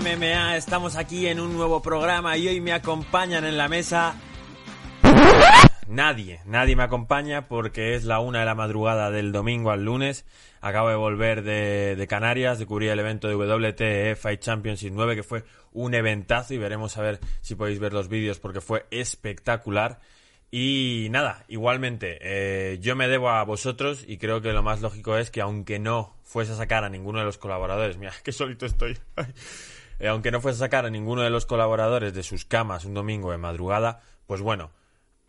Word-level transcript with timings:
MMA, 0.00 0.56
estamos 0.56 0.96
aquí 0.96 1.26
en 1.26 1.38
un 1.38 1.54
nuevo 1.54 1.82
programa 1.82 2.38
y 2.38 2.48
hoy 2.48 2.60
me 2.62 2.72
acompañan 2.72 3.44
en 3.44 3.58
la 3.58 3.68
mesa... 3.68 4.14
Nadie, 5.86 6.40
nadie 6.46 6.76
me 6.76 6.84
acompaña 6.84 7.46
porque 7.46 7.94
es 7.94 8.04
la 8.04 8.20
una 8.20 8.40
de 8.40 8.46
la 8.46 8.54
madrugada 8.54 9.10
del 9.10 9.32
domingo 9.32 9.70
al 9.70 9.84
lunes. 9.84 10.24
Acabo 10.62 10.88
de 10.88 10.94
volver 10.94 11.42
de, 11.42 12.06
Canarias, 12.08 12.58
de 12.58 12.64
cubrir 12.64 12.90
el 12.90 13.00
evento 13.00 13.28
de 13.28 13.34
WTE 13.34 14.16
Fight 14.16 14.40
Championship 14.40 14.92
9, 14.94 15.16
que 15.16 15.22
fue 15.22 15.44
un 15.72 15.92
eventazo 15.92 16.54
y 16.54 16.58
veremos 16.58 16.96
a 16.96 17.02
ver 17.02 17.20
si 17.42 17.54
podéis 17.54 17.78
ver 17.78 17.92
los 17.92 18.08
vídeos 18.08 18.38
porque 18.38 18.62
fue 18.62 18.86
espectacular. 18.90 20.00
Y 20.50 21.08
nada, 21.10 21.44
igualmente, 21.48 22.18
eh, 22.22 22.78
yo 22.80 22.96
me 22.96 23.08
debo 23.08 23.28
a 23.28 23.44
vosotros 23.44 24.04
y 24.06 24.16
creo 24.16 24.40
que 24.40 24.52
lo 24.52 24.62
más 24.62 24.80
lógico 24.80 25.18
es 25.18 25.30
que 25.30 25.42
aunque 25.42 25.78
no 25.78 26.16
fuese 26.22 26.52
a 26.52 26.56
sacar 26.56 26.84
a 26.84 26.88
ninguno 26.88 27.18
de 27.18 27.26
los 27.26 27.36
colaboradores, 27.36 27.98
mira, 27.98 28.12
que 28.24 28.32
solito 28.32 28.64
estoy, 28.64 28.96
eh, 30.02 30.08
aunque 30.08 30.32
no 30.32 30.40
fuese 30.40 30.56
a 30.56 30.66
sacar 30.66 30.84
a 30.84 30.90
ninguno 30.90 31.22
de 31.22 31.30
los 31.30 31.46
colaboradores 31.46 32.12
de 32.12 32.24
sus 32.24 32.44
camas 32.44 32.84
un 32.84 32.92
domingo 32.92 33.30
de 33.30 33.38
madrugada, 33.38 34.00
pues 34.26 34.40
bueno, 34.40 34.72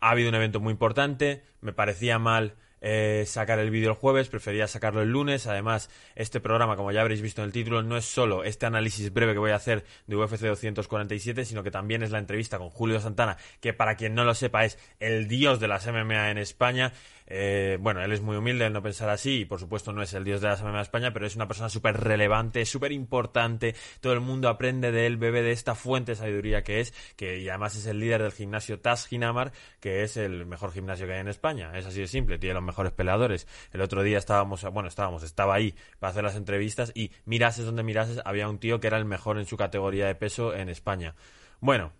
ha 0.00 0.10
habido 0.10 0.30
un 0.30 0.34
evento 0.34 0.58
muy 0.58 0.72
importante, 0.72 1.44
me 1.60 1.72
parecía 1.72 2.18
mal 2.18 2.56
eh, 2.80 3.24
sacar 3.26 3.60
el 3.60 3.70
vídeo 3.70 3.90
el 3.90 3.96
jueves, 3.96 4.28
prefería 4.28 4.66
sacarlo 4.66 5.00
el 5.00 5.10
lunes. 5.10 5.46
Además, 5.46 5.90
este 6.16 6.40
programa, 6.40 6.76
como 6.76 6.90
ya 6.90 7.02
habréis 7.02 7.22
visto 7.22 7.40
en 7.40 7.46
el 7.46 7.52
título, 7.52 7.84
no 7.84 7.96
es 7.96 8.04
solo 8.04 8.42
este 8.42 8.66
análisis 8.66 9.12
breve 9.12 9.32
que 9.32 9.38
voy 9.38 9.52
a 9.52 9.56
hacer 9.56 9.84
de 10.08 10.16
UFC 10.16 10.40
247, 10.40 11.44
sino 11.44 11.62
que 11.62 11.70
también 11.70 12.02
es 12.02 12.10
la 12.10 12.18
entrevista 12.18 12.58
con 12.58 12.68
Julio 12.68 12.98
Santana, 12.98 13.38
que 13.60 13.72
para 13.72 13.94
quien 13.94 14.14
no 14.14 14.24
lo 14.24 14.34
sepa 14.34 14.64
es 14.64 14.78
el 14.98 15.28
dios 15.28 15.60
de 15.60 15.68
las 15.68 15.86
MMA 15.86 16.30
en 16.30 16.38
España 16.38 16.92
eh, 17.26 17.78
bueno, 17.80 18.02
él 18.02 18.12
es 18.12 18.20
muy 18.20 18.36
humilde, 18.36 18.66
él 18.66 18.72
no 18.72 18.82
pensar 18.82 19.08
así, 19.08 19.40
y 19.40 19.44
por 19.44 19.58
supuesto 19.58 19.92
no 19.92 20.02
es 20.02 20.12
el 20.14 20.24
dios 20.24 20.40
de 20.40 20.48
la 20.48 20.56
MMA 20.56 20.76
de 20.76 20.82
España, 20.82 21.12
pero 21.12 21.26
es 21.26 21.36
una 21.36 21.48
persona 21.48 21.68
súper 21.68 21.98
relevante, 21.98 22.64
súper 22.66 22.92
importante, 22.92 23.74
todo 24.00 24.12
el 24.12 24.20
mundo 24.20 24.48
aprende 24.48 24.92
de 24.92 25.06
él, 25.06 25.16
bebe 25.16 25.42
de 25.42 25.52
esta 25.52 25.74
fuente 25.74 26.12
de 26.12 26.16
sabiduría 26.16 26.62
que 26.62 26.80
es, 26.80 26.92
que 27.16 27.38
y 27.38 27.48
además 27.48 27.76
es 27.76 27.86
el 27.86 27.98
líder 27.98 28.22
del 28.22 28.32
gimnasio 28.32 28.80
Taz 28.80 29.06
Ginamar, 29.06 29.52
que 29.80 30.02
es 30.02 30.16
el 30.16 30.46
mejor 30.46 30.72
gimnasio 30.72 31.06
que 31.06 31.14
hay 31.14 31.20
en 31.20 31.28
España, 31.28 31.76
es 31.76 31.86
así 31.86 32.00
de 32.00 32.08
simple, 32.08 32.38
tiene 32.38 32.54
los 32.54 32.62
mejores 32.62 32.92
peleadores. 32.92 33.46
El 33.72 33.80
otro 33.80 34.02
día 34.02 34.18
estábamos, 34.18 34.62
bueno, 34.72 34.88
estábamos, 34.88 35.22
estaba 35.22 35.54
ahí 35.54 35.74
para 35.98 36.10
hacer 36.10 36.24
las 36.24 36.36
entrevistas 36.36 36.92
y 36.94 37.10
mirases 37.24 37.64
donde 37.64 37.82
mirases, 37.82 38.20
había 38.24 38.48
un 38.48 38.58
tío 38.58 38.80
que 38.80 38.88
era 38.88 38.98
el 38.98 39.04
mejor 39.04 39.38
en 39.38 39.46
su 39.46 39.56
categoría 39.56 40.06
de 40.06 40.14
peso 40.14 40.54
en 40.54 40.68
España. 40.68 41.14
Bueno, 41.60 41.92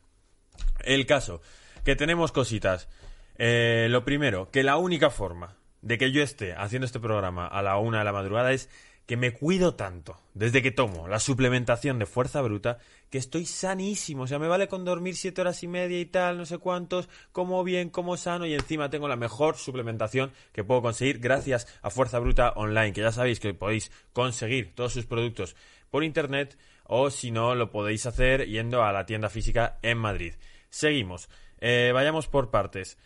el 0.84 1.06
caso, 1.06 1.41
que 1.84 1.97
tenemos 1.97 2.33
cositas. 2.33 2.88
Eh, 3.36 3.88
lo 3.90 4.04
primero, 4.04 4.50
que 4.50 4.62
la 4.62 4.77
única 4.77 5.10
forma 5.10 5.56
de 5.82 5.98
que 5.98 6.12
yo 6.12 6.22
esté 6.22 6.54
haciendo 6.54 6.86
este 6.86 7.00
programa 7.00 7.46
a 7.46 7.62
la 7.62 7.76
una 7.78 7.98
de 7.98 8.04
la 8.04 8.12
madrugada 8.12 8.52
es 8.52 8.68
que 9.06 9.16
me 9.18 9.32
cuido 9.32 9.74
tanto 9.74 10.18
desde 10.32 10.62
que 10.62 10.70
tomo 10.70 11.08
la 11.08 11.20
suplementación 11.20 11.98
de 11.98 12.06
fuerza 12.06 12.41
bruta 12.41 12.78
que 13.10 13.18
estoy 13.18 13.44
sanísimo. 13.44 14.22
O 14.22 14.26
sea, 14.26 14.38
me 14.38 14.48
vale 14.48 14.66
con 14.66 14.84
dormir 14.84 15.14
siete 15.16 15.42
horas 15.42 15.62
y 15.62 15.68
media 15.68 16.00
y 16.00 16.06
tal, 16.06 16.38
no 16.38 16.46
sé 16.46 16.58
cuántos, 16.58 17.08
como 17.32 17.62
bien, 17.64 17.91
como 17.91 18.16
sano 18.16 18.46
y 18.46 18.54
encima 18.54 18.88
tengo 18.88 19.08
la 19.08 19.16
mejor 19.16 19.56
suplementación 19.56 20.32
que 20.52 20.64
puedo 20.64 20.80
conseguir 20.80 21.19
gracias 21.19 21.66
a 21.82 21.91
Fuerza 21.91 22.19
Bruta 22.19 22.52
Online, 22.56 22.92
que 22.92 23.02
ya 23.02 23.12
sabéis 23.12 23.41
que 23.41 23.52
podéis 23.52 23.92
conseguir 24.12 24.74
todos 24.74 24.94
sus 24.94 25.06
productos 25.06 25.54
por 25.91 26.02
internet 26.02 26.56
o 26.84 27.10
si 27.10 27.30
no 27.30 27.54
lo 27.54 27.70
podéis 27.70 28.06
hacer 28.06 28.46
yendo 28.46 28.82
a 28.82 28.92
la 28.92 29.06
tienda 29.06 29.28
física 29.28 29.78
en 29.82 29.98
Madrid. 29.98 30.34
Seguimos. 30.70 31.28
Eh, 31.60 31.92
vayamos 31.94 32.26
por 32.26 32.50
partes. 32.50 32.98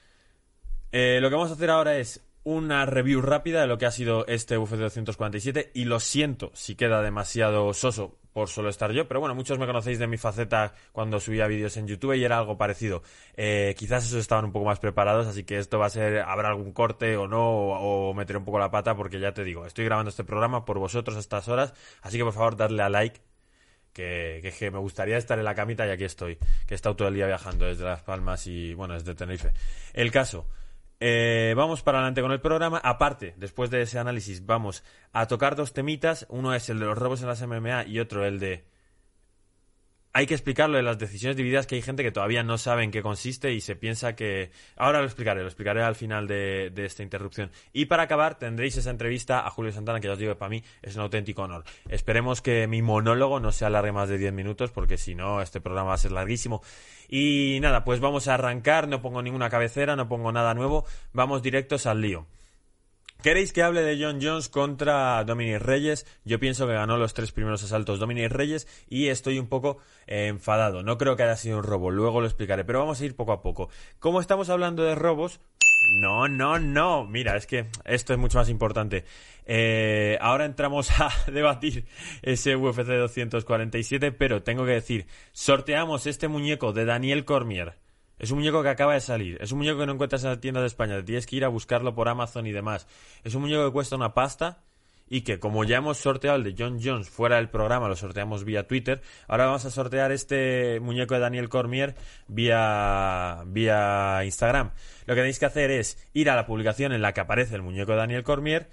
Eh, 0.92 1.18
lo 1.20 1.28
que 1.28 1.36
vamos 1.36 1.50
a 1.50 1.54
hacer 1.54 1.70
ahora 1.70 1.98
es 1.98 2.24
una 2.44 2.86
review 2.86 3.20
rápida 3.20 3.60
de 3.60 3.66
lo 3.66 3.76
que 3.76 3.84
ha 3.84 3.90
sido 3.90 4.26
este 4.26 4.56
UFC 4.56 4.76
247 4.76 5.70
y 5.74 5.84
lo 5.84 6.00
siento 6.00 6.50
si 6.54 6.76
queda 6.76 7.02
demasiado 7.02 7.74
soso 7.74 8.18
por 8.32 8.48
solo 8.48 8.68
estar 8.68 8.92
yo, 8.92 9.08
pero 9.08 9.20
bueno, 9.20 9.34
muchos 9.34 9.58
me 9.58 9.66
conocéis 9.66 9.98
de 9.98 10.06
mi 10.06 10.16
faceta 10.16 10.72
cuando 10.92 11.18
subía 11.18 11.46
vídeos 11.46 11.76
en 11.76 11.88
YouTube 11.88 12.14
y 12.14 12.24
era 12.24 12.38
algo 12.38 12.56
parecido. 12.56 13.02
Eh, 13.36 13.74
quizás 13.76 14.06
esos 14.06 14.20
estaban 14.20 14.44
un 14.44 14.52
poco 14.52 14.64
más 14.64 14.78
preparados, 14.78 15.26
así 15.26 15.44
que 15.44 15.58
esto 15.58 15.78
va 15.78 15.86
a 15.86 15.90
ser, 15.90 16.20
habrá 16.20 16.48
algún 16.48 16.72
corte 16.72 17.16
o 17.16 17.26
no, 17.26 17.50
o, 17.50 18.14
meteré 18.14 18.38
un 18.38 18.44
poco 18.44 18.58
la 18.60 18.70
pata, 18.70 18.94
porque 18.94 19.18
ya 19.18 19.34
te 19.34 19.42
digo, 19.44 19.66
estoy 19.66 19.84
grabando 19.84 20.10
este 20.10 20.24
programa 20.24 20.64
por 20.64 20.78
vosotros 20.78 21.16
a 21.16 21.20
estas 21.20 21.48
horas, 21.48 21.74
así 22.00 22.16
que 22.16 22.24
por 22.24 22.32
favor 22.32 22.56
darle 22.56 22.82
a 22.82 22.88
like, 22.88 23.20
que, 23.92 24.38
que, 24.40 24.52
que, 24.52 24.70
me 24.70 24.78
gustaría 24.78 25.16
estar 25.18 25.38
en 25.38 25.44
la 25.44 25.56
camita 25.56 25.84
y 25.86 25.90
aquí 25.90 26.04
estoy, 26.04 26.36
que 26.36 26.74
he 26.74 26.76
estado 26.76 26.94
todo 26.94 27.08
el 27.08 27.14
día 27.14 27.26
viajando 27.26 27.66
desde 27.66 27.84
Las 27.84 28.02
Palmas 28.02 28.46
y 28.46 28.72
bueno, 28.74 28.94
desde 28.94 29.16
Tenerife. 29.16 29.52
El 29.92 30.12
caso, 30.12 30.46
eh, 31.00 31.54
vamos 31.56 31.82
para 31.82 31.98
adelante 31.98 32.22
con 32.22 32.32
el 32.32 32.40
programa. 32.40 32.78
Aparte, 32.78 33.34
después 33.36 33.70
de 33.70 33.82
ese 33.82 33.98
análisis, 33.98 34.44
vamos 34.46 34.82
a 35.12 35.26
tocar 35.26 35.56
dos 35.56 35.72
temitas. 35.72 36.26
Uno 36.28 36.54
es 36.54 36.68
el 36.68 36.80
de 36.80 36.86
los 36.86 36.98
robos 36.98 37.20
en 37.22 37.28
las 37.28 37.46
MMA 37.46 37.84
y 37.86 38.00
otro 38.00 38.24
el 38.24 38.38
de 38.40 38.64
hay 40.18 40.26
que 40.26 40.34
explicarlo 40.34 40.78
de 40.78 40.82
las 40.82 40.98
decisiones 40.98 41.36
divididas 41.36 41.68
que 41.68 41.76
hay 41.76 41.82
gente 41.82 42.02
que 42.02 42.10
todavía 42.10 42.42
no 42.42 42.58
sabe 42.58 42.82
en 42.82 42.90
qué 42.90 43.02
consiste 43.02 43.52
y 43.52 43.60
se 43.60 43.76
piensa 43.76 44.16
que... 44.16 44.50
Ahora 44.76 44.98
lo 44.98 45.04
explicaré, 45.04 45.42
lo 45.42 45.46
explicaré 45.46 45.80
al 45.84 45.94
final 45.94 46.26
de, 46.26 46.72
esta 46.74 47.04
interrupción. 47.04 47.52
Y 47.72 47.84
para 47.84 48.02
acabar 48.02 48.36
tendréis 48.36 48.76
esa 48.76 48.90
entrevista 48.90 49.46
a 49.46 49.50
Julio 49.50 49.70
Santana 49.70 50.00
que 50.00 50.08
ya 50.08 50.14
os 50.14 50.18
digo 50.18 50.32
que 50.32 50.38
para 50.40 50.48
mí 50.48 50.64
es 50.82 50.96
un 50.96 51.02
auténtico 51.02 51.42
honor. 51.42 51.62
Esperemos 51.88 52.42
que 52.42 52.66
mi 52.66 52.82
monólogo 52.82 53.38
no 53.38 53.52
se 53.52 53.64
alargue 53.64 53.92
más 53.92 54.08
de 54.08 54.18
10 54.18 54.32
minutos 54.32 54.72
porque 54.72 54.98
si 54.98 55.14
no 55.14 55.40
este 55.40 55.60
programa 55.60 55.90
va 55.90 55.94
a 55.94 55.98
ser 55.98 56.10
larguísimo. 56.10 56.62
Y 57.08 57.60
nada, 57.62 57.84
pues 57.84 58.00
vamos 58.00 58.26
a 58.26 58.34
arrancar, 58.34 58.88
no 58.88 59.00
pongo 59.00 59.22
ninguna 59.22 59.50
cabecera, 59.50 59.94
no 59.94 60.08
pongo 60.08 60.32
nada 60.32 60.52
nuevo, 60.52 60.84
vamos 61.12 61.44
directos 61.44 61.86
al 61.86 62.00
lío. 62.00 62.26
¿Queréis 63.20 63.52
que 63.52 63.64
hable 63.64 63.82
de 63.82 64.00
John 64.00 64.20
Jones 64.22 64.48
contra 64.48 65.24
Dominic 65.24 65.60
Reyes? 65.60 66.06
Yo 66.24 66.38
pienso 66.38 66.68
que 66.68 66.74
ganó 66.74 66.96
los 66.96 67.14
tres 67.14 67.32
primeros 67.32 67.64
asaltos 67.64 67.98
Dominic 67.98 68.30
Reyes 68.30 68.68
y 68.88 69.08
estoy 69.08 69.40
un 69.40 69.48
poco 69.48 69.78
eh, 70.06 70.28
enfadado. 70.28 70.84
No 70.84 70.98
creo 70.98 71.16
que 71.16 71.24
haya 71.24 71.34
sido 71.34 71.58
un 71.58 71.64
robo, 71.64 71.90
luego 71.90 72.20
lo 72.20 72.28
explicaré, 72.28 72.64
pero 72.64 72.78
vamos 72.78 73.00
a 73.00 73.04
ir 73.04 73.16
poco 73.16 73.32
a 73.32 73.42
poco. 73.42 73.70
Como 73.98 74.20
estamos 74.20 74.50
hablando 74.50 74.84
de 74.84 74.94
robos, 74.94 75.40
no, 76.00 76.28
no, 76.28 76.60
no. 76.60 77.06
Mira, 77.06 77.36
es 77.36 77.48
que 77.48 77.66
esto 77.84 78.12
es 78.12 78.20
mucho 78.20 78.38
más 78.38 78.48
importante. 78.48 79.04
Eh, 79.46 80.16
ahora 80.20 80.44
entramos 80.44 80.88
a 81.00 81.10
debatir 81.28 81.86
ese 82.22 82.54
UFC 82.54 82.86
247, 82.86 84.12
pero 84.12 84.44
tengo 84.44 84.64
que 84.64 84.72
decir, 84.72 85.08
sorteamos 85.32 86.06
este 86.06 86.28
muñeco 86.28 86.72
de 86.72 86.84
Daniel 86.84 87.24
Cormier 87.24 87.74
es 88.18 88.30
un 88.30 88.38
muñeco 88.38 88.62
que 88.62 88.68
acaba 88.68 88.94
de 88.94 89.00
salir. 89.00 89.38
Es 89.40 89.52
un 89.52 89.58
muñeco 89.58 89.78
que 89.78 89.86
no 89.86 89.92
encuentras 89.92 90.24
en 90.24 90.30
la 90.30 90.40
tienda 90.40 90.60
de 90.60 90.66
España. 90.66 91.04
Tienes 91.04 91.26
que 91.26 91.36
ir 91.36 91.44
a 91.44 91.48
buscarlo 91.48 91.94
por 91.94 92.08
Amazon 92.08 92.46
y 92.46 92.52
demás. 92.52 92.86
Es 93.24 93.34
un 93.34 93.42
muñeco 93.42 93.64
que 93.66 93.72
cuesta 93.72 93.96
una 93.96 94.14
pasta 94.14 94.62
y 95.10 95.22
que 95.22 95.38
como 95.38 95.64
ya 95.64 95.78
hemos 95.78 95.98
sorteado 95.98 96.36
el 96.36 96.44
de 96.44 96.54
John 96.56 96.80
Jones 96.82 97.08
fuera 97.08 97.36
del 97.36 97.48
programa, 97.48 97.88
lo 97.88 97.96
sorteamos 97.96 98.44
vía 98.44 98.66
Twitter, 98.66 99.00
ahora 99.26 99.46
vamos 99.46 99.64
a 99.64 99.70
sortear 99.70 100.12
este 100.12 100.80
muñeco 100.80 101.14
de 101.14 101.20
Daniel 101.20 101.48
Cormier 101.48 101.94
vía, 102.26 103.42
vía 103.46 104.20
Instagram. 104.24 104.72
Lo 105.06 105.14
que 105.14 105.20
tenéis 105.20 105.38
que 105.38 105.46
hacer 105.46 105.70
es 105.70 105.98
ir 106.12 106.30
a 106.30 106.36
la 106.36 106.46
publicación 106.46 106.92
en 106.92 107.02
la 107.02 107.14
que 107.14 107.20
aparece 107.20 107.54
el 107.54 107.62
muñeco 107.62 107.92
de 107.92 107.98
Daniel 107.98 108.22
Cormier, 108.22 108.68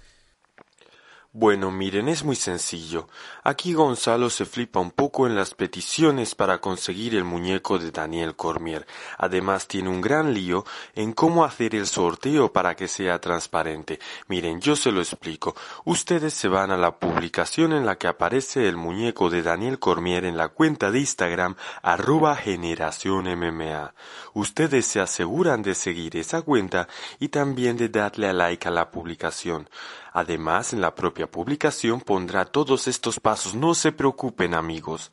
bueno, 1.38 1.70
miren, 1.70 2.08
es 2.08 2.24
muy 2.24 2.34
sencillo. 2.34 3.08
Aquí 3.44 3.74
Gonzalo 3.74 4.30
se 4.30 4.46
flipa 4.46 4.80
un 4.80 4.90
poco 4.90 5.26
en 5.26 5.34
las 5.34 5.52
peticiones 5.52 6.34
para 6.34 6.62
conseguir 6.62 7.14
el 7.14 7.24
muñeco 7.24 7.78
de 7.78 7.90
Daniel 7.90 8.34
Cormier. 8.36 8.86
Además 9.18 9.68
tiene 9.68 9.90
un 9.90 10.00
gran 10.00 10.32
lío 10.32 10.64
en 10.94 11.12
cómo 11.12 11.44
hacer 11.44 11.74
el 11.74 11.86
sorteo 11.86 12.54
para 12.54 12.74
que 12.74 12.88
sea 12.88 13.20
transparente. 13.20 14.00
Miren, 14.28 14.62
yo 14.62 14.76
se 14.76 14.90
lo 14.90 15.02
explico. 15.02 15.54
Ustedes 15.84 16.32
se 16.32 16.48
van 16.48 16.70
a 16.70 16.78
la 16.78 16.98
publicación 16.98 17.74
en 17.74 17.84
la 17.84 17.98
que 17.98 18.08
aparece 18.08 18.66
el 18.66 18.78
muñeco 18.78 19.28
de 19.28 19.42
Daniel 19.42 19.78
Cormier 19.78 20.24
en 20.24 20.38
la 20.38 20.48
cuenta 20.48 20.90
de 20.90 21.00
Instagram 21.00 21.54
arroba 21.82 22.34
generación 22.34 23.26
MMA. 23.26 23.92
Ustedes 24.32 24.86
se 24.86 25.00
aseguran 25.00 25.60
de 25.60 25.74
seguir 25.74 26.16
esa 26.16 26.40
cuenta 26.40 26.88
y 27.20 27.28
también 27.28 27.76
de 27.76 27.90
darle 27.90 28.26
a 28.26 28.32
like 28.32 28.66
a 28.66 28.70
la 28.70 28.90
publicación. 28.90 29.68
Además, 30.16 30.72
en 30.72 30.80
la 30.80 30.94
propia 30.94 31.30
publicación 31.30 32.00
pondrá 32.00 32.46
todos 32.46 32.88
estos 32.88 33.20
pasos. 33.20 33.54
No 33.54 33.74
se 33.74 33.92
preocupen, 33.92 34.54
amigos. 34.54 35.12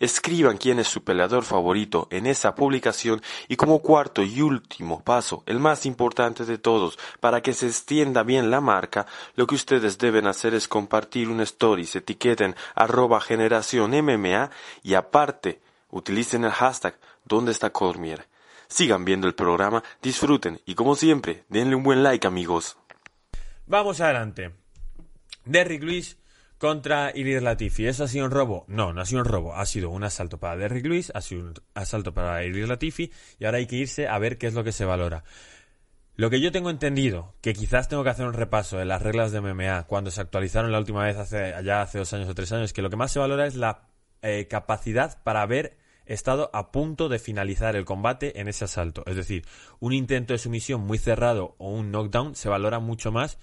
Escriban 0.00 0.56
quién 0.56 0.78
es 0.78 0.88
su 0.88 1.04
peleador 1.04 1.44
favorito 1.44 2.08
en 2.10 2.24
esa 2.24 2.54
publicación 2.54 3.20
y 3.48 3.56
como 3.56 3.82
cuarto 3.82 4.22
y 4.22 4.40
último 4.40 5.04
paso, 5.04 5.42
el 5.44 5.60
más 5.60 5.84
importante 5.84 6.46
de 6.46 6.56
todos, 6.56 6.98
para 7.20 7.42
que 7.42 7.52
se 7.52 7.66
extienda 7.66 8.22
bien 8.22 8.50
la 8.50 8.62
marca, 8.62 9.04
lo 9.36 9.46
que 9.46 9.56
ustedes 9.56 9.98
deben 9.98 10.26
hacer 10.26 10.54
es 10.54 10.68
compartir 10.68 11.28
un 11.28 11.42
story, 11.42 11.84
se 11.84 11.98
etiqueten 11.98 12.56
arroba 12.74 13.20
generación 13.20 13.92
y 14.82 14.94
aparte 14.94 15.60
utilicen 15.90 16.44
el 16.44 16.52
hashtag 16.52 16.98
¿Dónde 17.26 17.52
está 17.52 17.74
Cormier? 17.74 18.26
Sigan 18.68 19.04
viendo 19.04 19.26
el 19.26 19.34
programa, 19.34 19.84
disfruten 20.00 20.62
y 20.64 20.74
como 20.74 20.94
siempre, 20.94 21.44
denle 21.50 21.76
un 21.76 21.82
buen 21.82 22.02
like 22.02 22.26
amigos. 22.26 22.78
Vamos 23.66 24.00
adelante. 24.00 24.52
Derrick 25.44 25.82
Lewis 25.82 26.18
contra 26.58 27.12
Ilir 27.14 27.42
Latifi. 27.42 27.86
¿Eso 27.86 28.04
ha 28.04 28.08
sido 28.08 28.26
un 28.26 28.30
robo? 28.30 28.64
No, 28.68 28.92
no 28.92 29.00
ha 29.00 29.06
sido 29.06 29.20
un 29.20 29.26
robo. 29.26 29.54
Ha 29.54 29.66
sido 29.66 29.90
un 29.90 30.04
asalto 30.04 30.38
para 30.38 30.56
Derrick 30.56 30.86
Lewis, 30.86 31.12
ha 31.14 31.20
sido 31.20 31.42
un 31.42 31.54
asalto 31.74 32.12
para 32.12 32.44
Ilir 32.44 32.68
Latifi 32.68 33.10
y 33.38 33.44
ahora 33.44 33.58
hay 33.58 33.66
que 33.66 33.76
irse 33.76 34.08
a 34.08 34.18
ver 34.18 34.38
qué 34.38 34.46
es 34.46 34.54
lo 34.54 34.64
que 34.64 34.72
se 34.72 34.84
valora. 34.84 35.24
Lo 36.16 36.30
que 36.30 36.40
yo 36.40 36.52
tengo 36.52 36.70
entendido, 36.70 37.34
que 37.40 37.54
quizás 37.54 37.88
tengo 37.88 38.04
que 38.04 38.10
hacer 38.10 38.26
un 38.26 38.34
repaso 38.34 38.78
de 38.78 38.84
las 38.84 39.02
reglas 39.02 39.32
de 39.32 39.40
MMA 39.40 39.84
cuando 39.84 40.12
se 40.12 40.20
actualizaron 40.20 40.70
la 40.70 40.78
última 40.78 41.02
vez 41.02 41.16
hace, 41.16 41.54
allá 41.54 41.82
hace 41.82 41.98
dos 41.98 42.12
años 42.12 42.28
o 42.28 42.34
tres 42.34 42.52
años, 42.52 42.72
que 42.72 42.82
lo 42.82 42.90
que 42.90 42.96
más 42.96 43.10
se 43.10 43.18
valora 43.18 43.46
es 43.46 43.56
la 43.56 43.88
eh, 44.22 44.46
capacidad 44.46 45.20
para 45.24 45.42
haber 45.42 45.76
estado 46.06 46.50
a 46.52 46.70
punto 46.70 47.08
de 47.08 47.18
finalizar 47.18 47.74
el 47.74 47.84
combate 47.84 48.40
en 48.40 48.46
ese 48.46 48.64
asalto. 48.64 49.02
Es 49.06 49.16
decir, 49.16 49.44
un 49.80 49.92
intento 49.92 50.34
de 50.34 50.38
sumisión 50.38 50.82
muy 50.82 50.98
cerrado 50.98 51.56
o 51.58 51.70
un 51.70 51.90
knockdown 51.90 52.36
se 52.36 52.48
valora 52.48 52.78
mucho 52.78 53.10
más 53.10 53.38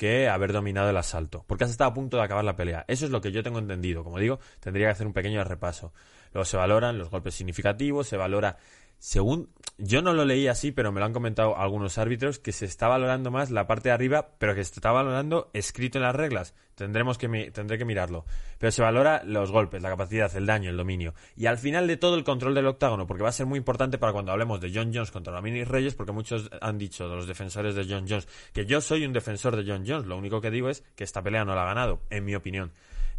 que 0.00 0.30
haber 0.30 0.54
dominado 0.54 0.88
el 0.88 0.96
asalto, 0.96 1.44
porque 1.46 1.64
has 1.64 1.70
estado 1.70 1.90
a 1.90 1.92
punto 1.92 2.16
de 2.16 2.22
acabar 2.22 2.42
la 2.42 2.56
pelea. 2.56 2.86
Eso 2.88 3.04
es 3.04 3.10
lo 3.10 3.20
que 3.20 3.32
yo 3.32 3.42
tengo 3.42 3.58
entendido. 3.58 4.02
Como 4.02 4.18
digo, 4.18 4.40
tendría 4.58 4.86
que 4.86 4.92
hacer 4.92 5.06
un 5.06 5.12
pequeño 5.12 5.44
repaso. 5.44 5.92
Luego 6.32 6.46
se 6.46 6.56
valoran 6.56 6.96
los 6.96 7.10
golpes 7.10 7.34
significativos, 7.34 8.08
se 8.08 8.16
valora 8.16 8.56
según 9.00 9.48
yo 9.78 10.02
no 10.02 10.12
lo 10.12 10.26
leí 10.26 10.46
así, 10.46 10.72
pero 10.72 10.92
me 10.92 11.00
lo 11.00 11.06
han 11.06 11.14
comentado 11.14 11.56
algunos 11.56 11.96
árbitros 11.96 12.38
que 12.38 12.52
se 12.52 12.66
está 12.66 12.86
valorando 12.86 13.30
más 13.30 13.50
la 13.50 13.66
parte 13.66 13.88
de 13.88 13.94
arriba, 13.94 14.32
pero 14.38 14.54
que 14.54 14.62
se 14.62 14.74
está 14.74 14.92
valorando 14.92 15.50
escrito 15.54 15.96
en 15.96 16.02
las 16.02 16.14
reglas. 16.14 16.54
Tendremos 16.74 17.16
que 17.16 17.50
tendré 17.50 17.78
que 17.78 17.86
mirarlo. 17.86 18.26
Pero 18.58 18.72
se 18.72 18.82
valora 18.82 19.22
los 19.24 19.50
golpes, 19.50 19.82
la 19.82 19.88
capacidad, 19.88 20.30
el 20.36 20.44
daño, 20.44 20.68
el 20.68 20.76
dominio 20.76 21.14
y 21.34 21.46
al 21.46 21.56
final 21.56 21.86
de 21.86 21.96
todo 21.96 22.14
el 22.14 22.24
control 22.24 22.54
del 22.54 22.66
octágono, 22.66 23.06
porque 23.06 23.22
va 23.22 23.30
a 23.30 23.32
ser 23.32 23.46
muy 23.46 23.56
importante 23.56 23.96
para 23.96 24.12
cuando 24.12 24.32
hablemos 24.32 24.60
de 24.60 24.70
John 24.72 24.92
Jones 24.92 25.10
contra 25.10 25.32
Ramírez 25.32 25.66
Reyes, 25.66 25.94
porque 25.94 26.12
muchos 26.12 26.50
han 26.60 26.76
dicho 26.76 27.08
los 27.08 27.26
defensores 27.26 27.74
de 27.74 27.86
John 27.88 28.04
Jones 28.06 28.28
que 28.52 28.66
yo 28.66 28.82
soy 28.82 29.06
un 29.06 29.14
defensor 29.14 29.56
de 29.56 29.64
John 29.66 29.84
Jones. 29.86 30.06
Lo 30.06 30.18
único 30.18 30.42
que 30.42 30.50
digo 30.50 30.68
es 30.68 30.84
que 30.94 31.04
esta 31.04 31.22
pelea 31.22 31.46
no 31.46 31.54
la 31.54 31.62
ha 31.62 31.66
ganado, 31.66 32.02
en 32.10 32.26
mi 32.26 32.34
opinión. 32.34 32.70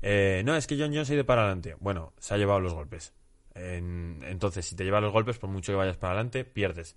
Eh, 0.04 0.44
no, 0.46 0.56
es 0.56 0.68
que 0.68 0.78
John 0.78 0.94
Jones 0.94 1.10
ha 1.10 1.16
ido 1.16 1.26
para 1.26 1.42
adelante. 1.42 1.76
Bueno, 1.80 2.14
se 2.20 2.36
ha 2.36 2.38
llevado 2.38 2.60
los 2.60 2.76
golpes 2.76 3.14
entonces, 3.56 4.66
si 4.66 4.76
te 4.76 4.84
lleva 4.84 5.02
los 5.02 5.12
golpes, 5.12 5.38
por 5.38 5.50
mucho 5.50 5.72
que 5.72 5.78
vayas 5.78 5.98
para 5.98 6.14
adelante, 6.14 6.46
pierdes. 6.46 6.96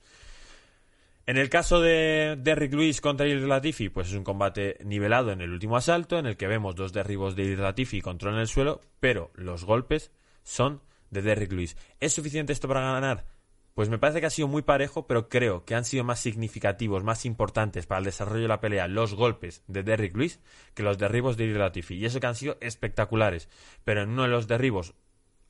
En 1.26 1.38
el 1.38 1.48
caso 1.48 1.80
de 1.80 2.36
Derrick 2.38 2.74
Lewis 2.74 3.00
contra 3.00 3.26
Latifi, 3.26 3.88
pues 3.88 4.08
es 4.08 4.14
un 4.14 4.24
combate 4.24 4.76
nivelado 4.84 5.32
en 5.32 5.40
el 5.40 5.52
último 5.52 5.76
asalto, 5.76 6.18
en 6.18 6.26
el 6.26 6.36
que 6.36 6.46
vemos 6.46 6.74
dos 6.74 6.92
derribos 6.92 7.34
de 7.34 7.44
Ilir 7.44 7.60
Latifi 7.60 7.98
y 7.98 8.02
control 8.02 8.34
en 8.34 8.40
el 8.40 8.48
suelo, 8.48 8.82
pero 9.00 9.30
los 9.34 9.64
golpes 9.64 10.10
son 10.42 10.82
de 11.10 11.22
Derrick 11.22 11.52
Lewis. 11.52 11.78
¿Es 11.98 12.12
suficiente 12.12 12.52
esto 12.52 12.68
para 12.68 12.92
ganar? 12.92 13.24
Pues 13.72 13.88
me 13.88 13.98
parece 13.98 14.20
que 14.20 14.26
ha 14.26 14.30
sido 14.30 14.48
muy 14.48 14.62
parejo, 14.62 15.06
pero 15.06 15.28
creo 15.28 15.64
que 15.64 15.74
han 15.74 15.84
sido 15.84 16.04
más 16.04 16.20
significativos, 16.20 17.02
más 17.02 17.24
importantes 17.24 17.86
para 17.86 18.00
el 18.00 18.04
desarrollo 18.04 18.42
de 18.42 18.48
la 18.48 18.60
pelea 18.60 18.86
los 18.86 19.14
golpes 19.14 19.64
de 19.66 19.82
Derrick 19.82 20.14
Lewis 20.14 20.40
que 20.74 20.84
los 20.84 20.98
derribos 20.98 21.36
de 21.36 21.46
Latifi. 21.46 21.96
Y 21.96 22.04
eso 22.04 22.20
que 22.20 22.26
han 22.26 22.36
sido 22.36 22.56
espectaculares. 22.60 23.48
Pero 23.82 24.02
en 24.02 24.10
uno 24.10 24.22
de 24.22 24.28
los 24.28 24.46
derribos 24.46 24.94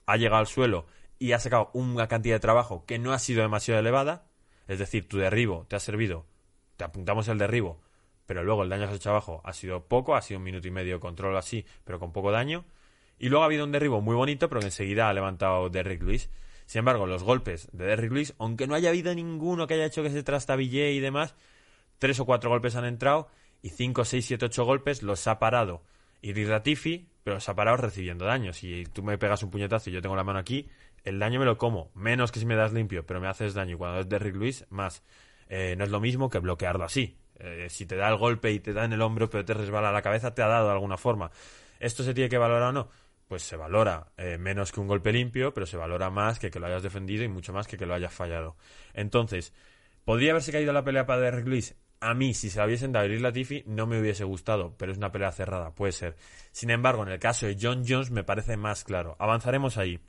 ha 0.07 0.17
llegado 0.17 0.41
al 0.41 0.47
suelo 0.47 0.87
y 1.19 1.33
ha 1.33 1.39
sacado 1.39 1.71
una 1.73 2.09
cantidad 2.09 2.37
de 2.37 2.41
trabajo 2.41 2.85
que 2.87 2.99
no 2.99 3.13
ha 3.13 3.19
sido 3.19 3.43
demasiado 3.43 3.81
elevada, 3.81 4.27
es 4.67 4.79
decir, 4.79 5.09
tu 5.09 5.19
derribo 5.19 5.67
te 5.69 5.77
ha 5.77 5.81
servido, 5.81 6.27
te 6.77 6.85
apuntamos 6.85 7.29
el 7.29 7.39
derribo, 7.39 7.81
pero 8.27 8.43
luego 8.43 8.63
el 8.63 8.69
daño 8.69 8.87
que 8.87 8.91
has 8.91 8.97
hecho 8.97 9.11
abajo 9.11 9.41
ha 9.45 9.53
sido 9.53 9.87
poco, 9.87 10.17
ha 10.17 10.23
sido 10.23 10.39
un 10.39 10.45
minuto 10.45 10.67
y 10.69 10.71
medio 10.71 10.95
de 10.95 11.01
control 11.01 11.37
así, 11.37 11.67
pero 11.85 11.99
con 11.99 12.13
poco 12.13 12.31
daño, 12.31 12.65
y 13.19 13.29
luego 13.29 13.43
ha 13.43 13.47
habido 13.47 13.65
un 13.65 13.73
derribo 13.73 14.01
muy 14.01 14.15
bonito, 14.15 14.49
pero 14.49 14.61
que 14.61 14.67
enseguida 14.67 15.09
ha 15.09 15.13
levantado 15.13 15.69
Derrick 15.71 16.03
Lewis. 16.03 16.31
Sin 16.67 16.81
embargo, 16.81 17.07
los 17.07 17.23
golpes 17.23 17.69
de 17.73 17.85
Derrick 17.85 18.11
Lewis, 18.11 18.35
aunque 18.39 18.67
no 18.67 18.75
haya 18.75 18.89
habido 18.89 19.15
ninguno 19.15 19.67
que 19.67 19.75
haya 19.75 19.85
hecho 19.85 20.03
que 20.03 20.11
se 20.11 20.23
trastabille 20.23 20.93
y 20.93 21.01
demás, 21.01 21.35
tres 21.99 22.19
o 22.21 22.25
cuatro 22.25 22.51
golpes 22.51 22.75
han 22.77 22.87
entrado 22.87 23.29
y 23.63 23.71
cinco, 23.71 24.05
seis, 24.05 24.27
siete, 24.27 24.47
ocho 24.47 24.65
golpes 24.65 25.03
los 25.03 25.27
ha 25.27 25.39
parado 25.39 25.83
Iris 26.23 26.49
Ratifi, 26.49 27.07
pero 27.25 27.41
se 27.41 27.51
ha 27.51 27.55
parado 27.55 27.79
recibiendo 27.79 28.27
daño. 28.27 28.53
Si 28.53 28.85
tú 28.93 29.03
me 29.03 29.19
pegas 29.19 29.43
un 29.43 29.51
puñetazo 29.51 29.91
y 29.91 29.95
yo 29.95 30.03
tengo 30.03 30.15
la 30.15 30.25
mano 30.25 30.39
aquí, 30.39 30.69
el 31.03 31.19
daño 31.19 31.41
me 31.41 31.47
lo 31.47 31.59
como. 31.59 31.91
Menos 31.95 32.31
que 32.31 32.39
si 32.39 32.47
me 32.47 32.55
das 32.55 32.73
limpio, 32.73 33.05
pero 33.07 33.21
me 33.21 33.29
haces 33.29 33.55
daño. 33.55 33.75
Y 33.75 33.79
cuando 33.79 34.01
es 34.01 34.09
Derrick 34.09 34.37
Lewis, 34.37 34.67
más. 34.69 35.03
Eh, 35.49 35.75
no 35.77 35.85
es 35.85 35.91
lo 35.91 36.01
mismo 36.01 36.29
que 36.29 36.39
bloquearlo 36.39 36.85
así. 36.85 37.17
Eh, 37.39 37.67
si 37.71 37.87
te 37.87 37.97
da 37.97 38.09
el 38.09 38.17
golpe 38.17 38.53
y 38.53 38.61
te 38.61 38.73
da 38.73 38.85
en 38.85 38.93
el 38.93 39.03
hombro, 39.03 39.29
pero 39.31 39.45
te 39.45 39.55
resbala 39.55 39.91
la 39.91 40.03
cabeza, 40.03 40.35
te 40.35 40.43
ha 40.43 40.47
dado 40.47 40.67
de 40.67 40.73
alguna 40.73 40.99
forma. 40.99 41.31
¿Esto 41.81 42.05
se 42.05 42.15
tiene 42.15 42.29
que 42.29 42.39
valorar 42.39 42.69
o 42.69 42.73
no? 42.73 42.89
Pues 43.27 43.43
se 43.43 43.57
valora 43.57 44.13
eh, 44.19 44.37
menos 44.39 44.71
que 44.71 44.81
un 44.81 44.87
golpe 44.87 45.11
limpio, 45.13 45.55
pero 45.55 45.67
se 45.67 45.79
valora 45.79 46.11
más 46.11 46.39
que 46.39 46.51
que 46.51 46.61
lo 46.61 46.67
hayas 46.67 46.83
defendido 46.83 47.25
y 47.25 47.29
mucho 47.29 47.53
más 47.53 47.67
que 47.67 47.79
que 47.79 47.87
lo 47.87 47.95
hayas 47.95 48.13
fallado. 48.13 48.57
Entonces, 48.93 49.55
¿podría 50.05 50.33
haberse 50.33 50.53
caído 50.53 50.73
la 50.73 50.85
pelea 50.85 51.07
para 51.07 51.21
Derrick 51.21 51.47
Lewis? 51.47 51.75
A 52.01 52.15
mí, 52.15 52.35
si 52.35 52.51
se 52.51 52.59
la 52.59 52.67
hubiesen 52.67 52.93
dado 52.93 53.07
a 53.07 53.09
Latifi, 53.09 53.65
no 53.67 53.87
me 53.87 53.99
hubiese 53.99 54.25
gustado, 54.25 54.75
pero 54.77 54.93
es 54.93 54.99
una 54.99 55.11
pelea 55.11 55.33
cerrada, 55.33 55.75
puede 55.75 55.93
ser. 55.93 56.17
Sin 56.53 56.71
embargo, 56.71 57.03
en 57.03 57.09
el 57.09 57.19
caso 57.19 57.47
de 57.47 57.57
John 57.61 57.85
Jones 57.89 58.11
me 58.11 58.25
parece 58.25 58.57
más 58.57 58.85
claro. 58.85 59.17
Avanzaremos 59.19 59.79
ahí. 59.79 60.01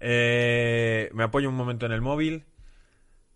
Eh, 0.00 1.10
me 1.12 1.24
apoyo 1.24 1.48
un 1.48 1.54
momento 1.54 1.86
en 1.86 1.92
el 1.92 2.00
móvil. 2.00 2.44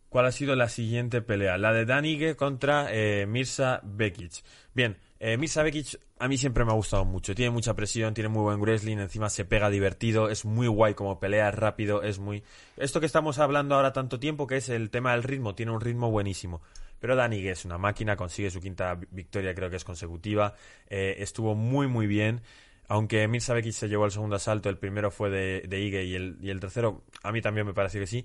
¿Cuál 0.09 0.27
ha 0.27 0.33
sido 0.33 0.55
la 0.57 0.69
siguiente 0.69 1.23
pelea? 1.23 1.57
La 1.57 1.73
de 1.73 1.87
Danige 1.87 2.37
contra 2.37 2.89
eh, 2.91 3.27
Mirza 3.27 3.81
Bekic. 3.83 4.45
Bien, 4.75 4.99
eh, 5.19 5.39
Mirza 5.39 5.63
Bekic 5.63 5.99
a 6.19 6.29
mí 6.29 6.37
siempre 6.37 6.65
me 6.65 6.71
ha 6.71 6.75
gustado 6.75 7.05
mucho. 7.05 7.35
Tiene 7.35 7.51
mucha 7.51 7.75
presión, 7.75 8.13
tiene 8.13 8.29
muy 8.29 8.43
buen 8.43 8.61
wrestling, 8.61 8.99
encima 8.99 9.29
se 9.29 9.45
pega 9.45 9.71
divertido, 9.71 10.29
es 10.29 10.45
muy 10.45 10.67
guay 10.69 10.95
como 10.95 11.19
pelea, 11.19 11.49
es 11.49 11.55
rápido, 11.55 12.03
es 12.03 12.19
muy... 12.19 12.45
Esto 12.77 13.01
que 13.01 13.07
estamos 13.07 13.39
hablando 13.39 13.75
ahora 13.75 13.93
tanto 13.93 14.21
tiempo, 14.21 14.47
que 14.47 14.59
es 14.59 14.69
el 14.69 14.91
tema 14.91 15.13
del 15.13 15.25
ritmo, 15.25 15.55
tiene 15.55 15.73
un 15.73 15.81
ritmo 15.81 16.11
buenísimo. 16.11 16.61
Pero 17.03 17.17
Danig 17.17 17.45
es 17.49 17.65
una 17.65 17.79
máquina, 17.79 18.15
consigue 18.15 18.49
su 18.49 18.61
quinta 18.61 18.97
victoria, 19.11 19.57
creo 19.57 19.69
que 19.69 19.75
es 19.75 19.83
consecutiva. 19.83 20.55
Eh, 20.89 21.17
estuvo 21.19 21.57
muy, 21.57 21.89
muy 21.89 22.07
bien. 22.07 22.43
Aunque 22.87 23.27
Mirza 23.27 23.55
Bekic 23.55 23.73
se 23.73 23.89
llevó 23.89 24.05
el 24.05 24.13
segundo 24.13 24.37
asalto, 24.37 24.69
el 24.69 24.79
primero 24.79 25.11
fue 25.11 25.29
de, 25.29 25.65
de 25.67 25.81
Ige 25.81 26.05
y 26.05 26.15
el, 26.15 26.61
tercero, 26.61 27.03
a 27.25 27.33
mí 27.33 27.43
también 27.43 27.67
me 27.67 27.75
parece 27.75 27.99
que 27.99 28.07
sí 28.07 28.25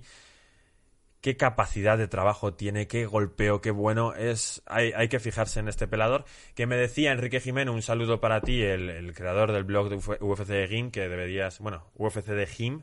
qué 1.20 1.36
capacidad 1.36 1.98
de 1.98 2.06
trabajo 2.06 2.54
tiene, 2.54 2.86
qué 2.86 3.04
golpeo, 3.04 3.60
qué 3.60 3.72
bueno 3.72 4.14
es. 4.14 4.62
Hay, 4.66 5.08
que 5.08 5.18
fijarse 5.18 5.58
en 5.58 5.66
este 5.66 5.88
pelador. 5.88 6.24
Que 6.54 6.68
me 6.68 6.76
decía 6.76 7.10
Enrique 7.10 7.40
Jimeno, 7.40 7.72
un 7.72 7.82
saludo 7.82 8.20
para 8.20 8.42
ti, 8.42 8.62
el, 8.62 9.12
creador 9.12 9.50
del 9.50 9.64
blog 9.64 9.88
de 9.88 9.96
UFC 10.20 10.46
de 10.46 10.68
Gym, 10.68 10.92
que 10.92 11.08
deberías, 11.08 11.58
bueno, 11.58 11.90
UFC 11.96 12.26
de 12.26 12.46
Gym, 12.46 12.82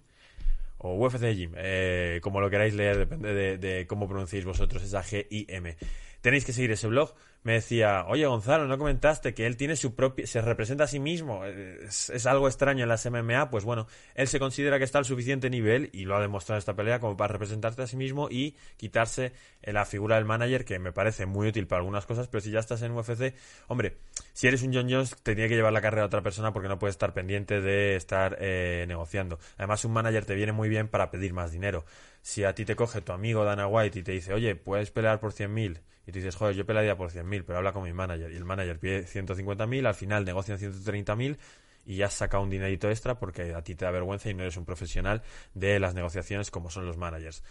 o 0.86 0.96
UFC 0.96 1.34
Gym, 1.34 1.54
eh, 1.56 2.20
como 2.22 2.40
lo 2.40 2.50
queráis 2.50 2.74
leer, 2.74 2.98
depende 2.98 3.58
de, 3.58 3.88
cómo 3.88 4.08
pronunciéis 4.08 4.46
vosotros 4.46 4.84
esa 4.84 5.04
G-I-M. 5.04 5.76
Tenéis 6.22 6.46
que 6.46 6.54
seguir 6.54 6.72
ese 6.72 6.88
blog 6.88 7.14
me 7.44 7.54
decía, 7.54 8.06
oye 8.08 8.26
Gonzalo, 8.26 8.66
¿no 8.66 8.80
comentaste 8.80 9.36
que 9.36 9.46
él 9.46 9.56
tiene 9.56 9.76
su 9.76 9.94
propia, 9.94 10.26
se 10.26 10.42
representa 10.42 10.86
a 10.86 10.88
sí 10.88 11.00
mismo? 11.00 11.46
Es, 11.46 12.26
algo 12.26 12.48
extraño 12.48 12.82
en 12.82 12.90
las 12.90 13.06
MMA, 13.06 13.52
pues 13.52 13.64
bueno, 13.64 13.86
él 14.16 14.28
se 14.28 14.40
considera 14.40 14.80
que 14.80 14.84
está 14.84 14.98
al 14.98 15.06
suficiente 15.06 15.52
nivel 15.52 15.92
y 15.94 16.06
lo 16.06 16.16
ha 16.16 16.22
demostrado 16.22 16.58
en 16.58 16.60
esta 16.60 16.76
pelea 16.76 17.00
como 17.00 17.16
para 17.16 17.34
representarte 17.34 17.84
a 17.84 17.88
sí 17.88 17.98
mismo 17.98 18.30
y 18.32 18.56
quitarse 18.78 19.34
la 19.62 19.86
figura 19.86 20.16
del 20.16 20.26
manager 20.26 20.66
que 20.66 20.80
me 20.80 20.92
parece 20.92 21.28
muy 21.28 21.48
útil 21.48 21.68
para 21.68 21.82
algunas 21.82 22.08
cosas, 22.08 22.28
pero 22.28 22.42
si 22.42 22.50
ya 22.50 22.60
estás 22.60 22.82
en 22.82 22.94
UFC, 22.94 23.36
hombre, 23.68 23.98
si 24.36 24.48
eres 24.48 24.64
un 24.64 24.74
John 24.74 24.92
Jones 24.92 25.16
te 25.24 25.34
tiene 25.34 25.48
que 25.48 25.56
llevar 25.56 25.72
la 25.72 25.80
carrera 25.80 26.04
a 26.04 26.08
otra 26.08 26.22
persona 26.22 26.52
porque 26.52 26.68
no 26.68 26.78
puedes 26.78 26.96
estar 26.96 27.14
pendiente 27.14 27.62
de 27.62 27.96
estar 27.96 28.36
eh, 28.42 28.84
negociando. 28.86 29.40
Además 29.58 29.86
un 29.86 29.94
manager 29.94 30.26
te 30.26 30.36
viene 30.36 30.52
muy 30.52 30.68
bien 30.68 30.90
para 30.90 31.10
pedir 31.10 31.32
más 31.32 31.54
dinero. 31.54 31.86
Si 32.22 32.44
a 32.44 32.54
ti 32.54 32.66
te 32.66 32.76
coge 32.76 33.00
tu 33.00 33.14
amigo 33.14 33.46
Dana 33.46 33.66
White 33.66 34.00
y 34.00 34.04
te 34.04 34.12
dice, 34.12 34.34
oye, 34.34 34.58
puedes 34.58 34.92
pelear 34.92 35.22
por 35.22 35.32
100.000 35.32 35.80
y 36.06 36.12
tú 36.12 36.20
dices, 36.20 36.36
joder, 36.36 36.54
yo 36.54 36.66
pelearía 36.66 36.98
por 36.98 37.12
100.000, 37.12 37.46
pero 37.48 37.60
habla 37.60 37.72
con 37.72 37.84
mi 37.84 37.94
manager. 37.94 38.30
Y 38.30 38.36
el 38.36 38.44
manager 38.44 38.78
pide 38.78 39.06
150.000, 39.06 39.88
al 39.88 39.96
final 39.96 40.26
negocian 40.26 40.60
130.000 40.60 41.38
y 41.86 41.96
ya 41.96 42.08
has 42.08 42.14
sacado 42.14 42.44
un 42.44 42.50
dinerito 42.50 42.90
extra 42.90 43.18
porque 43.18 43.54
a 43.54 43.62
ti 43.62 43.74
te 43.76 43.86
da 43.86 43.92
vergüenza 43.92 44.30
y 44.30 44.34
no 44.34 44.42
eres 44.42 44.58
un 44.58 44.66
profesional 44.66 45.22
de 45.54 45.80
las 45.80 45.94
negociaciones 45.94 46.52
como 46.52 46.70
son 46.70 46.86
los 46.86 46.98
managers. 46.98 47.42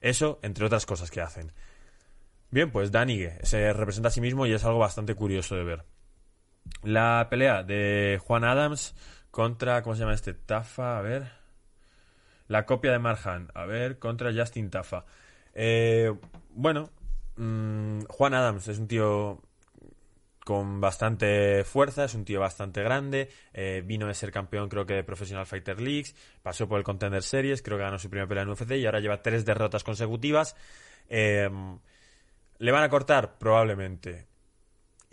Eso, 0.00 0.40
entre 0.42 0.66
otras 0.66 0.86
cosas 0.86 1.12
que 1.12 1.20
hacen. 1.20 1.52
Bien, 2.50 2.72
pues 2.72 2.90
Danigue 2.90 3.38
se 3.44 3.72
representa 3.72 4.08
a 4.08 4.10
sí 4.10 4.20
mismo 4.20 4.44
y 4.44 4.52
es 4.52 4.64
algo 4.64 4.80
bastante 4.80 5.14
curioso 5.14 5.54
de 5.54 5.62
ver. 5.62 5.91
La 6.82 7.26
pelea 7.30 7.62
de 7.62 8.20
Juan 8.24 8.44
Adams 8.44 8.94
contra, 9.30 9.82
¿cómo 9.82 9.94
se 9.94 10.00
llama 10.00 10.14
este? 10.14 10.34
Tafa, 10.34 10.98
a 10.98 11.02
ver. 11.02 11.30
La 12.48 12.66
copia 12.66 12.92
de 12.92 12.98
Marhan, 12.98 13.48
a 13.54 13.64
ver, 13.64 13.98
contra 13.98 14.32
Justin 14.32 14.70
Tafa. 14.70 15.04
Eh, 15.54 16.12
bueno, 16.50 16.90
Mm, 17.36 18.02
Juan 18.08 18.34
Adams 18.34 18.68
es 18.68 18.78
un 18.78 18.88
tío 18.88 19.40
con 20.44 20.80
bastante 20.80 21.64
fuerza, 21.64 22.04
es 22.04 22.14
un 22.14 22.24
tío 22.24 22.40
bastante 22.40 22.82
grande, 22.82 23.30
eh, 23.52 23.82
vino 23.84 24.08
de 24.08 24.14
ser 24.14 24.32
campeón 24.32 24.68
creo 24.68 24.84
que 24.84 24.94
de 24.94 25.04
Professional 25.04 25.46
Fighter 25.46 25.80
Leagues, 25.80 26.14
pasó 26.42 26.68
por 26.68 26.78
el 26.78 26.84
Contender 26.84 27.22
Series, 27.22 27.62
creo 27.62 27.78
que 27.78 27.84
ganó 27.84 27.98
su 27.98 28.10
primera 28.10 28.28
pelea 28.28 28.42
en 28.42 28.50
UFC 28.50 28.72
y 28.78 28.86
ahora 28.86 29.00
lleva 29.00 29.22
tres 29.22 29.44
derrotas 29.44 29.84
consecutivas. 29.84 30.56
Em, 31.08 31.78
¿Le 32.58 32.72
van 32.72 32.84
a 32.84 32.88
cortar? 32.88 33.38
Probablemente. 33.38 34.26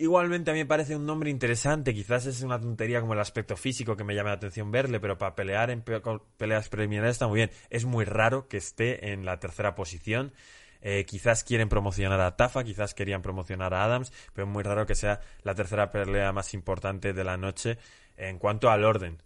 Igualmente 0.00 0.50
a 0.50 0.54
mí 0.54 0.60
me 0.60 0.66
parece 0.66 0.96
un 0.96 1.04
nombre 1.04 1.28
interesante, 1.28 1.92
quizás 1.92 2.24
es 2.24 2.40
una 2.40 2.58
tontería 2.58 3.02
como 3.02 3.12
el 3.12 3.20
aspecto 3.20 3.54
físico 3.54 3.98
que 3.98 4.02
me 4.02 4.14
llama 4.14 4.30
la 4.30 4.36
atención 4.36 4.70
verle, 4.70 4.98
pero 4.98 5.18
para 5.18 5.34
pelear 5.34 5.68
en 5.70 5.82
peleas 5.82 6.70
preliminares 6.70 7.16
está 7.16 7.28
muy 7.28 7.36
bien. 7.36 7.50
Es 7.68 7.84
muy 7.84 8.06
raro 8.06 8.48
que 8.48 8.56
esté 8.56 9.12
en 9.12 9.26
la 9.26 9.38
tercera 9.38 9.74
posición. 9.74 10.32
Eh, 10.80 11.04
quizás 11.04 11.44
quieren 11.44 11.68
promocionar 11.68 12.18
a 12.22 12.34
Tafa, 12.34 12.64
quizás 12.64 12.94
querían 12.94 13.20
promocionar 13.20 13.74
a 13.74 13.84
Adams, 13.84 14.10
pero 14.32 14.46
es 14.46 14.50
muy 14.50 14.62
raro 14.62 14.86
que 14.86 14.94
sea 14.94 15.20
la 15.42 15.54
tercera 15.54 15.90
pelea 15.90 16.32
más 16.32 16.54
importante 16.54 17.12
de 17.12 17.22
la 17.22 17.36
noche 17.36 17.76
en 18.16 18.38
cuanto 18.38 18.70
al 18.70 18.86
orden. 18.86 19.22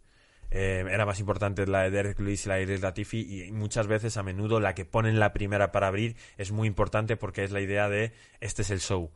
Eh, 0.51 0.85
era 0.91 1.07
más 1.07 1.21
importante 1.21 1.69
la 1.69 1.83
de 1.83 1.93
Derek 1.93 2.19
Lewis 2.19 2.47
y 2.47 2.49
la 2.49 2.57
de 2.57 2.63
Iris 2.63 2.81
Latifi 2.81 3.45
y 3.45 3.53
muchas 3.53 3.87
veces 3.87 4.17
a 4.17 4.25
menudo 4.25 4.59
la 4.59 4.75
que 4.75 4.85
ponen 4.85 5.21
la 5.21 5.33
primera 5.33 5.71
para 5.71 5.87
abrir 5.87 6.17
es 6.37 6.51
muy 6.51 6.67
importante 6.67 7.17
porque 7.17 7.45
es 7.45 7.53
la 7.53 7.61
idea 7.61 7.89
de 7.89 8.13
este 8.41 8.63
es 8.63 8.71
el 8.71 8.81
show. 8.81 9.13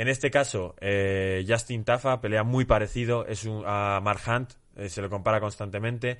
En 0.00 0.08
este 0.08 0.30
caso, 0.30 0.74
eh, 0.80 1.44
Justin 1.46 1.84
Tafa 1.84 2.22
pelea 2.22 2.42
muy 2.42 2.64
parecido 2.64 3.26
es 3.26 3.44
un, 3.44 3.64
a 3.66 4.00
Mark 4.02 4.22
Hunt, 4.26 4.52
eh, 4.76 4.88
se 4.88 5.02
lo 5.02 5.10
compara 5.10 5.40
constantemente, 5.40 6.16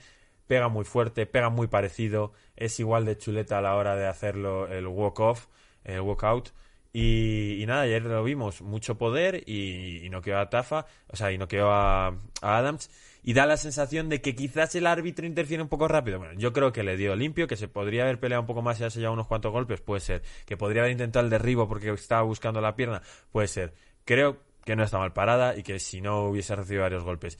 pega 0.47 0.69
muy 0.69 0.85
fuerte, 0.85 1.25
pega 1.25 1.49
muy 1.49 1.67
parecido, 1.67 2.35
es 2.57 2.79
igual 2.79 3.07
de 3.07 3.17
chuleta 3.17 3.57
a 3.57 3.63
la 3.63 3.77
hora 3.77 3.97
de 3.97 4.07
hacerlo 4.07 4.69
el 4.69 4.87
walk-off, 4.87 5.47
el 5.85 6.03
walk-out. 6.03 6.51
Y, 6.93 7.65
nada, 7.69 7.83
ayer 7.83 8.03
lo 8.05 8.25
vimos, 8.25 8.63
mucho 8.63 8.99
poder 8.99 9.49
y, 9.49 10.09
no 10.11 10.23
quedó 10.23 10.39
a 10.39 10.51
Tafa, 10.51 10.87
o 11.09 11.17
sea, 11.17 11.31
y 11.31 11.39
no 11.39 11.47
quedó 11.47 11.71
a, 11.71 12.09
a, 12.09 12.59
Adams. 12.59 12.91
Y 13.23 13.35
da 13.35 13.47
la 13.47 13.59
sensación 13.59 14.09
de 14.09 14.23
que 14.23 14.35
quizás 14.35 14.75
el 14.75 14.87
árbitro 14.87 15.27
interfiere 15.27 15.63
un 15.63 15.69
poco 15.69 15.87
rápido. 15.87 16.19
Bueno, 16.19 16.35
yo 16.39 16.53
creo 16.53 16.73
que 16.73 16.83
le 16.83 16.97
dio 16.97 17.15
limpio, 17.15 17.47
que 17.47 17.57
se 17.57 17.69
podría 17.69 18.05
haber 18.05 18.19
peleado 18.19 18.41
un 18.41 18.47
poco 18.47 18.63
más 18.63 18.81
y 18.81 18.83
haberse 18.83 18.99
llevado 18.99 19.15
unos 19.15 19.27
cuantos 19.27 19.53
golpes, 19.53 19.81
puede 19.81 20.01
ser. 20.01 20.23
Que 20.47 20.57
podría 20.57 20.83
haber 20.83 20.93
intentado 20.93 21.25
el 21.25 21.31
derribo 21.31 21.69
porque 21.69 21.91
estaba 21.91 22.23
buscando 22.23 22.61
la 22.61 22.75
pierna, 22.77 23.03
puede 23.31 23.47
ser. 23.47 23.75
Creo 24.05 24.39
que 24.65 24.75
no 24.75 24.83
está 24.83 24.99
mal 24.99 25.13
parada 25.13 25.57
y 25.57 25.63
que 25.63 25.79
si 25.79 26.01
no 26.01 26.25
hubiese 26.25 26.57
recibido 26.57 26.83
varios 26.83 27.05
golpes, 27.05 27.39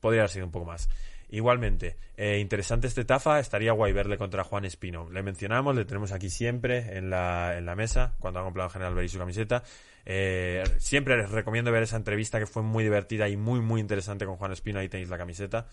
podría 0.00 0.22
haber 0.22 0.30
sido 0.30 0.46
un 0.46 0.52
poco 0.52 0.66
más. 0.66 0.88
Igualmente, 1.30 1.96
eh, 2.16 2.38
interesante 2.38 2.86
este 2.86 3.04
Tafa, 3.04 3.38
estaría 3.38 3.72
guay 3.72 3.92
verle 3.92 4.16
contra 4.16 4.44
Juan 4.44 4.64
Espino. 4.64 5.10
Le 5.10 5.22
mencionamos, 5.22 5.76
le 5.76 5.84
tenemos 5.84 6.12
aquí 6.12 6.30
siempre 6.30 6.96
en 6.96 7.10
la, 7.10 7.58
en 7.58 7.66
la 7.66 7.76
mesa, 7.76 8.14
cuando 8.18 8.40
ha 8.40 8.44
comprado 8.44 8.70
General 8.70 8.94
Beri 8.94 9.08
su 9.08 9.18
camiseta. 9.18 9.62
Eh, 10.06 10.64
siempre 10.78 11.18
les 11.18 11.30
recomiendo 11.30 11.70
ver 11.70 11.82
esa 11.82 11.96
entrevista 11.96 12.38
que 12.38 12.46
fue 12.46 12.62
muy 12.62 12.82
divertida 12.82 13.28
y 13.28 13.36
muy, 13.36 13.60
muy 13.60 13.78
interesante 13.78 14.24
con 14.24 14.36
Juan 14.36 14.52
Espino, 14.52 14.80
ahí 14.80 14.88
tenéis 14.88 15.10
la 15.10 15.18
camiseta. 15.18 15.66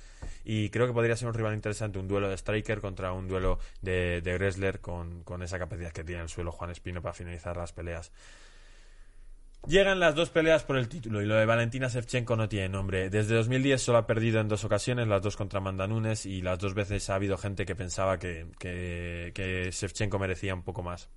Y 0.44 0.70
creo 0.72 0.88
que 0.88 0.94
podría 0.94 1.16
ser 1.16 1.30
un 1.30 1.34
rival 1.34 1.54
interesante, 1.54 2.00
un 2.00 2.08
duelo 2.10 2.28
de 2.28 2.36
striker 2.36 2.82
contra 2.82 3.14
un 3.14 3.30
duelo 3.30 3.60
de, 3.82 4.20
de 4.22 4.38
wrestler 4.38 4.82
con, 4.82 5.24
con 5.24 5.42
esa 5.42 5.58
capacidad 5.58 5.94
que 5.94 6.04
tiene 6.04 6.22
el 6.22 6.28
suelo 6.28 6.52
Juan 6.52 6.70
Espino 6.70 7.02
para 7.02 7.14
finalizar 7.14 7.56
las 7.56 7.72
peleas. 7.72 8.12
Llegan 9.68 10.00
las 10.00 10.14
dos 10.14 10.30
peleas 10.30 10.64
por 10.64 10.78
el 10.78 10.88
título 10.88 11.24
y 11.24 11.26
lo 11.26 11.36
de 11.36 11.46
Valentina 11.46 11.88
Shevchenko 11.88 12.36
no 12.36 12.48
tiene 12.48 12.70
nombre. 12.70 13.10
Desde 13.10 13.36
2010 13.36 13.82
solo 13.82 13.98
ha 13.98 14.06
perdido 14.06 14.40
en 14.40 14.48
dos 14.48 14.64
ocasiones, 14.64 15.08
las 15.08 15.24
dos 15.24 15.36
contra 15.36 15.58
Amanda 15.58 15.88
Nunes 15.88 16.28
y 16.28 16.42
las 16.42 16.60
dos 16.60 16.76
veces 16.76 17.10
ha 17.10 17.16
habido 17.16 17.36
gente 17.38 17.66
que 17.66 17.76
pensaba 17.76 18.20
que, 18.20 18.46
que, 18.60 19.70
Shevchenko 19.72 20.20
merecía 20.20 20.54
un 20.54 20.62
poco 20.62 20.84
más. 20.84 21.10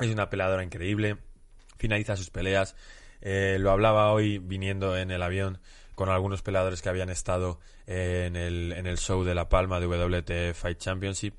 Es 0.00 0.08
una 0.08 0.28
peleadora 0.30 0.64
increíble, 0.64 1.18
finaliza 1.78 2.16
sus 2.16 2.30
peleas. 2.30 2.74
Eh, 3.20 3.58
lo 3.60 3.70
hablaba 3.70 4.12
hoy 4.12 4.38
viniendo 4.38 4.96
en 4.96 5.12
el 5.12 5.22
avión 5.22 5.60
con 5.94 6.08
algunos 6.08 6.42
peleadores 6.42 6.82
que 6.82 6.88
habían 6.88 7.10
estado 7.10 7.60
en, 7.86 8.34
el, 8.34 8.72
en 8.72 8.86
el 8.86 8.98
show 8.98 9.22
de 9.22 9.34
La 9.34 9.48
Palma 9.48 9.78
de 9.78 9.86
WT 9.86 10.54
Fight 10.54 10.78
Championship. 10.78 11.34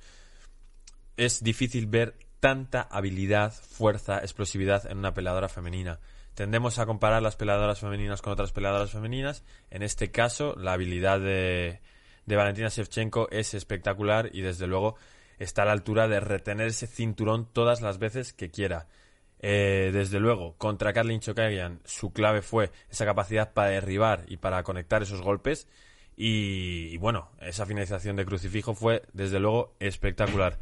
Es 1.17 1.43
difícil 1.43 1.88
ver 1.88 2.15
tanta 2.41 2.81
habilidad, 2.81 3.53
fuerza, 3.53 4.19
explosividad 4.19 4.91
en 4.91 4.98
una 4.98 5.13
peleadora 5.13 5.48
femenina. 5.48 6.00
Tendemos 6.33 6.79
a 6.79 6.86
comparar 6.86 7.21
las 7.21 7.36
peleadoras 7.36 7.79
femeninas 7.79 8.21
con 8.21 8.33
otras 8.33 8.51
peleadoras 8.51 8.91
femeninas. 8.91 9.45
En 9.69 9.83
este 9.83 10.12
caso, 10.12 10.55
la 10.57 10.74
habilidad 10.74 11.19
de, 11.19 11.81
de 12.25 12.36
Valentina 12.36 12.69
Shevchenko 12.69 13.29
es 13.29 13.53
espectacular 13.53 14.31
y 14.33 14.41
desde 14.41 14.65
luego 14.65 14.95
está 15.38 15.62
a 15.62 15.65
la 15.65 15.74
altura 15.74 16.07
de 16.07 16.19
retener 16.19 16.67
ese 16.67 16.88
cinturón 16.88 17.48
todas 17.53 17.81
las 17.81 18.00
veces 18.00 18.33
que 18.33 18.50
quiera. 18.50 18.88
Eh, 19.39 19.91
desde 19.93 20.19
luego, 20.19 20.55
contra 20.57 20.93
Kathleen 20.93 21.19
Chokagian 21.19 21.79
su 21.86 22.12
clave 22.12 22.41
fue 22.41 22.71
esa 22.89 23.05
capacidad 23.05 23.53
para 23.53 23.69
derribar 23.69 24.24
y 24.27 24.38
para 24.38 24.63
conectar 24.63 25.03
esos 25.03 25.21
golpes. 25.21 25.67
Y, 26.15 26.89
y 26.91 26.98
bueno, 26.98 27.29
esa 27.39 27.67
finalización 27.67 28.15
de 28.15 28.25
crucifijo 28.25 28.74
fue 28.74 29.03
desde 29.13 29.39
luego 29.39 29.75
espectacular. 29.79 30.57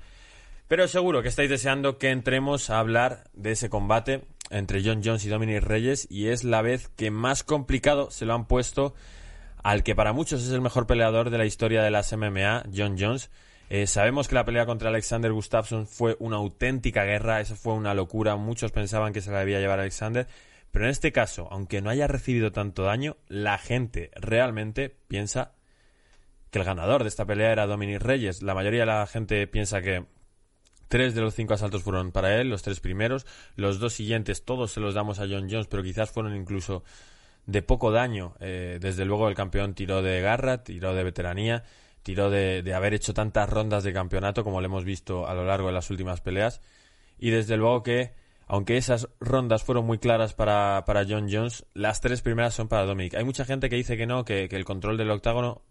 Pero 0.69 0.87
seguro 0.87 1.23
que 1.23 1.29
estáis 1.29 1.49
deseando 1.49 1.97
que 1.97 2.11
entremos 2.11 2.69
a 2.69 2.77
hablar 2.77 3.23
de 3.33 3.53
ese 3.53 3.71
combate 3.71 4.21
entre 4.51 4.83
John 4.83 5.01
Jones 5.03 5.25
y 5.25 5.29
Dominic 5.29 5.63
Reyes 5.63 6.05
y 6.11 6.27
es 6.27 6.43
la 6.43 6.61
vez 6.61 6.89
que 6.89 7.09
más 7.09 7.43
complicado 7.43 8.11
se 8.11 8.27
lo 8.27 8.35
han 8.35 8.45
puesto 8.45 8.93
al 9.63 9.81
que 9.81 9.95
para 9.95 10.13
muchos 10.13 10.43
es 10.43 10.51
el 10.51 10.61
mejor 10.61 10.85
peleador 10.85 11.31
de 11.31 11.39
la 11.39 11.47
historia 11.47 11.81
de 11.81 11.89
las 11.89 12.15
MMA, 12.15 12.65
John 12.71 12.97
Jones. 12.99 13.31
Eh, 13.71 13.87
sabemos 13.87 14.27
que 14.27 14.35
la 14.35 14.45
pelea 14.45 14.67
contra 14.67 14.89
Alexander 14.89 15.33
Gustafsson 15.33 15.87
fue 15.87 16.15
una 16.19 16.35
auténtica 16.35 17.03
guerra, 17.03 17.41
eso 17.41 17.55
fue 17.55 17.73
una 17.73 17.95
locura, 17.95 18.35
muchos 18.35 18.71
pensaban 18.71 19.11
que 19.11 19.21
se 19.21 19.31
la 19.31 19.39
debía 19.39 19.59
llevar 19.59 19.79
Alexander, 19.79 20.27
pero 20.69 20.85
en 20.85 20.91
este 20.91 21.11
caso, 21.11 21.47
aunque 21.49 21.81
no 21.81 21.89
haya 21.89 22.05
recibido 22.05 22.51
tanto 22.51 22.83
daño, 22.83 23.17
la 23.27 23.57
gente 23.57 24.11
realmente 24.13 24.95
piensa 25.07 25.53
que 26.51 26.59
el 26.59 26.65
ganador 26.65 27.01
de 27.01 27.09
esta 27.09 27.25
pelea 27.25 27.51
era 27.51 27.65
Dominic 27.65 28.03
Reyes. 28.03 28.43
La 28.43 28.53
mayoría 28.53 28.81
de 28.81 28.85
la 28.85 29.07
gente 29.07 29.47
piensa 29.47 29.81
que 29.81 30.05
Tres 30.89 31.13
de 31.13 31.21
los 31.21 31.35
cinco 31.35 31.53
asaltos 31.53 31.83
fueron 31.83 32.11
para 32.11 32.41
él, 32.41 32.49
los 32.49 32.63
tres 32.63 32.79
primeros. 32.79 33.27
Los 33.55 33.79
dos 33.79 33.93
siguientes 33.93 34.43
todos 34.43 34.71
se 34.71 34.79
los 34.79 34.95
damos 34.95 35.19
a 35.19 35.27
John 35.29 35.47
Jones, 35.49 35.67
pero 35.67 35.83
quizás 35.83 36.09
fueron 36.09 36.35
incluso 36.35 36.83
de 37.45 37.61
poco 37.61 37.91
daño. 37.91 38.33
Eh, 38.39 38.79
desde 38.81 39.05
luego 39.05 39.29
el 39.29 39.35
campeón 39.35 39.75
tiró 39.75 40.01
de 40.01 40.19
garra, 40.21 40.63
tiró 40.63 40.95
de 40.95 41.03
veteranía, 41.03 41.63
tiró 42.01 42.31
de, 42.31 42.73
haber 42.73 42.95
hecho 42.95 43.13
tantas 43.13 43.47
rondas 43.47 43.83
de 43.83 43.93
campeonato 43.93 44.43
como 44.43 44.61
lo 44.61 44.65
hemos 44.65 44.83
visto 44.83 45.27
a 45.27 45.35
lo 45.35 45.45
largo 45.45 45.67
de 45.67 45.73
las 45.73 45.91
últimas 45.91 46.21
peleas. 46.21 46.59
Y 47.19 47.29
desde 47.29 47.55
luego 47.55 47.83
que, 47.83 48.13
aunque 48.47 48.77
esas 48.77 49.09
rondas 49.19 49.63
fueron 49.63 49.85
muy 49.85 49.99
claras 49.99 50.33
para, 50.33 50.85
para 50.87 51.05
John 51.07 51.27
Jones, 51.31 51.67
las 51.75 52.01
tres 52.01 52.23
primeras 52.23 52.55
son 52.55 52.67
para 52.67 52.85
Dominic. 52.85 53.13
Hay 53.13 53.25
mucha 53.25 53.45
gente 53.45 53.69
que 53.69 53.75
dice 53.75 53.95
que 53.95 54.07
no, 54.07 54.25
que, 54.25 54.49
que 54.49 54.55
el 54.55 54.65
control 54.65 54.97
del 54.97 55.11
octágono, 55.11 55.61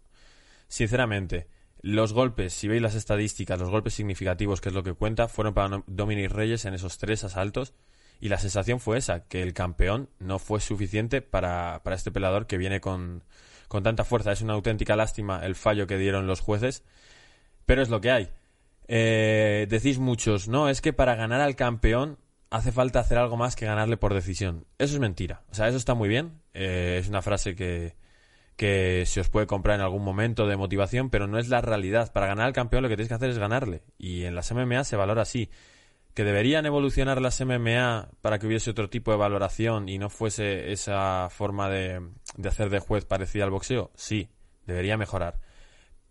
sinceramente, 0.69 1.47
los 1.81 2.13
golpes, 2.13 2.53
si 2.53 2.67
veis 2.67 2.81
las 2.81 2.95
estadísticas, 2.95 3.59
los 3.59 3.69
golpes 3.69 3.93
significativos, 3.93 4.61
que 4.61 4.69
es 4.69 4.75
lo 4.75 4.83
que 4.83 4.93
cuenta, 4.93 5.27
fueron 5.27 5.53
para 5.53 5.83
Dominic 5.87 6.31
Reyes 6.31 6.65
en 6.65 6.73
esos 6.73 6.97
tres 6.97 7.23
asaltos. 7.23 7.73
Y 8.21 8.27
la 8.27 8.37
sensación 8.37 8.81
fue 8.81 8.97
esa, 8.97 9.25
que 9.27 9.41
el 9.41 9.53
campeón 9.53 10.09
no 10.19 10.39
fue 10.39 10.59
suficiente 10.59 11.21
para, 11.21 11.81
para 11.83 11.95
este 11.95 12.11
pelador 12.11 12.47
que 12.47 12.57
viene 12.57 12.81
con, 12.81 13.23
con 13.69 13.83
tanta 13.83 14.03
fuerza. 14.03 14.33
Es 14.33 14.41
una 14.41 14.53
auténtica 14.53 14.97
lástima 14.97 15.45
el 15.45 15.55
fallo 15.55 15.87
que 15.87 15.97
dieron 15.97 16.27
los 16.27 16.41
jueces, 16.41 16.83
pero 17.65 17.81
es 17.81 17.89
lo 17.89 18.01
que 18.01 18.11
hay. 18.11 18.29
Eh, 18.89 19.67
decís 19.69 19.99
muchos, 19.99 20.49
no, 20.49 20.67
es 20.67 20.81
que 20.81 20.91
para 20.91 21.15
ganar 21.15 21.39
al 21.39 21.55
campeón 21.55 22.17
hace 22.49 22.71
falta 22.71 22.99
hacer 22.99 23.17
algo 23.17 23.37
más 23.37 23.55
que 23.55 23.65
ganarle 23.65 23.95
por 23.95 24.13
decisión. 24.13 24.65
Eso 24.79 24.95
es 24.95 24.99
mentira. 24.99 25.43
O 25.51 25.55
sea, 25.55 25.69
eso 25.69 25.77
está 25.77 25.93
muy 25.93 26.09
bien. 26.09 26.41
Eh, 26.53 26.97
es 26.99 27.07
una 27.07 27.21
frase 27.21 27.55
que, 27.55 27.95
que 28.59 29.05
se 29.05 29.21
os 29.21 29.29
puede 29.29 29.47
comprar 29.47 29.75
en 29.75 29.85
algún 29.85 30.03
momento 30.03 30.45
de 30.45 30.57
motivación, 30.57 31.09
pero 31.09 31.27
no 31.27 31.39
es 31.39 31.47
la 31.47 31.61
realidad. 31.61 32.11
Para 32.11 32.27
ganar 32.27 32.45
al 32.45 32.51
campeón 32.51 32.83
lo 32.83 32.89
que 32.89 32.97
tenéis 32.97 33.07
que 33.07 33.13
hacer 33.13 33.29
es 33.29 33.37
ganarle. 33.37 33.83
Y 33.97 34.25
en 34.25 34.35
las 34.35 34.51
MMA 34.51 34.83
se 34.83 34.97
valora 34.97 35.21
así. 35.21 35.49
¿Que 36.13 36.25
deberían 36.25 36.65
evolucionar 36.65 37.21
las 37.21 37.39
MMA 37.39 38.09
para 38.19 38.37
que 38.37 38.47
hubiese 38.47 38.69
otro 38.69 38.89
tipo 38.89 39.11
de 39.11 39.17
valoración 39.17 39.87
y 39.87 39.97
no 39.97 40.09
fuese 40.09 40.73
esa 40.73 41.29
forma 41.29 41.69
de, 41.69 42.05
de 42.35 42.49
hacer 42.49 42.69
de 42.69 42.79
juez 42.79 43.05
parecida 43.05 43.45
al 43.45 43.49
boxeo? 43.49 43.91
Sí, 43.95 44.27
debería 44.65 44.97
mejorar. 44.97 45.39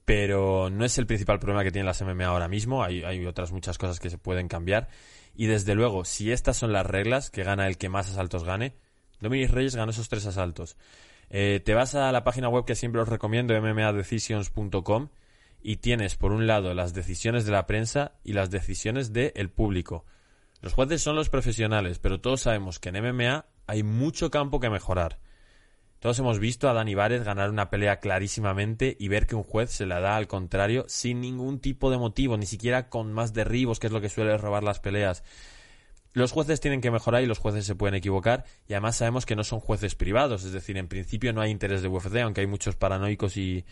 Pero 0.07 0.71
no 0.71 0.87
es 0.87 0.97
el 0.97 1.07
principal 1.07 1.41
problema 1.41 1.65
que 1.65 1.71
tienen 1.71 1.85
las 1.85 2.01
MMA 2.01 2.25
ahora 2.25 2.49
mismo. 2.49 2.83
Hay, 2.83 3.05
hay 3.05 3.27
otras 3.27 3.53
muchas 3.53 3.77
cosas 3.77 4.01
que 4.01 4.09
se 4.09 4.17
pueden 4.17 4.49
cambiar. 4.49 4.89
Y 5.35 5.49
desde 5.49 5.75
luego, 5.75 6.07
si 6.07 6.33
estas 6.33 6.57
son 6.57 6.73
las 6.73 6.87
reglas, 6.87 7.29
que 7.29 7.45
gana 7.45 7.67
el 7.67 7.77
que 7.77 7.91
más 7.91 8.09
asaltos 8.09 8.45
gane, 8.45 8.73
Dominic 9.21 9.51
Reyes 9.51 9.77
ganó 9.77 9.91
esos 9.91 10.09
tres 10.09 10.25
asaltos. 10.25 10.79
Eh, 11.31 11.61
te 11.65 11.75
vas 11.75 11.95
a 11.95 12.11
la 12.13 12.25
página 12.25 12.49
web 12.49 12.65
que 12.65 12.75
siempre 12.75 13.01
os 13.01 13.09
recomiendo, 13.09 13.61
mmadecisions.com, 13.61 15.09
y 15.63 15.77
tienes 15.77 16.17
por 16.17 16.33
un 16.33 16.47
lado 16.47 16.75
las 16.75 16.95
decisiones 16.95 17.45
de 17.45 17.53
la 17.53 17.67
prensa 17.67 18.13
y 18.25 18.33
las 18.33 18.51
decisiones 18.51 19.13
del 19.13 19.51
público. 19.51 20.05
Los 20.61 20.73
jueces 20.73 21.03
son 21.03 21.17
los 21.17 21.29
profesionales, 21.29 21.99
pero 21.99 22.21
todos 22.21 22.43
sabemos 22.43 22.79
que 22.79 22.89
en 22.89 23.03
MMA 23.03 23.47
hay 23.67 23.83
mucho 23.83 24.31
campo 24.31 24.61
que 24.61 24.71
mejorar. 24.71 25.19
Todos 26.01 26.19
hemos 26.21 26.39
visto 26.39 26.69
a 26.69 26.73
Dani 26.73 26.95
Vares 26.95 27.25
ganar 27.25 27.51
una 27.51 27.71
pelea 27.71 27.99
clarísimamente 27.99 28.97
y 29.01 29.09
ver 29.09 29.27
que 29.27 29.35
un 29.35 29.43
juez 29.43 29.71
se 29.71 29.85
la 29.85 29.99
da 29.99 30.17
al 30.17 30.29
contrario 30.29 30.85
sin 30.87 31.21
ningún 31.21 31.59
tipo 31.59 31.91
de 31.91 31.99
motivo, 31.99 32.37
ni 32.37 32.47
siquiera 32.47 32.89
con 32.89 33.13
más 33.13 33.33
derribos, 33.33 33.81
que 33.81 33.89
es 33.89 33.93
lo 33.93 34.01
que 34.01 34.09
suele 34.09 34.39
robar 34.39 34.63
las 34.63 34.79
peleas. 34.79 35.25
Los 36.19 36.33
jueces 36.33 36.59
tienen 36.59 36.81
que 36.81 36.91
mejorar 36.91 37.23
y 37.23 37.27
los 37.27 37.39
jueces 37.39 37.65
se 37.65 37.77
pueden 37.77 37.95
equivocar 37.95 38.45
y 38.67 38.73
además 38.73 38.97
sabemos 38.97 39.25
que 39.25 39.37
no 39.37 39.45
son 39.45 39.61
jueces 39.61 39.95
privados, 39.95 40.45
es 40.45 40.51
decir, 40.51 40.77
en 40.77 40.89
principio 40.89 41.33
no 41.33 41.41
hay 41.41 41.53
interés 41.53 41.81
de 41.81 41.87
UFC, 41.87 42.17
aunque 42.17 42.41
hay 42.41 42.49
muchos 42.49 42.75
paranoicos 42.75 43.37
y 43.37 43.65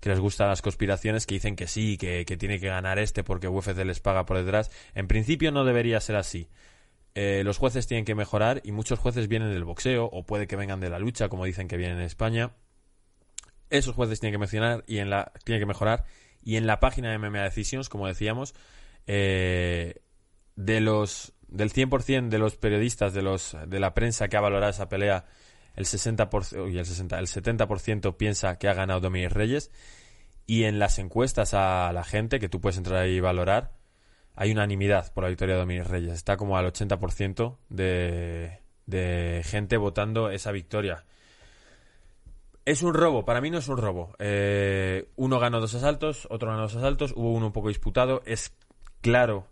que 0.00 0.10
les 0.10 0.20
gustan 0.20 0.48
las 0.48 0.60
conspiraciones 0.60 1.24
que 1.24 1.36
dicen 1.36 1.56
que 1.56 1.66
sí, 1.66 1.96
que, 1.96 2.26
tiene 2.38 2.60
que 2.60 2.66
ganar 2.66 2.98
este 2.98 3.24
porque 3.24 3.48
UFC 3.48 3.78
les 3.78 4.00
paga 4.00 4.26
por 4.26 4.36
detrás. 4.36 4.70
En 4.94 5.08
principio 5.08 5.52
no 5.52 5.64
debería 5.64 5.98
ser 6.00 6.16
así. 6.16 6.50
Eh, 7.14 7.40
los 7.44 7.56
jueces 7.56 7.86
tienen 7.86 8.04
que 8.04 8.14
mejorar 8.14 8.60
y 8.62 8.72
muchos 8.72 8.98
jueces 8.98 9.26
vienen 9.26 9.50
del 9.54 9.64
boxeo 9.64 10.04
o 10.04 10.26
puede 10.26 10.46
que 10.46 10.56
vengan 10.56 10.80
de 10.80 10.90
la 10.90 10.98
lucha, 10.98 11.30
como 11.30 11.46
dicen 11.46 11.66
que 11.66 11.78
vienen 11.78 11.96
en 11.96 12.04
España. 12.04 12.50
Esos 13.70 13.94
jueces 13.94 14.20
tienen 14.20 14.34
que 14.34 14.38
mencionar 14.38 14.84
y 14.86 14.98
en 14.98 15.08
la 15.08 15.32
tienen 15.44 15.62
que 15.62 15.66
mejorar 15.66 16.04
y 16.44 16.56
en 16.56 16.66
la 16.66 16.78
página 16.78 17.10
de 17.10 17.16
MMA 17.16 17.42
Decisions, 17.44 17.88
como 17.88 18.06
decíamos, 18.06 18.54
eh, 19.06 20.02
de 20.56 20.80
los 20.80 21.32
del 21.48 21.72
100% 21.72 22.28
de 22.28 22.38
los 22.38 22.56
periodistas, 22.56 23.14
de, 23.14 23.22
los, 23.22 23.56
de 23.66 23.80
la 23.80 23.94
prensa 23.94 24.28
que 24.28 24.36
ha 24.36 24.40
valorado 24.40 24.70
esa 24.70 24.88
pelea, 24.88 25.26
el 25.74 25.84
60% 25.84 26.72
y 26.72 26.78
el, 26.78 26.86
60, 26.86 27.18
el 27.18 27.26
70% 27.26 28.16
piensa 28.16 28.58
que 28.58 28.68
ha 28.68 28.74
ganado 28.74 29.00
Dominic 29.00 29.32
Reyes. 29.32 29.70
Y 30.46 30.64
en 30.64 30.78
las 30.78 30.98
encuestas 30.98 31.54
a 31.54 31.90
la 31.92 32.04
gente, 32.04 32.38
que 32.38 32.48
tú 32.48 32.60
puedes 32.60 32.78
entrar 32.78 33.02
ahí 33.02 33.16
y 33.16 33.20
valorar, 33.20 33.72
hay 34.34 34.52
unanimidad 34.52 35.12
por 35.12 35.24
la 35.24 35.28
victoria 35.28 35.54
de 35.54 35.60
Dominic 35.60 35.86
Reyes. 35.86 36.12
Está 36.12 36.36
como 36.36 36.56
al 36.56 36.66
80% 36.66 37.56
de, 37.68 38.60
de 38.86 39.42
gente 39.44 39.76
votando 39.76 40.30
esa 40.30 40.52
victoria. 40.52 41.04
Es 42.64 42.82
un 42.82 42.94
robo, 42.94 43.24
para 43.24 43.40
mí 43.40 43.50
no 43.50 43.58
es 43.58 43.68
un 43.68 43.76
robo. 43.76 44.14
Eh, 44.18 45.08
uno 45.16 45.38
ganó 45.38 45.60
dos 45.60 45.74
asaltos, 45.74 46.26
otro 46.30 46.50
ganó 46.50 46.62
dos 46.62 46.76
asaltos, 46.76 47.12
hubo 47.16 47.32
uno 47.32 47.46
un 47.46 47.52
poco 47.52 47.68
disputado. 47.68 48.22
Es 48.26 48.54
claro, 49.00 49.46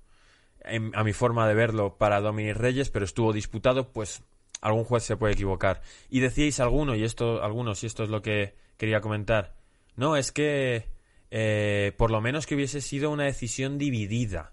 a 0.65 1.05
mi 1.05 1.13
forma 1.13 1.47
de 1.49 1.55
verlo, 1.55 1.97
para 1.97 2.21
Dominic 2.21 2.57
Reyes, 2.57 2.91
pero 2.91 3.05
estuvo 3.05 3.33
disputado, 3.33 3.93
pues 3.93 4.23
algún 4.61 4.85
juez 4.85 5.03
se 5.05 5.17
puede 5.17 5.35
equivocar. 5.35 5.83
Y 6.09 6.21
decíais 6.21 6.61
alguno, 6.61 6.95
y 6.95 7.05
esto, 7.05 7.43
algunos, 7.43 7.83
y 7.83 7.87
esto 7.87 8.03
es 8.03 8.11
lo 8.11 8.23
que 8.23 8.55
quería 8.77 9.01
comentar. 9.01 9.57
No, 9.97 10.17
es 10.17 10.33
que 10.33 10.89
eh, 11.31 11.93
por 11.97 12.11
lo 12.11 12.21
menos 12.21 12.47
que 12.47 12.55
hubiese 12.55 12.81
sido 12.81 13.11
una 13.11 13.25
decisión 13.25 13.79
dividida. 13.79 14.53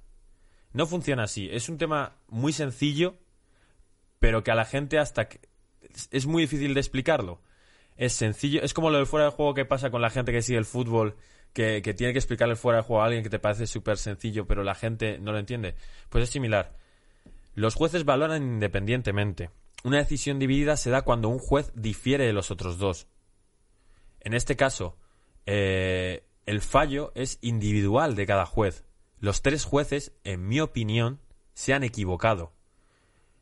No 0.74 0.86
funciona 0.86 1.24
así. 1.24 1.50
Es 1.52 1.70
un 1.70 1.78
tema 1.78 2.18
muy 2.28 2.54
sencillo, 2.54 3.18
pero 4.20 4.44
que 4.44 4.52
a 4.52 4.56
la 4.56 4.66
gente 4.66 5.00
hasta 5.00 5.28
que... 5.28 5.40
es 6.12 6.26
muy 6.26 6.44
difícil 6.44 6.74
de 6.74 6.80
explicarlo 6.80 7.42
es 8.02 8.14
sencillo. 8.14 8.62
Es 8.64 8.74
como 8.74 8.90
lo 8.90 8.98
del 8.98 9.06
fuera 9.06 9.28
de 9.28 9.32
juego 9.32 9.54
que 9.54 9.66
pasa 9.66 9.92
con 9.92 10.02
la 10.02 10.10
gente 10.10 10.32
que 10.32 10.42
sigue 10.42 10.58
el 10.58 10.66
fútbol, 10.66 11.16
que, 11.54 11.82
tiene 11.94 12.14
que 12.14 12.20
explicarle 12.20 12.56
fuera 12.56 12.78
de 12.78 12.84
juego 12.84 13.02
a 13.02 13.06
alguien 13.06 13.24
que 13.24 13.30
te 13.30 13.40
parece 13.40 13.68
súper 13.68 13.98
sencillo, 13.98 14.48
pero 14.48 14.64
la 14.64 14.76
gente 14.76 15.20
no 15.20 15.32
lo 15.32 15.40
entiende. 15.40 15.76
Pues 16.10 16.24
es 16.24 16.30
similar. 16.30 16.76
Los 17.54 17.76
jueces 17.76 18.06
valoran 18.06 18.44
independientemente. 18.44 19.50
Una 19.84 19.98
decisión 19.98 20.40
dividida 20.40 20.78
se 20.78 20.90
da 20.90 21.02
cuando 21.02 21.30
un 21.30 21.40
juez 21.40 21.72
difiere 21.76 22.26
de 22.26 22.34
los 22.34 22.52
otros 22.52 22.78
dos. 22.78 23.08
En 24.20 24.34
este 24.34 24.56
caso, 24.56 24.98
eh, 25.46 26.24
el 26.46 26.62
fallo 26.62 27.12
es 27.16 27.40
individual 27.42 28.16
de 28.16 28.26
cada 28.26 28.46
juez. 28.46 28.86
Los 29.20 29.42
tres 29.42 29.66
jueces, 29.66 30.14
en 30.24 30.48
mi 30.48 30.60
opinión, 30.60 31.20
se 31.54 31.74
han 31.74 31.84
equivocado. 31.84 32.54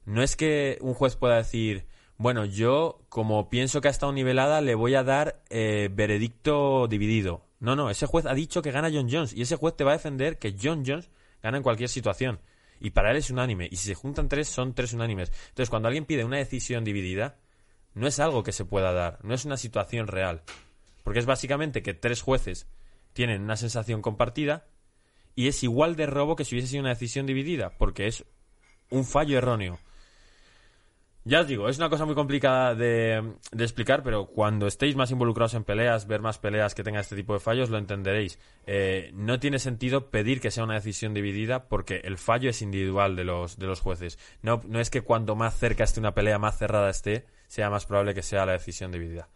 No 0.05 0.23
es 0.23 0.35
que 0.35 0.77
un 0.81 0.93
juez 0.93 1.15
pueda 1.15 1.37
decir, 1.37 1.85
bueno, 2.17 2.45
yo, 2.45 3.01
como 3.09 3.49
pienso 3.49 3.79
que 3.79 3.89
ha 3.89 3.91
estado 3.91 4.11
nivelada, 4.11 4.61
le 4.61 4.75
voy 4.75 4.95
a 4.95 5.03
dar 5.03 5.43
eh, 5.49 5.89
veredicto 5.91 6.87
dividido. 6.87 7.48
No, 7.59 7.75
no, 7.75 7.89
ese 7.89 8.05
juez 8.05 8.25
ha 8.25 8.33
dicho 8.33 8.61
que 8.61 8.71
gana 8.71 8.89
John 8.91 9.09
Jones 9.11 9.33
y 9.33 9.41
ese 9.41 9.57
juez 9.57 9.75
te 9.75 9.83
va 9.83 9.91
a 9.91 9.97
defender 9.97 10.39
que 10.39 10.55
John 10.61 10.83
Jones 10.85 11.09
gana 11.43 11.57
en 11.57 11.63
cualquier 11.63 11.89
situación. 11.89 12.39
Y 12.79 12.91
para 12.91 13.11
él 13.11 13.17
es 13.17 13.29
unánime. 13.29 13.67
Y 13.69 13.75
si 13.75 13.87
se 13.87 13.95
juntan 13.95 14.29
tres, 14.29 14.47
son 14.47 14.73
tres 14.73 14.93
unánimes. 14.93 15.31
Entonces, 15.49 15.69
cuando 15.69 15.87
alguien 15.87 16.05
pide 16.05 16.23
una 16.23 16.37
decisión 16.37 16.85
dividida, 16.85 17.37
no 17.93 18.07
es 18.07 18.19
algo 18.19 18.43
que 18.43 18.53
se 18.53 18.65
pueda 18.65 18.93
dar, 18.93 19.19
no 19.23 19.33
es 19.33 19.43
una 19.43 19.57
situación 19.57 20.07
real. 20.07 20.43
Porque 21.03 21.19
es 21.19 21.25
básicamente 21.25 21.81
que 21.81 21.93
tres 21.93 22.21
jueces 22.21 22.67
tienen 23.13 23.41
una 23.41 23.57
sensación 23.57 24.01
compartida 24.01 24.67
y 25.35 25.47
es 25.47 25.63
igual 25.63 25.95
de 25.95 26.05
robo 26.05 26.35
que 26.35 26.45
si 26.45 26.55
hubiese 26.55 26.69
sido 26.69 26.81
una 26.81 26.89
decisión 26.89 27.25
dividida, 27.25 27.71
porque 27.77 28.07
es 28.07 28.25
un 28.89 29.03
fallo 29.03 29.37
erróneo. 29.37 29.79
Ya 31.29 31.41
os 31.41 31.47
digo, 31.47 31.69
es 31.69 31.77
una 31.77 31.91
cosa 31.91 32.05
muy 32.05 32.15
complicada 32.15 32.73
de, 32.73 33.35
explicar, 33.51 34.01
pero 34.01 34.25
cuando 34.25 34.65
estéis 34.65 34.95
más 34.95 35.11
involucrados 35.11 35.53
en 35.53 35.63
peleas, 35.63 36.07
ver 36.07 36.21
más 36.21 36.39
peleas 36.39 36.73
que 36.73 36.81
tengan 36.81 37.01
este 37.01 37.15
tipo 37.15 37.33
de 37.33 37.39
fallos, 37.39 37.69
lo 37.69 37.77
entenderéis. 37.77 38.39
Eh, 38.65 39.11
no 39.13 39.39
tiene 39.39 39.59
sentido 39.59 40.09
pedir 40.09 40.41
que 40.41 40.49
sea 40.49 40.63
una 40.63 40.73
decisión 40.73 41.13
dividida 41.13 41.69
porque 41.69 42.01
el 42.03 42.17
fallo 42.17 42.49
es 42.49 42.63
individual 42.63 43.15
de 43.15 43.25
los, 43.25 43.59
de 43.59 43.67
los 43.67 43.79
jueces. 43.79 44.17
No, 44.41 44.59
no 44.67 44.79
es 44.79 44.89
que 44.89 45.01
cuanto 45.01 45.35
más 45.35 45.55
cerca 45.55 45.83
esté 45.83 45.99
una 45.99 46.15
pelea, 46.15 46.39
más 46.39 46.57
cerrada 46.57 46.89
esté, 46.89 47.27
sea 47.45 47.69
más 47.69 47.85
probable 47.85 48.15
que 48.15 48.23
sea 48.23 48.47
la 48.47 48.53
decisión 48.53 48.91
dividida. 48.91 49.29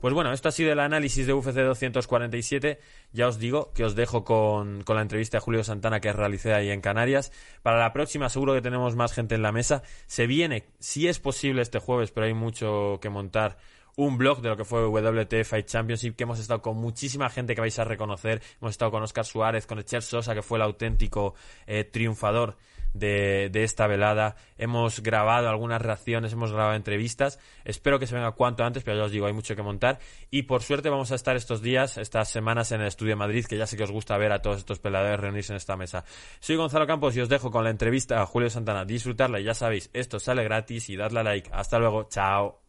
Pues 0.00 0.14
bueno, 0.14 0.32
esto 0.32 0.48
ha 0.48 0.52
sido 0.52 0.72
el 0.72 0.78
análisis 0.78 1.26
de 1.26 1.32
UFC 1.32 1.54
247. 1.54 2.78
Ya 3.12 3.26
os 3.26 3.38
digo 3.38 3.72
que 3.72 3.84
os 3.84 3.96
dejo 3.96 4.24
con, 4.24 4.84
la 4.86 5.02
entrevista 5.02 5.38
de 5.38 5.40
Julio 5.40 5.64
Santana 5.64 6.00
que 6.00 6.12
realicé 6.12 6.54
ahí 6.54 6.70
en 6.70 6.80
Canarias. 6.80 7.32
Para 7.62 7.80
la 7.80 7.92
próxima 7.92 8.28
seguro 8.28 8.54
que 8.54 8.62
tenemos 8.62 8.94
más 8.94 9.12
gente 9.12 9.34
en 9.34 9.42
la 9.42 9.50
mesa. 9.50 9.82
Se 10.06 10.26
viene, 10.26 10.66
si 10.78 11.08
es 11.08 11.18
posible 11.18 11.62
este 11.62 11.80
jueves, 11.80 12.12
pero 12.12 12.26
hay 12.26 12.34
mucho 12.34 12.98
que 13.00 13.08
montar 13.08 13.58
un 13.96 14.16
blog 14.16 14.40
de 14.40 14.50
lo 14.50 14.56
que 14.56 14.64
fue 14.64 14.86
WT 14.86 15.44
Fight 15.44 15.66
Championship, 15.66 16.14
que 16.14 16.22
hemos 16.22 16.38
estado 16.38 16.62
con 16.62 16.76
muchísima 16.76 17.28
gente 17.28 17.56
que 17.56 17.60
vais 17.60 17.78
a 17.80 17.84
reconocer. 17.84 18.40
Hemos 18.60 18.70
estado 18.70 18.92
con 18.92 19.02
Oscar 19.02 19.24
Suárez, 19.24 19.66
con 19.66 19.80
Echer 19.80 20.02
Sosa, 20.02 20.34
que 20.34 20.42
fue 20.42 20.58
el 20.58 20.62
auténtico 20.62 21.34
eh, 21.66 21.82
triunfador 21.82 22.56
de, 22.94 23.50
esta 23.54 23.86
velada. 23.86 24.36
Hemos 24.56 25.00
grabado 25.00 25.48
algunas 25.48 25.80
reacciones, 25.80 26.32
hemos 26.32 26.52
grabado 26.52 26.74
entrevistas. 26.74 27.38
Espero 27.64 27.98
que 27.98 28.06
se 28.06 28.14
venga 28.14 28.32
cuanto 28.32 28.64
antes, 28.64 28.82
pero 28.82 28.96
ya 28.96 29.04
os 29.04 29.12
digo, 29.12 29.26
hay 29.26 29.32
mucho 29.32 29.56
que 29.56 29.62
montar. 29.62 29.98
Y 30.30 30.42
por 30.42 30.62
suerte 30.62 30.90
vamos 30.90 31.12
a 31.12 31.14
estar 31.14 31.36
estos 31.36 31.62
días, 31.62 31.98
estas 31.98 32.28
semanas 32.28 32.72
en 32.72 32.80
el 32.80 32.88
estudio 32.88 33.12
de 33.12 33.16
Madrid, 33.16 33.44
que 33.46 33.56
ya 33.56 33.66
sé 33.66 33.76
que 33.76 33.84
os 33.84 33.90
gusta 33.90 34.16
ver 34.18 34.32
a 34.32 34.42
todos 34.42 34.58
estos 34.58 34.78
peleadores 34.78 35.20
reunirse 35.20 35.52
en 35.52 35.56
esta 35.56 35.76
mesa. 35.76 36.04
Soy 36.40 36.56
Gonzalo 36.56 36.86
Campos 36.86 37.16
y 37.16 37.20
os 37.20 37.28
dejo 37.28 37.50
con 37.50 37.64
la 37.64 37.70
entrevista 37.70 38.20
a 38.20 38.26
Julio 38.26 38.50
Santana. 38.50 38.84
Disfrutarla 38.84 39.40
y 39.40 39.44
ya 39.44 39.54
sabéis, 39.54 39.90
esto 39.92 40.18
sale 40.18 40.44
gratis 40.44 40.88
y 40.90 40.96
dadle 40.96 41.20
a 41.20 41.22
like. 41.22 41.50
Hasta 41.52 41.78
luego, 41.78 42.04
chao. 42.04 42.67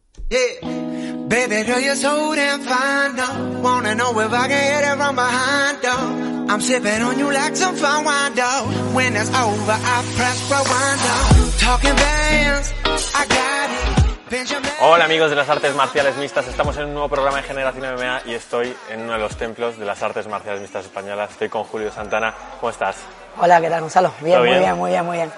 Hola 14.80 15.04
amigos 15.04 15.30
de 15.30 15.36
las 15.36 15.48
artes 15.48 15.74
marciales 15.74 16.16
mixtas, 16.16 16.46
estamos 16.48 16.76
en 16.78 16.86
un 16.86 16.94
nuevo 16.94 17.08
programa 17.08 17.38
de 17.38 17.42
Generación 17.44 17.94
MMA 17.94 18.22
y 18.26 18.34
estoy 18.34 18.74
en 18.88 19.02
uno 19.02 19.12
de 19.12 19.18
los 19.18 19.36
templos 19.36 19.78
de 19.78 19.84
las 19.84 20.02
artes 20.02 20.26
marciales 20.26 20.60
mixtas 20.60 20.84
españolas. 20.86 21.30
Estoy 21.32 21.48
con 21.48 21.64
Julio 21.64 21.90
Santana. 21.92 22.34
¿Cómo 22.60 22.70
estás? 22.70 22.96
Hola, 23.38 23.60
¿qué 23.60 23.68
tal 23.68 23.80
Gonzalo? 23.82 24.12
Bien, 24.20 24.38
muy 24.38 24.58
bien, 24.58 24.76
muy 24.76 24.90
bien, 24.90 25.04
muy 25.04 25.16
bien. 25.18 25.32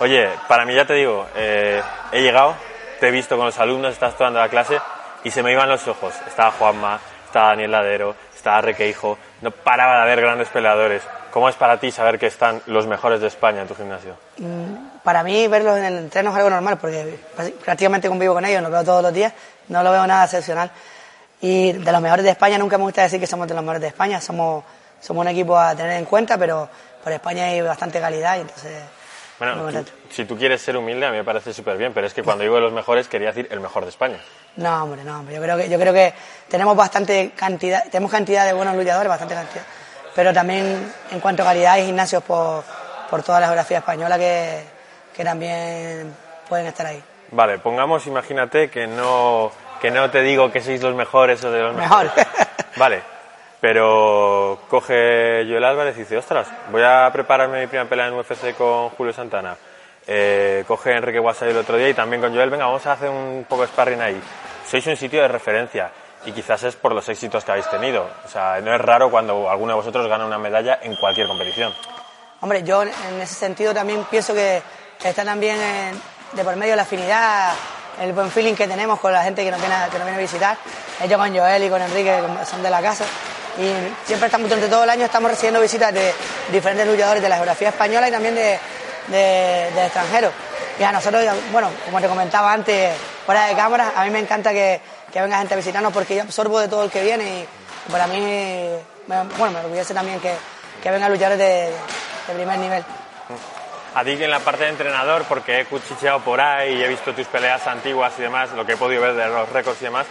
Oye, 0.00 0.28
para 0.46 0.64
mí 0.64 0.74
ya 0.74 0.86
te 0.86 0.94
digo, 0.94 1.26
eh, 1.36 1.82
he 2.12 2.22
llegado, 2.22 2.54
te 2.98 3.08
he 3.08 3.10
visto 3.10 3.36
con 3.36 3.46
los 3.46 3.58
alumnos, 3.58 3.92
estás 3.92 4.16
tomando 4.16 4.40
la 4.40 4.48
clase 4.48 4.78
y 5.24 5.30
se 5.30 5.42
me 5.42 5.52
iban 5.52 5.68
los 5.68 5.86
ojos. 5.88 6.14
Estaba 6.26 6.50
Juanma, 6.52 7.00
estaba 7.24 7.48
Daniel 7.48 7.70
Ladero, 7.70 8.14
estaba 8.34 8.60
Requeijo, 8.60 9.18
no 9.42 9.50
paraba 9.50 9.96
de 9.96 10.02
haber 10.02 10.20
grandes 10.20 10.48
peleadores. 10.48 11.02
¿Cómo 11.30 11.48
es 11.48 11.56
para 11.56 11.78
ti 11.78 11.90
saber 11.90 12.18
que 12.18 12.26
están 12.26 12.62
los 12.66 12.86
mejores 12.86 13.20
de 13.20 13.26
España 13.26 13.60
en 13.62 13.68
tu 13.68 13.74
gimnasio? 13.74 14.16
Mm, 14.38 15.00
para 15.04 15.22
mí 15.22 15.46
verlos 15.46 15.76
en 15.76 15.84
el 15.84 15.98
entreno 15.98 16.30
es 16.30 16.36
algo 16.36 16.50
normal 16.50 16.78
porque 16.78 17.18
prácticamente 17.64 18.08
convivo 18.08 18.34
con 18.34 18.44
ellos, 18.44 18.62
los 18.62 18.72
veo 18.72 18.84
todos 18.84 19.02
los 19.02 19.12
días, 19.12 19.32
no 19.68 19.82
lo 19.82 19.90
veo 19.92 20.06
nada 20.06 20.24
excepcional. 20.24 20.70
Y 21.40 21.72
de 21.72 21.92
los 21.92 22.00
mejores 22.00 22.24
de 22.24 22.30
España 22.30 22.58
nunca 22.58 22.78
me 22.78 22.84
gusta 22.84 23.02
decir 23.02 23.20
que 23.20 23.26
somos 23.26 23.46
de 23.46 23.54
los 23.54 23.62
mejores 23.62 23.82
de 23.82 23.88
España, 23.88 24.20
somos, 24.20 24.64
somos 25.00 25.20
un 25.20 25.28
equipo 25.28 25.56
a 25.56 25.76
tener 25.76 25.92
en 25.92 26.06
cuenta, 26.06 26.38
pero 26.38 26.68
por 27.04 27.12
España 27.12 27.44
hay 27.44 27.60
bastante 27.60 28.00
calidad 28.00 28.38
y 28.38 28.40
entonces 28.40 28.82
bueno, 29.38 29.84
si 30.10 30.24
tú 30.24 30.36
quieres 30.36 30.60
ser 30.60 30.76
humilde, 30.76 31.06
a 31.06 31.10
mí 31.10 31.16
me 31.16 31.24
parece 31.24 31.52
súper 31.54 31.76
bien, 31.76 31.92
pero 31.92 32.06
es 32.06 32.14
que 32.14 32.22
cuando 32.22 32.42
digo 32.42 32.56
de 32.56 32.62
los 32.62 32.72
mejores, 32.72 33.08
quería 33.08 33.28
decir 33.28 33.46
el 33.50 33.60
mejor 33.60 33.84
de 33.84 33.90
España. 33.90 34.18
No, 34.56 34.84
hombre, 34.84 35.04
no, 35.04 35.20
hombre. 35.20 35.36
Yo 35.36 35.42
creo 35.42 35.56
que, 35.56 35.68
yo 35.68 35.78
creo 35.78 35.92
que 35.92 36.12
tenemos 36.48 36.76
bastante 36.76 37.32
cantidad, 37.36 37.84
tenemos 37.90 38.10
cantidad 38.10 38.44
de 38.44 38.52
buenos 38.52 38.74
luchadores, 38.74 39.08
bastante 39.08 39.34
cantidad. 39.34 39.64
Pero 40.14 40.32
también 40.32 40.92
en 41.10 41.20
cuanto 41.20 41.42
a 41.42 41.46
calidad 41.46 41.74
hay 41.74 41.86
gimnasios 41.86 42.22
por, 42.24 42.64
por 43.08 43.22
toda 43.22 43.38
la 43.38 43.46
geografía 43.46 43.78
española 43.78 44.18
que, 44.18 44.64
que 45.14 45.24
también 45.24 46.12
pueden 46.48 46.66
estar 46.66 46.86
ahí. 46.86 47.02
Vale, 47.30 47.58
pongamos, 47.58 48.06
imagínate 48.06 48.70
que 48.70 48.86
no, 48.86 49.52
que 49.80 49.90
no 49.90 50.10
te 50.10 50.22
digo 50.22 50.50
que 50.50 50.60
sois 50.60 50.82
los 50.82 50.94
mejores 50.94 51.44
o 51.44 51.52
de 51.52 51.60
los 51.60 51.76
mejores. 51.76 52.10
Vale, 52.76 53.02
pero 53.60 54.60
coge 54.68 55.44
Joel 55.48 55.64
Álvarez 55.64 55.96
y 55.96 56.00
dice, 56.00 56.16
ostras, 56.16 56.46
voy 56.70 56.82
a 56.82 57.10
prepararme 57.12 57.60
mi 57.60 57.66
primera 57.66 57.88
pelea 57.88 58.06
en 58.06 58.14
UFC 58.14 58.54
con 58.56 58.90
Julio 58.90 59.12
Santana. 59.12 59.56
Eh, 60.06 60.64
coge 60.66 60.92
Enrique 60.92 61.18
Guasay 61.18 61.50
el 61.50 61.56
otro 61.56 61.76
día 61.76 61.88
y 61.88 61.94
también 61.94 62.22
con 62.22 62.32
Joel, 62.32 62.50
venga, 62.50 62.66
vamos 62.66 62.86
a 62.86 62.92
hacer 62.92 63.10
un 63.10 63.44
poco 63.48 63.62
de 63.62 63.68
sparring 63.68 64.00
ahí. 64.00 64.20
Sois 64.66 64.86
un 64.86 64.96
sitio 64.96 65.22
de 65.22 65.28
referencia 65.28 65.90
y 66.24 66.32
quizás 66.32 66.62
es 66.62 66.76
por 66.76 66.94
los 66.94 67.08
éxitos 67.08 67.44
que 67.44 67.50
habéis 67.50 67.68
tenido. 67.68 68.08
O 68.24 68.28
sea, 68.28 68.60
no 68.60 68.74
es 68.74 68.80
raro 68.80 69.10
cuando 69.10 69.50
alguno 69.50 69.72
de 69.72 69.76
vosotros 69.76 70.06
gana 70.08 70.24
una 70.24 70.38
medalla 70.38 70.78
en 70.82 70.94
cualquier 70.96 71.26
competición. 71.26 71.72
Hombre, 72.40 72.62
yo 72.62 72.82
en 72.82 73.20
ese 73.20 73.34
sentido 73.34 73.74
también 73.74 74.04
pienso 74.08 74.32
que 74.34 74.62
está 75.02 75.24
también 75.24 75.58
de 76.32 76.44
por 76.44 76.54
medio 76.54 76.76
la 76.76 76.82
afinidad, 76.82 77.52
el 78.00 78.12
buen 78.12 78.30
feeling 78.30 78.54
que 78.54 78.68
tenemos 78.68 79.00
con 79.00 79.12
la 79.12 79.24
gente 79.24 79.42
que 79.42 79.50
nos 79.50 79.60
viene, 79.60 79.74
que 79.90 79.98
nos 79.98 80.06
viene 80.06 80.18
a 80.18 80.22
visitar. 80.22 80.56
Ellos 81.02 81.18
con 81.18 81.36
Joel 81.36 81.64
y 81.64 81.68
con 81.68 81.82
Enrique 81.82 82.20
son 82.48 82.62
de 82.62 82.70
la 82.70 82.80
casa 82.80 83.04
y 83.58 84.06
siempre 84.06 84.26
estamos 84.26 84.48
durante 84.48 84.68
todo 84.68 84.84
el 84.84 84.90
año 84.90 85.04
estamos 85.04 85.30
recibiendo 85.30 85.60
visitas 85.60 85.92
de 85.92 86.14
diferentes 86.52 86.86
luchadores 86.86 87.22
de 87.22 87.28
la 87.28 87.36
geografía 87.36 87.70
española 87.70 88.08
y 88.08 88.12
también 88.12 88.34
de, 88.34 88.58
de, 89.08 89.84
extranjeros. 89.84 90.32
Y 90.78 90.82
a 90.84 90.92
nosotros, 90.92 91.24
bueno, 91.50 91.68
como 91.84 92.00
te 92.00 92.06
comentaba 92.06 92.52
antes, 92.52 92.96
fuera 93.26 93.46
de 93.46 93.54
cámara, 93.54 93.92
a 93.96 94.04
mí 94.04 94.10
me 94.10 94.20
encanta 94.20 94.52
que, 94.52 94.80
que 95.12 95.20
venga 95.20 95.38
gente 95.38 95.54
a 95.54 95.56
visitarnos 95.56 95.92
porque 95.92 96.14
yo 96.14 96.22
absorbo 96.22 96.60
de 96.60 96.68
todo 96.68 96.84
el 96.84 96.90
que 96.90 97.02
viene 97.02 97.40
y 97.40 97.90
para 97.90 98.06
mí, 98.06 98.68
bueno, 99.06 99.52
me 99.52 99.58
orgullece 99.58 99.92
también 99.92 100.20
que, 100.20 100.32
que 100.80 100.90
vengan 100.90 101.10
luchadores 101.10 101.38
de, 101.38 101.72
de 102.28 102.34
primer 102.34 102.58
nivel. 102.58 102.84
A 103.94 104.04
ti 104.04 104.12
en 104.12 104.30
la 104.30 104.38
parte 104.38 104.64
de 104.64 104.70
entrenador, 104.70 105.24
porque 105.24 105.60
he 105.60 105.64
cuchicheado 105.64 106.20
por 106.20 106.40
ahí 106.40 106.74
y 106.74 106.84
he 106.84 106.88
visto 106.88 107.12
tus 107.12 107.26
peleas 107.26 107.66
antiguas 107.66 108.12
y 108.18 108.22
demás, 108.22 108.52
lo 108.52 108.64
que 108.64 108.74
he 108.74 108.76
podido 108.76 109.02
ver 109.02 109.14
de 109.14 109.26
los 109.26 109.48
récords 109.48 109.80
y 109.80 109.86
demás, 109.86 110.06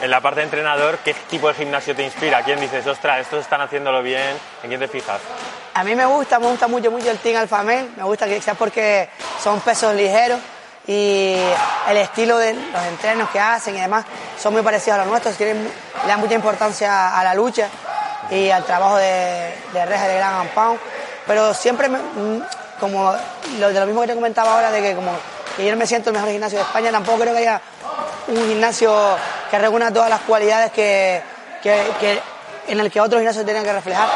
en 0.00 0.10
la 0.10 0.20
parte 0.20 0.40
de 0.40 0.44
entrenador, 0.44 0.98
¿qué 0.98 1.14
tipo 1.14 1.48
de 1.48 1.54
gimnasio 1.54 1.94
te 1.94 2.02
inspira? 2.02 2.42
¿Quién 2.42 2.60
dices, 2.60 2.86
ostras, 2.86 3.20
estos 3.20 3.40
están 3.40 3.60
haciéndolo 3.60 4.02
bien? 4.02 4.36
¿En 4.62 4.68
quién 4.68 4.80
te 4.80 4.88
fijas? 4.88 5.20
A 5.74 5.84
mí 5.84 5.94
me 5.94 6.06
gusta, 6.06 6.38
me 6.38 6.46
gusta 6.48 6.68
mucho, 6.68 6.90
mucho 6.90 7.10
el 7.10 7.18
Team 7.18 7.40
Alpha 7.40 7.62
Me 7.62 7.84
gusta 8.02 8.26
que 8.26 8.40
sea 8.40 8.54
porque 8.54 9.08
son 9.42 9.60
pesos 9.60 9.94
ligeros 9.94 10.40
y 10.86 11.36
el 11.88 11.96
estilo 11.98 12.38
de 12.38 12.54
los 12.54 12.84
entrenos 12.84 13.28
que 13.30 13.38
hacen 13.38 13.76
y 13.76 13.80
demás 13.80 14.04
son 14.38 14.52
muy 14.54 14.62
parecidos 14.62 14.98
a 14.98 15.02
los 15.02 15.08
nuestros, 15.08 15.36
tienen, 15.36 15.62
le 15.64 16.08
dan 16.08 16.18
mucha 16.20 16.34
importancia 16.34 17.18
a 17.18 17.22
la 17.22 17.34
lucha 17.34 17.68
y 18.30 18.50
al 18.50 18.64
trabajo 18.64 18.96
de, 18.96 19.54
de 19.72 19.86
reja 19.86 20.08
de 20.08 20.16
Gran 20.16 20.48
Pound, 20.48 20.80
pero 21.26 21.52
siempre 21.52 21.88
mm, 21.88 22.42
como 22.80 23.14
lo, 23.58 23.68
de 23.68 23.78
lo 23.78 23.86
mismo 23.86 24.00
que 24.00 24.08
te 24.08 24.14
comentaba 24.14 24.54
ahora 24.54 24.70
de 24.70 24.80
que 24.80 24.94
como 24.94 25.12
que 25.56 25.64
yo 25.64 25.70
no 25.70 25.76
me 25.76 25.86
siento 25.86 26.10
el 26.10 26.14
mejor 26.14 26.30
gimnasio 26.30 26.58
de 26.58 26.64
España, 26.64 26.90
tampoco 26.90 27.20
creo 27.20 27.34
que 27.34 27.40
haya 27.40 27.60
un 28.28 28.48
gimnasio 28.48 29.16
que 29.50 29.58
reúna 29.58 29.92
todas 29.92 30.08
las 30.08 30.20
cualidades 30.20 30.70
que, 30.72 31.22
que, 31.62 32.20
en 32.68 32.80
el 32.80 32.90
que 32.90 33.00
otros 33.00 33.20
gimnasios 33.20 33.44
tienen 33.44 33.64
que 33.64 33.72
reflejar. 33.72 34.08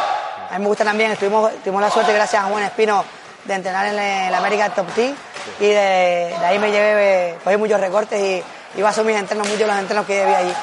A 0.51 0.59
mí 0.59 0.63
me 0.63 0.69
gusta 0.69 0.85
también, 0.85 1.11
estuvimos, 1.11 1.53
tuvimos 1.63 1.83
la 1.83 1.91
suerte 1.91 2.13
gracias 2.13 2.43
a 2.43 2.47
Juan 2.47 2.63
Espino 2.63 3.05
de 3.45 3.55
entrenar 3.55 3.87
en 3.87 3.97
la, 4.31 4.39
América 4.39 4.71
Top 4.71 4.87
Team 4.95 5.15
y 5.61 5.67
de, 5.67 6.35
ahí 6.45 6.59
me 6.59 6.71
llevé, 6.71 7.37
cogí 7.43 7.57
muchos 7.57 7.81
recortes 7.81 8.21
y, 8.21 8.43
iba 8.77 8.89
a 8.89 8.91
hacer 8.91 9.05
mis 9.05 9.17
entrenos, 9.17 9.49
muchos 9.49 9.67
los 9.67 9.77
entrenos 9.77 10.07
que 10.07 10.23
había 10.23 10.39
allí. 10.39 10.55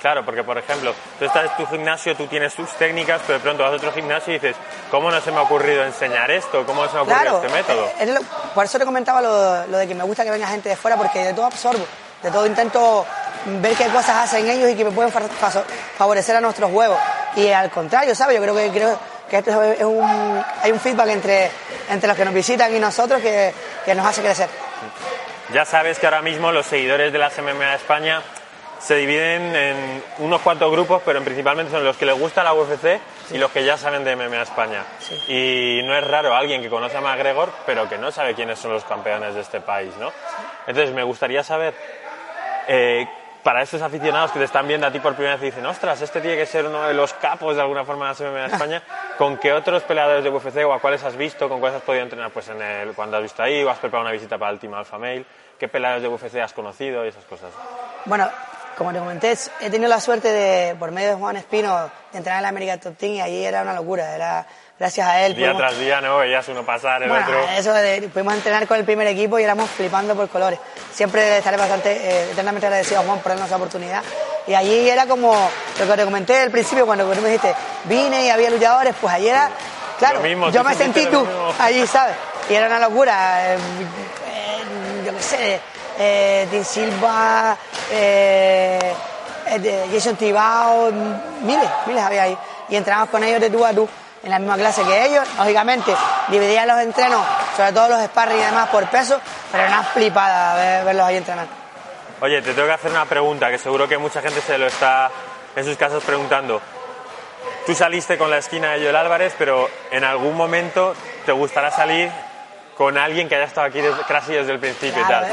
Claro, 0.00 0.22
porque 0.22 0.44
por 0.44 0.58
ejemplo, 0.58 0.94
tú 1.18 1.24
estás 1.24 1.50
en 1.50 1.56
tu 1.56 1.66
gimnasio, 1.66 2.14
tú 2.14 2.26
tienes 2.26 2.54
tus 2.54 2.70
técnicas, 2.72 3.22
pero 3.26 3.38
de 3.38 3.42
pronto 3.42 3.62
vas 3.62 3.72
a 3.72 3.76
otro 3.76 3.90
gimnasio 3.90 4.34
y 4.34 4.38
dices, 4.38 4.54
¿cómo 4.90 5.10
no 5.10 5.18
se 5.22 5.30
me 5.30 5.38
ha 5.38 5.42
ocurrido 5.42 5.82
enseñar 5.82 6.30
esto? 6.30 6.66
¿Cómo 6.66 6.82
no 6.84 6.88
se 6.88 6.94
me 6.94 7.00
ha 7.00 7.02
ocurrido 7.04 7.42
este 7.42 7.48
método? 7.48 7.90
Eh, 7.98 8.14
por 8.54 8.66
eso 8.66 8.78
te 8.78 8.84
comentaba 8.84 9.22
lo, 9.22 9.66
lo, 9.66 9.78
de 9.78 9.88
que 9.88 9.94
me 9.94 10.04
gusta 10.04 10.22
que 10.22 10.30
venga 10.30 10.46
gente 10.46 10.68
de 10.68 10.76
fuera, 10.76 10.98
porque 10.98 11.20
de 11.20 11.32
todo 11.32 11.46
absorbo, 11.46 11.86
de 12.22 12.30
todo 12.30 12.46
intento 12.46 13.06
ver 13.46 13.74
qué 13.74 13.86
cosas 13.86 14.16
hacen 14.24 14.48
ellos 14.48 14.70
y 14.70 14.74
que 14.74 14.84
me 14.84 14.90
pueden 14.90 15.12
favorecer 15.96 16.36
a 16.36 16.40
nuestros 16.40 16.70
juegos. 16.70 16.98
Y 17.36 17.48
al 17.48 17.70
contrario, 17.70 18.14
¿sabes? 18.14 18.36
Yo 18.36 18.42
creo 18.42 18.54
que 18.54 18.70
creo 18.70 18.98
que 19.28 19.38
esto 19.38 19.62
es 19.62 19.82
un, 19.82 20.44
hay 20.62 20.72
un 20.72 20.80
feedback 20.80 21.08
entre, 21.08 21.50
entre 21.88 22.08
los 22.08 22.16
que 22.16 22.24
nos 22.24 22.34
visitan 22.34 22.74
y 22.74 22.78
nosotros 22.78 23.20
que, 23.20 23.52
que 23.84 23.94
nos 23.94 24.06
hace 24.06 24.22
crecer. 24.22 24.48
Ya 25.52 25.64
sabes 25.64 25.98
que 25.98 26.06
ahora 26.06 26.22
mismo 26.22 26.52
los 26.52 26.66
seguidores 26.66 27.12
de 27.12 27.18
la 27.18 27.30
MMA 27.30 27.74
España 27.74 28.22
se 28.84 28.96
dividen 28.96 29.56
en 29.56 30.02
unos 30.18 30.42
cuantos 30.42 30.70
grupos, 30.70 31.00
pero 31.06 31.22
principalmente 31.22 31.72
son 31.72 31.84
los 31.84 31.96
que 31.96 32.04
les 32.04 32.18
gusta 32.18 32.44
la 32.44 32.52
UFC 32.52 33.00
y 33.30 33.38
los 33.38 33.50
que 33.50 33.64
ya 33.64 33.78
saben 33.78 34.04
de 34.04 34.14
MMA 34.14 34.42
España. 34.42 34.82
Y 35.26 35.80
no 35.84 35.96
es 35.96 36.06
raro 36.06 36.34
alguien 36.34 36.60
que 36.60 36.68
conoce 36.68 36.98
a 36.98 37.00
McGregor, 37.00 37.50
pero 37.64 37.88
que 37.88 37.96
no 37.96 38.10
sabe 38.12 38.34
quiénes 38.34 38.58
son 38.58 38.72
los 38.72 38.84
campeones 38.84 39.34
de 39.34 39.40
este 39.40 39.60
país, 39.60 39.94
¿no? 39.98 40.12
Entonces, 40.66 40.94
me 40.94 41.02
gustaría 41.02 41.42
saber, 41.42 41.74
eh, 42.68 43.06
para 43.44 43.62
estos 43.62 43.82
aficionados 43.82 44.32
que 44.32 44.38
te 44.38 44.46
están 44.46 44.66
viendo 44.66 44.86
a 44.86 44.90
ti 44.90 44.98
por 44.98 45.14
primera 45.14 45.34
vez 45.34 45.42
y 45.42 45.46
dicen, 45.46 45.66
ostras, 45.66 46.00
este 46.00 46.22
tiene 46.22 46.36
que 46.36 46.46
ser 46.46 46.64
uno 46.64 46.82
de 46.88 46.94
los 46.94 47.12
capos 47.12 47.54
de 47.54 47.60
alguna 47.60 47.84
forma 47.84 48.12
de 48.12 48.24
la 48.24 48.30
MMA 48.30 48.46
España, 48.46 48.82
¿con 49.18 49.36
qué 49.36 49.52
otros 49.52 49.82
peleadores 49.82 50.24
de 50.24 50.30
UFC 50.30 50.64
o 50.66 50.72
a 50.72 50.80
cuáles 50.80 51.04
has 51.04 51.14
visto, 51.14 51.46
con 51.46 51.60
cuáles 51.60 51.76
has 51.76 51.82
podido 51.82 52.02
entrenar 52.02 52.30
pues 52.30 52.48
en 52.48 52.60
el, 52.62 52.94
cuando 52.94 53.18
has 53.18 53.22
visto 53.22 53.42
ahí 53.42 53.62
o 53.62 53.68
has 53.68 53.78
preparado 53.78 54.06
una 54.06 54.12
visita 54.12 54.38
para 54.38 54.50
el 54.50 54.58
Team 54.58 54.72
Alpha 54.72 54.98
Male? 54.98 55.26
¿Qué 55.58 55.68
peleadores 55.68 56.02
de 56.02 56.08
UFC 56.08 56.36
has 56.36 56.54
conocido 56.54 57.04
y 57.04 57.08
esas 57.08 57.24
cosas? 57.24 57.52
Bueno, 58.06 58.28
como 58.76 58.92
te 58.92 58.98
comenté, 58.98 59.36
he 59.60 59.70
tenido 59.70 59.88
la 59.88 60.00
suerte 60.00 60.32
de, 60.32 60.74
por 60.74 60.90
medio 60.90 61.10
de 61.10 61.14
Juan 61.14 61.36
Espino, 61.36 61.90
de 62.12 62.18
entrar 62.18 62.36
en 62.36 62.42
la 62.42 62.48
América 62.48 62.78
Top 62.78 62.96
Team 62.96 63.14
y 63.14 63.20
allí 63.20 63.44
era 63.44 63.62
una 63.62 63.74
locura. 63.74 64.14
Era, 64.14 64.46
gracias 64.78 65.06
a 65.06 65.24
él. 65.24 65.34
Día 65.34 65.56
tras 65.56 65.78
día, 65.78 66.00
¿no? 66.00 66.18
Veías 66.18 66.48
uno 66.48 66.64
pasar, 66.64 67.02
el 67.02 67.08
bueno, 67.08 67.24
otro. 67.24 67.48
Eso, 67.56 67.72
de, 67.72 68.08
pudimos 68.12 68.34
entrenar 68.34 68.66
con 68.66 68.76
el 68.78 68.84
primer 68.84 69.06
equipo 69.06 69.38
y 69.38 69.44
éramos 69.44 69.70
flipando 69.70 70.14
por 70.14 70.28
colores. 70.28 70.58
Siempre 70.92 71.38
estaré 71.38 71.56
bastante, 71.56 71.92
eh, 71.92 72.30
eternamente 72.32 72.66
agradecido 72.66 73.00
a 73.00 73.04
Juan 73.04 73.18
por 73.20 73.30
darnos 73.30 73.46
esa 73.46 73.56
oportunidad. 73.56 74.02
Y 74.46 74.54
allí 74.54 74.88
era 74.88 75.06
como 75.06 75.32
lo 75.78 75.86
que 75.86 75.96
te 75.96 76.04
comenté 76.04 76.40
al 76.40 76.50
principio, 76.50 76.84
cuando 76.84 77.10
tú 77.10 77.20
me 77.20 77.28
dijiste, 77.28 77.54
vine 77.84 78.26
y 78.26 78.30
había 78.30 78.50
luchadores, 78.50 78.94
pues 79.00 79.14
allí 79.14 79.28
era, 79.28 79.50
claro, 79.98 80.20
yo 80.50 80.64
me 80.64 80.74
sentí 80.74 81.06
tú 81.06 81.26
allí, 81.58 81.86
¿sabes? 81.86 82.16
Y 82.50 82.54
era 82.54 82.66
una 82.66 82.78
locura. 82.78 83.54
Eh, 83.54 83.56
eh, 83.56 85.02
yo 85.06 85.14
qué 85.16 85.22
sé 85.22 85.60
eh, 85.98 86.62
Silva, 86.64 87.56
eh, 87.90 88.94
eh 89.46 89.88
Jason 89.92 90.16
Tibao, 90.16 90.90
miles, 91.42 91.70
miles 91.86 92.02
había 92.02 92.22
ahí. 92.24 92.38
Y 92.68 92.76
entramos 92.76 93.08
con 93.10 93.22
ellos 93.22 93.40
de 93.40 93.50
tú 93.50 93.64
a 93.64 93.72
tú, 93.72 93.88
en 94.22 94.30
la 94.30 94.38
misma 94.38 94.56
clase 94.56 94.82
que 94.82 95.06
ellos. 95.06 95.26
Lógicamente, 95.38 95.94
dividían 96.28 96.68
los 96.68 96.78
entrenos, 96.78 97.24
sobre 97.56 97.72
todo 97.72 97.88
los 97.88 98.04
sparring 98.04 98.38
y 98.38 98.42
demás, 98.42 98.68
por 98.68 98.88
peso, 98.88 99.20
pero 99.52 99.66
una 99.66 99.82
flipada 99.82 100.82
verlos 100.84 101.06
ahí 101.06 101.16
entrenar. 101.16 101.46
Oye, 102.20 102.40
te 102.42 102.54
tengo 102.54 102.68
que 102.68 102.74
hacer 102.74 102.90
una 102.90 103.04
pregunta 103.04 103.50
que 103.50 103.58
seguro 103.58 103.88
que 103.88 103.98
mucha 103.98 104.22
gente 104.22 104.40
se 104.40 104.56
lo 104.56 104.66
está 104.66 105.10
en 105.56 105.64
sus 105.64 105.76
casos 105.76 106.02
preguntando. 106.02 106.60
Tú 107.66 107.74
saliste 107.74 108.18
con 108.18 108.30
la 108.30 108.38
esquina 108.38 108.72
de 108.72 108.82
Joel 108.82 108.96
Álvarez, 108.96 109.34
pero 109.38 109.68
en 109.90 110.04
algún 110.04 110.36
momento 110.36 110.94
te 111.24 111.32
gustará 111.32 111.70
salir 111.70 112.10
con 112.76 112.98
alguien 112.98 113.28
que 113.28 113.36
haya 113.36 113.44
estado 113.44 113.66
aquí 113.66 113.80
casi 114.08 114.32
desde 114.32 114.52
el 114.52 114.58
principio 114.58 115.02
y 115.02 115.06
tal. 115.06 115.24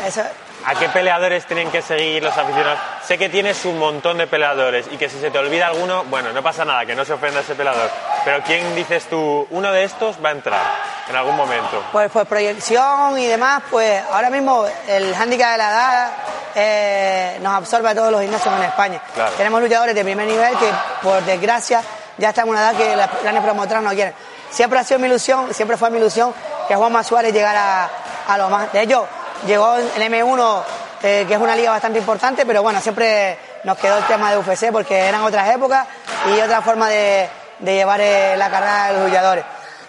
¿A 0.63 0.75
qué 0.75 0.89
peleadores 0.89 1.45
tienen 1.47 1.71
que 1.71 1.81
seguir 1.81 2.21
los 2.21 2.37
aficionados? 2.37 2.79
Sé 3.03 3.17
que 3.17 3.29
tienes 3.29 3.65
un 3.65 3.79
montón 3.79 4.19
de 4.19 4.27
peleadores 4.27 4.85
y 4.91 4.97
que 4.97 5.09
si 5.09 5.19
se 5.19 5.31
te 5.31 5.39
olvida 5.39 5.67
alguno, 5.67 6.03
bueno, 6.03 6.31
no 6.33 6.43
pasa 6.43 6.63
nada, 6.63 6.85
que 6.85 6.95
no 6.95 7.03
se 7.03 7.13
ofenda 7.13 7.39
ese 7.39 7.55
peleador. 7.55 7.89
Pero 8.23 8.43
¿quién 8.43 8.75
dices 8.75 9.05
tú, 9.09 9.47
uno 9.49 9.71
de 9.71 9.83
estos 9.83 10.23
va 10.23 10.29
a 10.29 10.33
entrar 10.33 10.61
en 11.09 11.15
algún 11.15 11.35
momento? 11.35 11.83
Pues 11.91 12.11
por 12.11 12.27
proyección 12.27 13.17
y 13.17 13.25
demás, 13.25 13.63
pues 13.71 14.03
ahora 14.11 14.29
mismo 14.29 14.65
el 14.87 15.15
hándicap 15.15 15.51
de 15.53 15.57
la 15.57 15.69
edad 15.69 16.11
eh, 16.53 17.39
nos 17.41 17.53
absorbe 17.53 17.89
a 17.89 17.95
todos 17.95 18.11
los 18.11 18.21
gimnasios 18.21 18.53
en 18.55 18.63
España. 18.63 19.01
Tenemos 19.37 19.61
luchadores 19.61 19.95
de 19.95 20.03
primer 20.03 20.27
nivel 20.27 20.55
que, 20.57 20.69
por 21.01 21.23
desgracia, 21.23 21.81
ya 22.17 22.29
están 22.29 22.45
en 22.45 22.51
una 22.51 22.69
edad 22.69 22.77
que 22.77 22.95
las 22.95 23.09
grandes 23.23 23.43
promotoras 23.43 23.81
no 23.81 23.89
quieren. 23.91 24.13
Siempre 24.51 24.77
ha 24.77 24.83
sido 24.83 24.99
mi 24.99 25.07
ilusión, 25.07 25.53
siempre 25.53 25.77
fue 25.77 25.89
mi 25.89 25.97
ilusión 25.97 26.33
que 26.71 26.77
Juan 26.77 27.03
Suárez 27.03 27.33
llegara 27.33 27.83
a, 27.83 27.89
a 28.33 28.37
lo 28.37 28.47
más. 28.47 28.71
De 28.71 28.83
hecho, 28.83 29.05
llegó 29.45 29.75
el 29.75 30.01
M1, 30.01 30.63
eh, 31.03 31.25
que 31.27 31.33
es 31.33 31.39
una 31.39 31.53
liga 31.53 31.71
bastante 31.71 31.99
importante, 31.99 32.45
pero 32.45 32.63
bueno, 32.63 32.79
siempre 32.79 33.37
nos 33.65 33.77
quedó 33.77 33.97
el 33.97 34.05
tema 34.05 34.31
de 34.31 34.37
UFC 34.37 34.71
porque 34.71 34.97
eran 34.97 35.21
otras 35.23 35.53
épocas 35.53 35.85
y 36.27 36.39
otra 36.39 36.61
forma 36.61 36.87
de, 36.87 37.29
llevar 37.59 37.99
eh, 37.99 38.37
la 38.37 38.49
carrera 38.49 38.87
de 38.87 38.93
los 38.93 39.09
luchadores. 39.09 39.43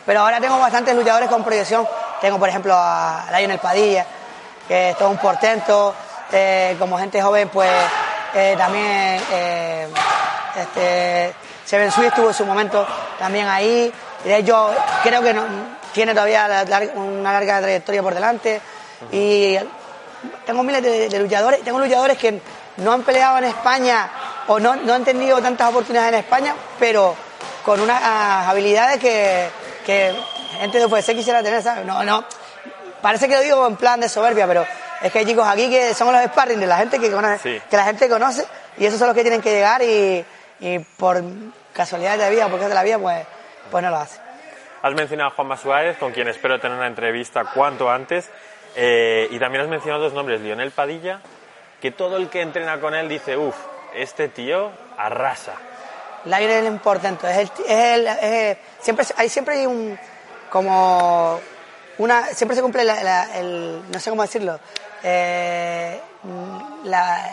Pero 0.04 0.22
ahora 0.22 0.40
tengo 0.40 0.58
bastantes 0.58 0.96
luchadores 0.96 1.28
con 1.28 1.44
proyección. 1.44 1.86
Tengo, 2.20 2.40
por 2.40 2.48
ejemplo, 2.48 2.74
a 2.76 3.26
Lionel 3.32 3.60
Padilla, 3.60 4.04
que 4.66 4.90
es 4.90 4.98
todo 4.98 5.10
un 5.10 5.18
portento. 5.18 5.94
Eh, 6.32 6.74
como 6.80 6.98
gente 6.98 7.22
joven, 7.22 7.48
pues 7.48 7.70
también 8.58 9.20
este, 10.56 11.32
Seven 11.64 11.92
Swift 11.92 12.08
estuvo 12.08 12.26
en 12.26 12.34
su 12.34 12.44
momento 12.44 12.84
también 13.20 13.46
ahí. 13.46 13.92
De 14.24 14.38
hecho, 14.38 14.74
creo 15.04 15.22
que 15.22 15.32
tiene 15.92 16.12
todavía 16.12 16.64
una 16.94 17.32
larga 17.32 17.60
trayectoria 17.60 18.02
por 18.02 18.14
delante. 18.14 18.60
Y 19.10 19.56
tengo 20.46 20.62
miles 20.62 20.82
de, 20.82 21.18
luchadores, 21.18 21.62
tengo 21.62 21.78
luchadores 21.78 22.18
que 22.18 22.40
no 22.78 22.92
han 22.92 23.02
peleado 23.02 23.38
en 23.38 23.44
España 23.44 24.10
o 24.46 24.58
no, 24.58 24.76
no 24.76 24.94
han 24.94 25.04
tenido 25.04 25.40
tantas 25.40 25.70
oportunidades 25.70 26.12
en 26.12 26.18
España, 26.20 26.54
pero 26.78 27.14
con 27.64 27.80
unas 27.80 28.02
habilidades 28.02 28.98
que, 28.98 29.48
que 29.84 30.14
gente 30.58 30.78
de 30.78 30.86
UFC 30.86 31.14
quisiera 31.14 31.42
tener, 31.42 31.62
¿sabes? 31.62 31.84
No, 31.84 32.02
no, 32.04 32.24
parece 33.00 33.28
que 33.28 33.34
lo 33.34 33.40
digo 33.40 33.66
en 33.66 33.76
plan 33.76 34.00
de 34.00 34.08
soberbia, 34.08 34.46
pero 34.46 34.66
es 35.02 35.12
que 35.12 35.18
hay 35.20 35.26
chicos 35.26 35.46
aquí 35.46 35.68
que 35.68 35.94
son 35.94 36.12
los 36.12 36.24
sparring 36.24 36.60
de 36.60 36.66
la 36.66 36.78
gente 36.78 36.98
que, 36.98 37.10
conoce, 37.10 37.62
que 37.68 37.76
la 37.76 37.84
gente 37.84 38.08
conoce 38.08 38.46
y 38.78 38.86
esos 38.86 38.98
son 38.98 39.08
los 39.08 39.16
que 39.16 39.22
tienen 39.22 39.42
que 39.42 39.50
llegar 39.50 39.82
y, 39.82 40.24
y 40.60 40.78
por 40.78 41.22
casualidad 41.72 42.18
de 42.18 42.30
vida, 42.30 42.48
porque 42.48 42.64
es 42.64 42.68
de 42.68 42.74
la 42.74 42.82
vida, 42.82 42.98
pues, 42.98 43.26
pues 43.70 43.82
no 43.82 43.90
lo 43.90 43.96
hace. 43.96 44.21
Has 44.82 44.94
mencionado 44.94 45.30
a 45.30 45.34
Juan 45.34 45.56
Suárez, 45.56 45.96
con 45.96 46.12
quien 46.12 46.28
espero 46.28 46.58
tener 46.60 46.76
una 46.76 46.88
entrevista 46.88 47.44
cuanto 47.44 47.90
antes. 47.90 48.28
Eh, 48.74 49.28
y 49.30 49.38
también 49.38 49.62
has 49.62 49.70
mencionado 49.70 50.02
dos 50.02 50.12
nombres, 50.12 50.40
Lionel 50.40 50.70
Padilla, 50.72 51.20
que 51.80 51.90
todo 51.90 52.16
el 52.16 52.28
que 52.28 52.40
entrena 52.40 52.80
con 52.80 52.94
él 52.94 53.08
dice, 53.08 53.36
uff, 53.36 53.56
este 53.94 54.28
tío 54.28 54.70
arrasa. 54.96 55.52
Lionel 56.24 56.64
es 56.64 56.72
importante, 56.72 57.30
es 57.30 57.36
el, 57.38 58.06
es 58.06 58.16
el 58.20 58.58
siempre, 58.80 59.04
hay, 59.16 59.28
siempre 59.28 59.58
hay 59.58 59.66
un, 59.66 59.98
como, 60.50 61.40
una, 61.98 62.26
siempre 62.26 62.56
se 62.56 62.62
cumple 62.62 62.82
el, 62.82 63.82
no 63.90 63.98
sé 63.98 64.10
cómo 64.10 64.22
decirlo, 64.22 64.58
eh, 65.02 66.00
la, 66.84 67.24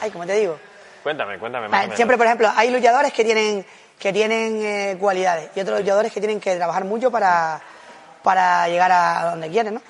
ay, 0.00 0.10
¿cómo 0.10 0.26
te 0.26 0.34
digo? 0.34 0.58
Cuéntame, 1.02 1.38
cuéntame. 1.38 1.68
Más 1.68 1.94
siempre, 1.94 2.16
por 2.16 2.26
ejemplo, 2.26 2.50
hay 2.56 2.70
luchadores 2.70 3.12
que 3.12 3.24
tienen, 3.24 3.66
que 3.98 4.12
tienen 4.12 4.60
eh, 4.62 4.96
cualidades 5.00 5.50
y 5.54 5.60
otros 5.60 5.80
luchadores 5.80 6.12
que 6.12 6.20
tienen 6.20 6.40
que 6.40 6.56
trabajar 6.56 6.84
mucho 6.84 7.10
para, 7.10 7.60
para 8.22 8.68
llegar 8.68 8.92
a 8.92 9.30
donde 9.30 9.50
quieren, 9.50 9.74
¿no? 9.74 9.82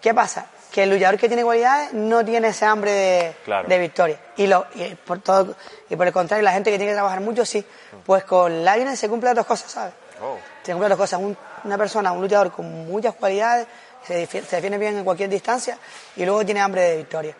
¿Qué 0.00 0.14
pasa? 0.14 0.46
Que 0.72 0.84
el 0.84 0.90
luchador 0.90 1.18
que 1.18 1.28
tiene 1.28 1.42
cualidades 1.42 1.92
no 1.92 2.24
tiene 2.24 2.48
ese 2.48 2.64
hambre 2.64 3.34
de, 3.66 3.78
victoria. 3.78 4.18
Y, 4.36 4.46
lo, 4.46 4.66
por 5.04 5.20
todo, 5.20 5.56
y 5.88 5.96
por 5.96 6.06
el 6.06 6.12
contrario, 6.12 6.44
la 6.44 6.52
gente 6.52 6.70
que 6.70 6.78
tiene 6.78 6.92
que 6.92 6.96
trabajar 6.96 7.20
mucho, 7.20 7.44
sí. 7.44 7.64
Pues 8.06 8.24
con 8.24 8.64
Lionel 8.64 8.96
se 8.96 9.08
cumplen 9.08 9.34
dos 9.34 9.46
cosas, 9.46 9.70
¿sabes? 9.70 9.94
Oh. 10.22 10.38
Se 10.62 10.72
cumplen 10.72 10.90
dos 10.90 10.98
cosas. 10.98 11.20
una 11.64 11.76
persona, 11.76 12.12
un 12.12 12.22
luchador 12.22 12.52
con 12.52 12.86
muchas 12.86 13.14
cualidades, 13.14 13.66
se, 14.06 14.26
se 14.26 14.40
defiende 14.40 14.78
bien 14.78 14.96
en 14.96 15.04
cualquier 15.04 15.28
distancia 15.28 15.76
y 16.16 16.24
luego 16.24 16.44
tiene 16.44 16.60
hambre 16.60 16.82
de 16.82 16.96
victoria. 16.98 17.34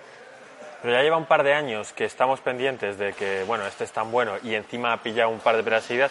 Pero 0.83 0.95
ya 0.95 1.03
lleva 1.03 1.17
un 1.17 1.27
par 1.27 1.43
de 1.43 1.55
años 1.55 1.93
que 1.93 2.05
estamos 2.05 2.41
pendientes 2.41 2.99
de 2.99 3.13
que, 3.13 3.45
bueno, 3.45 3.67
este 3.67 3.85
es 3.85 3.93
tan 3.93 4.11
bueno 4.11 4.33
y 4.43 4.55
encima 4.55 4.93
ha 4.93 5.03
pillado 5.03 5.31
un 5.31 5.41
par 5.41 5.63
de 5.63 5.81
seguidas, 5.81 6.11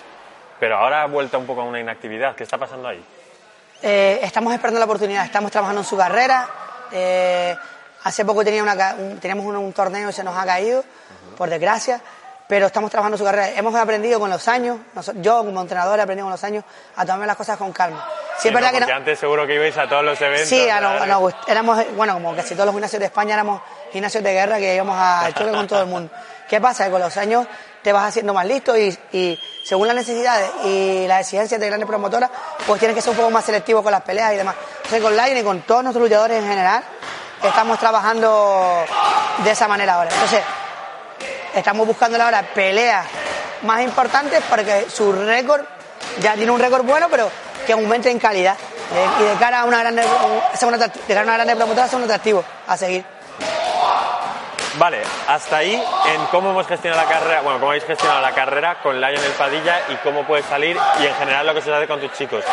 pero 0.59 0.77
ahora 0.77 1.03
ha 1.03 1.07
vuelto 1.07 1.39
un 1.39 1.45
poco 1.45 1.61
a 1.61 1.63
una 1.65 1.79
inactividad. 1.79 2.35
¿Qué 2.35 2.43
está 2.43 2.57
pasando 2.57 2.87
ahí? 2.87 3.03
Eh, 3.81 4.19
estamos 4.21 4.53
esperando 4.53 4.79
la 4.79 4.85
oportunidad, 4.85 5.25
estamos 5.25 5.51
trabajando 5.51 5.81
en 5.81 5.87
su 5.87 5.97
carrera. 5.97 6.47
Eh, 6.91 7.55
Hace 8.03 8.23
poco 8.23 8.43
tenía 8.43 8.63
una, 8.63 8.95
un, 8.97 9.19
teníamos 9.19 9.45
un, 9.45 9.73
torneo 9.73 10.09
y 10.09 10.13
se 10.13 10.23
nos 10.23 10.37
ha 10.37 10.45
caído, 10.45 10.83
por 11.37 11.49
desgracia, 11.49 11.99
pero 12.47 12.67
estamos 12.67 12.89
trabajando 12.89 13.17
su 13.17 13.25
carrera. 13.25 13.51
Hemos 13.57 13.75
aprendido 13.75 14.19
con 14.19 14.29
los 14.29 14.47
años, 14.47 14.77
yo 15.15 15.43
como 15.43 15.61
entrenador 15.61 15.99
he 15.99 16.01
aprendido 16.01 16.25
con 16.25 16.31
los 16.31 16.43
años 16.43 16.63
a 16.95 17.05
tomar 17.05 17.27
las 17.27 17.35
cosas 17.35 17.57
con 17.57 17.73
calma. 17.73 18.05
Sí, 18.39 18.47
es 18.47 18.53
verdad 18.53 18.71
que 18.71 18.91
antes 18.91 19.19
seguro 19.19 19.45
que 19.45 19.55
ibais 19.55 19.77
a 19.77 19.87
todos 19.87 20.03
los 20.03 20.19
eventos. 20.21 20.47
Sí, 20.47 20.59
éramos, 21.47 21.85
bueno, 21.95 22.13
como 22.13 22.35
casi 22.35 22.53
todos 22.53 22.67
los 22.67 22.75
gimnasios 22.75 22.99
de 22.99 23.05
España 23.07 23.33
éramos 23.33 23.61
gimnasios 23.91 24.23
de 24.23 24.33
guerra 24.33 24.57
que 24.57 24.75
íbamos 24.75 24.95
a 24.97 25.29
choque 25.33 25.51
con 25.51 25.67
todo 25.67 25.81
el 25.81 25.87
mundo. 25.87 26.11
¿Qué 26.47 26.59
pasa? 26.59 26.85
Que 26.85 26.91
con 26.91 27.01
los 27.01 27.15
años 27.17 27.45
te 27.83 27.91
vas 27.93 28.05
haciendo 28.05 28.33
más 28.33 28.45
listo 28.45 28.77
y, 28.77 28.97
y 29.11 29.39
según 29.63 29.87
las 29.87 29.95
necesidades 29.95 30.49
y 30.65 31.05
las 31.07 31.21
exigencias 31.21 31.59
de 31.59 31.67
grandes 31.67 31.87
promotoras, 31.87 32.29
pues 32.65 32.79
tienes 32.79 32.95
que 32.95 33.01
ser 33.01 33.11
un 33.11 33.17
poco 33.17 33.29
más 33.29 33.45
selectivo 33.45 33.83
con 33.83 33.91
las 33.91 34.01
peleas 34.01 34.33
y 34.33 34.37
demás. 34.37 34.55
Entonces 34.77 35.01
con 35.01 35.15
Lion 35.15 35.37
y 35.37 35.43
con 35.43 35.61
todos 35.61 35.83
nuestros 35.83 36.03
luchadores 36.03 36.41
en 36.41 36.49
general, 36.49 36.83
estamos 37.43 37.77
trabajando 37.79 38.83
de 39.43 39.51
esa 39.51 39.67
manera 39.67 39.95
ahora. 39.95 40.09
Entonces, 40.11 40.41
estamos 41.53 41.85
buscando 41.87 42.21
ahora 42.21 42.41
peleas 42.53 43.05
más 43.63 43.81
importantes 43.81 44.41
porque 44.49 44.87
su 44.89 45.11
récord 45.11 45.61
ya 46.19 46.33
tiene 46.33 46.51
un 46.51 46.59
récord 46.59 46.83
bueno, 46.85 47.07
pero 47.09 47.29
que 47.69 47.73
aumente 47.73 48.09
en 48.09 48.17
calidad. 48.17 48.57
Y 49.19 49.23
de 49.23 49.35
cara 49.35 49.59
a 49.59 49.65
una 49.65 49.77
grande, 49.77 50.01
de 50.01 51.07
cara 51.07 51.21
a 51.21 51.23
una 51.23 51.33
grande 51.35 51.55
promotora, 51.55 51.85
es 51.85 51.93
un 51.93 52.03
atractivo 52.03 52.43
a 52.65 52.75
seguir. 52.75 53.05
Vale, 54.79 55.03
hasta 55.27 55.57
ahí 55.57 55.75
en 55.75 56.25
cómo 56.31 56.49
hemos 56.49 56.65
gestionado 56.65 57.03
la 57.03 57.07
carrera, 57.07 57.41
bueno, 57.41 57.59
cómo 57.59 57.69
habéis 57.69 57.85
gestionado 57.85 58.21
la 58.21 58.31
carrera 58.31 58.79
con 58.81 58.99
Lionel 58.99 59.31
Padilla 59.37 59.81
y 59.89 59.95
cómo 59.97 60.23
puedes 60.25 60.47
salir 60.47 60.79
y 60.99 61.05
en 61.05 61.13
general 61.13 61.45
lo 61.45 61.53
que 61.53 61.61
se 61.61 61.71
hace 61.71 61.87
con 61.87 61.99
tus 61.99 62.11
chicos. 62.13 62.43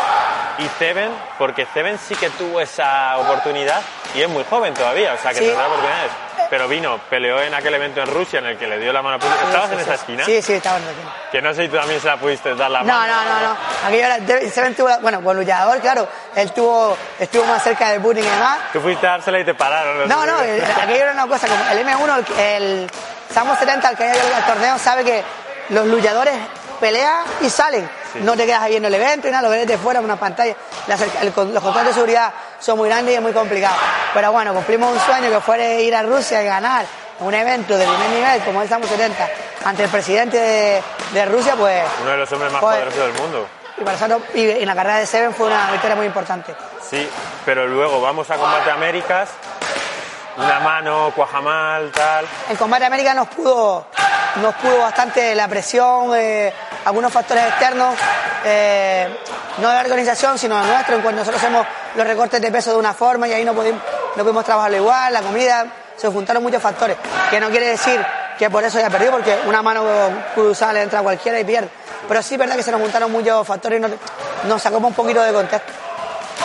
Y 0.58 0.68
Ceven, 0.78 1.10
porque 1.38 1.64
Ceven 1.64 1.98
sí 1.98 2.14
que 2.14 2.28
tuvo 2.30 2.60
esa 2.60 3.16
oportunidad 3.16 3.80
y 4.14 4.20
es 4.20 4.28
muy 4.28 4.44
joven 4.44 4.74
todavía, 4.74 5.14
o 5.14 5.18
sea 5.18 5.32
que 5.32 5.40
tendrá 5.40 5.66
oportunidades 5.66 6.25
pero 6.50 6.68
vino, 6.68 7.00
peleó 7.10 7.40
en 7.40 7.54
aquel 7.54 7.74
evento 7.74 8.00
en 8.00 8.08
Rusia 8.08 8.38
en 8.38 8.46
el 8.46 8.58
que 8.58 8.66
le 8.66 8.78
dio 8.78 8.92
la 8.92 9.02
mano 9.02 9.16
a 9.16 9.18
Putin. 9.18 9.36
¿Estabas 9.46 9.72
en 9.72 9.80
esa 9.80 9.94
esquina? 9.94 10.24
Sí, 10.24 10.42
sí, 10.42 10.54
estaba 10.54 10.78
en 10.78 10.82
esa 10.84 10.92
esquina. 10.92 11.12
Que 11.32 11.42
no 11.42 11.54
sé 11.54 11.62
si 11.62 11.68
tú 11.68 11.76
también 11.76 12.00
se 12.00 12.06
la 12.06 12.16
pudiste 12.16 12.54
dar 12.54 12.70
la 12.70 12.82
mano. 12.82 13.00
No, 13.00 13.06
no, 13.06 13.24
no, 13.24 13.40
no. 13.48 13.56
Aquello 13.86 14.06
era, 14.06 14.50
se 14.50 14.70
tuvo, 14.70 14.98
bueno, 15.00 15.22
con 15.22 15.36
luchador, 15.36 15.78
claro, 15.80 16.08
él 16.34 16.52
tuvo, 16.52 16.96
estuvo 17.18 17.44
más 17.44 17.62
cerca 17.62 17.90
de 17.90 18.00
Putin 18.00 18.24
y 18.24 18.28
demás. 18.28 18.58
Tú 18.72 18.80
fuiste 18.80 19.06
a 19.06 19.12
dársela 19.12 19.40
y 19.40 19.44
te 19.44 19.54
pararon. 19.54 20.08
No, 20.08 20.26
no, 20.26 20.36
aquello 20.38 21.02
era 21.02 21.12
una 21.12 21.26
cosa, 21.26 21.48
como 21.48 21.64
el 21.70 21.86
M1, 21.86 22.24
el 22.38 22.90
Samo 23.32 23.56
70, 23.56 23.90
el 23.90 23.96
que 23.96 24.04
haya 24.04 24.24
ido 24.24 24.36
al 24.36 24.46
torneo, 24.46 24.78
sabe 24.78 25.04
que 25.04 25.22
los 25.70 25.86
luchadores 25.86 26.34
pelean 26.80 27.24
y 27.40 27.50
salen. 27.50 27.88
No 28.22 28.36
te 28.36 28.46
quedas 28.46 28.68
viendo 28.68 28.88
el 28.88 28.94
evento 28.94 29.28
y 29.28 29.30
nada, 29.30 29.42
lo 29.42 29.50
ves 29.50 29.66
de 29.66 29.76
fuera 29.76 29.98
en 29.98 30.04
una 30.04 30.16
pantalla. 30.16 30.54
los 31.22 31.34
controles 31.34 31.88
de 31.88 31.92
seguridad 31.92 32.32
son 32.66 32.78
muy 32.78 32.88
grandes 32.88 33.12
y 33.12 33.16
es 33.16 33.22
muy 33.22 33.32
complicado. 33.32 33.76
Pero 34.12 34.32
bueno, 34.32 34.52
cumplimos 34.52 34.92
un 34.92 34.98
sueño 34.98 35.30
que 35.30 35.40
fue 35.40 35.82
ir 35.82 35.94
a 35.94 36.02
Rusia 36.02 36.42
y 36.42 36.46
ganar 36.46 36.84
un 37.20 37.32
evento 37.32 37.78
de 37.78 37.86
primer 37.86 38.10
nivel 38.10 38.42
como 38.42 38.60
el 38.60 38.68
Samo 38.68 38.84
70 38.84 39.28
ante 39.64 39.84
el 39.84 39.88
presidente 39.88 40.82
de, 41.12 41.24
Rusia, 41.26 41.54
pues... 41.56 41.84
Uno 42.02 42.10
de 42.10 42.16
los 42.16 42.32
hombres 42.32 42.52
más 42.52 42.60
pues, 42.60 42.76
poderosos 42.76 43.04
del 43.04 43.22
mundo. 43.22 43.46
Y 43.78 43.84
para 43.84 43.92
nosotros, 43.92 44.22
y 44.34 44.50
en 44.50 44.66
la 44.66 44.74
carrera 44.74 44.98
de 44.98 45.06
Seven 45.06 45.32
fue 45.32 45.46
una 45.46 45.70
victoria 45.70 45.94
muy 45.94 46.06
importante. 46.06 46.54
Sí, 46.82 47.08
pero 47.44 47.68
luego 47.68 48.00
vamos 48.00 48.28
a 48.30 48.36
Combate 48.36 48.70
Américas, 48.70 49.30
una 50.36 50.60
mano, 50.60 51.12
cuajamal, 51.14 51.90
tal. 51.92 52.26
En 52.50 52.56
Combate 52.56 52.84
América 52.84 53.14
nos 53.14 53.28
pudo, 53.28 53.86
nos 54.36 54.54
pudo 54.56 54.78
bastante 54.78 55.34
la 55.34 55.48
presión, 55.48 56.12
eh, 56.14 56.52
algunos 56.84 57.12
factores 57.12 57.44
externos, 57.46 57.94
eh, 58.44 59.08
no 59.58 59.68
de 59.68 59.74
la 59.74 59.80
organización, 59.80 60.38
sino 60.38 60.60
de 60.60 60.66
nuestro, 60.68 60.96
en 60.96 61.02
cuanto 61.02 61.20
nosotros 61.20 61.42
hacemos 61.42 61.66
los 61.94 62.06
recortes 62.06 62.40
de 62.40 62.50
peso 62.50 62.72
de 62.72 62.78
una 62.78 62.92
forma 62.92 63.26
y 63.28 63.32
ahí 63.32 63.44
no 63.44 63.54
pudimos, 63.54 63.80
no 64.14 64.22
pudimos 64.22 64.44
trabajarlo 64.44 64.76
igual, 64.76 65.12
la 65.12 65.22
comida, 65.22 65.66
se 65.96 66.08
juntaron 66.08 66.42
muchos 66.42 66.62
factores, 66.62 66.96
que 67.30 67.40
no 67.40 67.48
quiere 67.48 67.68
decir 67.68 68.04
que 68.38 68.50
por 68.50 68.62
eso 68.62 68.78
haya 68.78 68.90
perdido, 68.90 69.12
porque 69.12 69.38
una 69.46 69.62
mano 69.62 69.84
cruzada 70.34 70.74
le 70.74 70.82
entra 70.82 71.00
a 71.00 71.02
cualquiera 71.02 71.40
y 71.40 71.44
pierde. 71.44 71.70
Pero 72.06 72.22
sí 72.22 72.34
es 72.34 72.38
verdad 72.38 72.56
que 72.56 72.62
se 72.62 72.70
nos 72.70 72.80
juntaron 72.80 73.10
muchos 73.10 73.46
factores 73.46 73.78
y 73.78 73.82
nos, 73.82 73.90
nos 74.46 74.62
sacamos 74.62 74.90
un 74.90 74.94
poquito 74.94 75.22
de 75.22 75.32
contexto. 75.32 75.85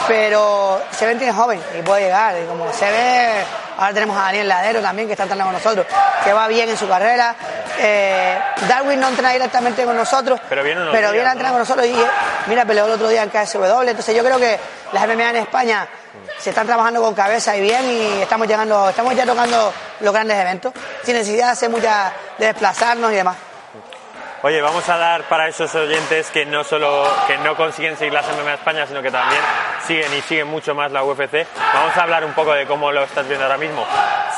Pero 0.07 0.81
se 0.91 1.15
tiene 1.15 1.33
joven 1.33 1.61
y 1.77 1.81
puede 1.81 2.03
llegar, 2.03 2.35
y 2.41 2.45
como 2.45 2.71
se 2.73 2.89
ve 2.89 3.43
Ahora 3.81 3.93
tenemos 3.93 4.15
a 4.15 4.25
Daniel 4.25 4.47
Ladero 4.47 4.79
también, 4.79 5.07
que 5.07 5.13
está 5.13 5.23
entrenando 5.23 5.51
con 5.51 5.63
nosotros, 5.63 5.87
que 6.23 6.33
va 6.33 6.47
bien 6.47 6.69
en 6.69 6.77
su 6.77 6.87
carrera. 6.87 7.35
Eh, 7.79 8.39
Darwin 8.67 8.99
no 8.99 9.07
entrena 9.07 9.31
directamente 9.31 9.83
con 9.85 9.97
nosotros, 9.97 10.39
pero 10.47 10.63
viene, 10.63 10.81
pero 10.91 11.11
viene 11.11 11.27
a 11.27 11.31
entrenar 11.31 11.53
con 11.53 11.61
nosotros 11.61 11.87
y 11.87 11.95
mira, 12.45 12.63
peleó 12.63 12.85
el 12.85 12.91
otro 12.91 13.09
día 13.09 13.23
en 13.23 13.29
KSW. 13.29 13.81
Entonces 13.87 14.15
yo 14.15 14.23
creo 14.23 14.37
que 14.37 14.59
las 14.93 15.07
MMA 15.07 15.29
en 15.31 15.35
España 15.37 15.87
se 16.37 16.51
están 16.51 16.67
trabajando 16.67 17.01
con 17.01 17.15
cabeza 17.15 17.57
y 17.57 17.61
bien 17.61 17.89
y 17.89 18.21
estamos 18.21 18.47
llegando, 18.47 18.89
estamos 18.89 19.15
ya 19.15 19.25
tocando 19.25 19.73
los 20.01 20.13
grandes 20.13 20.37
eventos, 20.37 20.73
sin 21.03 21.15
necesidad 21.15 21.47
de 21.47 21.51
hacer 21.53 21.69
mucha, 21.71 22.13
de 22.37 22.45
desplazarnos 22.45 23.11
y 23.11 23.15
demás. 23.15 23.35
Oye, 24.43 24.59
vamos 24.59 24.89
a 24.89 24.97
dar 24.97 25.23
para 25.25 25.47
esos 25.47 25.73
oyentes 25.75 26.31
que 26.31 26.47
no 26.47 26.63
solo 26.63 27.07
que 27.27 27.37
no 27.37 27.55
consiguen 27.55 27.95
seguir 27.95 28.11
las 28.11 28.25
MMA 28.25 28.55
España, 28.55 28.87
sino 28.87 28.99
que 28.99 29.11
también 29.11 29.39
siguen 29.85 30.11
y 30.15 30.21
siguen 30.21 30.47
mucho 30.47 30.73
más 30.73 30.91
la 30.91 31.03
UFC. 31.03 31.45
Vamos 31.73 31.95
a 31.95 32.01
hablar 32.01 32.25
un 32.25 32.33
poco 32.33 32.51
de 32.53 32.65
cómo 32.65 32.91
lo 32.91 33.03
estás 33.03 33.27
viendo 33.27 33.45
ahora 33.45 33.59
mismo. 33.59 33.85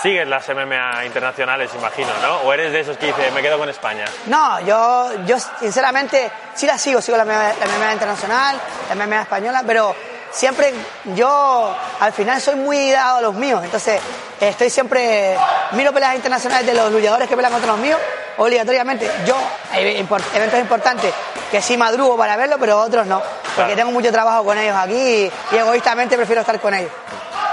Sigues 0.01 0.27
las 0.27 0.45
MMA 0.49 1.05
internacionales, 1.05 1.71
imagino, 1.73 2.09
¿no? 2.21 2.35
¿O 2.39 2.51
eres 2.51 2.73
de 2.73 2.81
esos 2.81 2.97
que 2.97 3.07
dice, 3.07 3.31
me 3.31 3.41
quedo 3.41 3.57
con 3.57 3.69
España? 3.69 4.03
No, 4.25 4.59
yo, 4.65 5.23
yo 5.25 5.37
sinceramente 5.39 6.29
sí 6.53 6.67
la 6.67 6.77
sigo, 6.77 6.99
sigo 6.99 7.15
la 7.15 7.23
MMA, 7.23 7.93
internacional, 7.93 8.59
la 8.89 8.95
MMA 8.95 9.21
española, 9.21 9.63
pero 9.65 9.95
siempre 10.33 10.73
yo 11.15 11.75
al 11.99 12.11
final 12.11 12.41
soy 12.41 12.55
muy 12.55 12.91
dado 12.91 13.17
a 13.17 13.21
los 13.21 13.35
míos, 13.35 13.61
entonces 13.63 14.01
estoy 14.39 14.69
siempre, 14.69 15.37
miro 15.71 15.93
peleas 15.93 16.15
internacionales 16.15 16.65
de 16.65 16.73
los 16.73 16.91
luchadores 16.91 17.29
que 17.29 17.35
pelean 17.35 17.53
contra 17.53 17.71
los 17.71 17.79
míos 17.79 17.99
obligatoriamente. 18.37 19.09
Yo, 19.25 19.35
hay 19.71 20.05
eventos 20.33 20.59
importantes 20.59 21.13
que 21.51 21.61
sí 21.61 21.77
madrugo 21.77 22.17
para 22.17 22.35
verlo, 22.35 22.57
pero 22.59 22.79
otros 22.79 23.05
no. 23.05 23.21
Porque 23.55 23.75
tengo 23.75 23.91
mucho 23.91 24.11
trabajo 24.11 24.43
con 24.43 24.57
ellos 24.57 24.75
aquí 24.75 25.31
y, 25.51 25.55
egoístamente 25.55 26.15
prefiero 26.17 26.41
estar 26.41 26.59
con 26.59 26.73
ellos. 26.73 26.91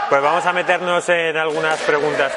Pues 0.08 0.22
vamos 0.22 0.44
a 0.44 0.52
meternos 0.52 1.08
en 1.08 1.36
algunas 1.36 1.78
preguntas. 1.80 2.32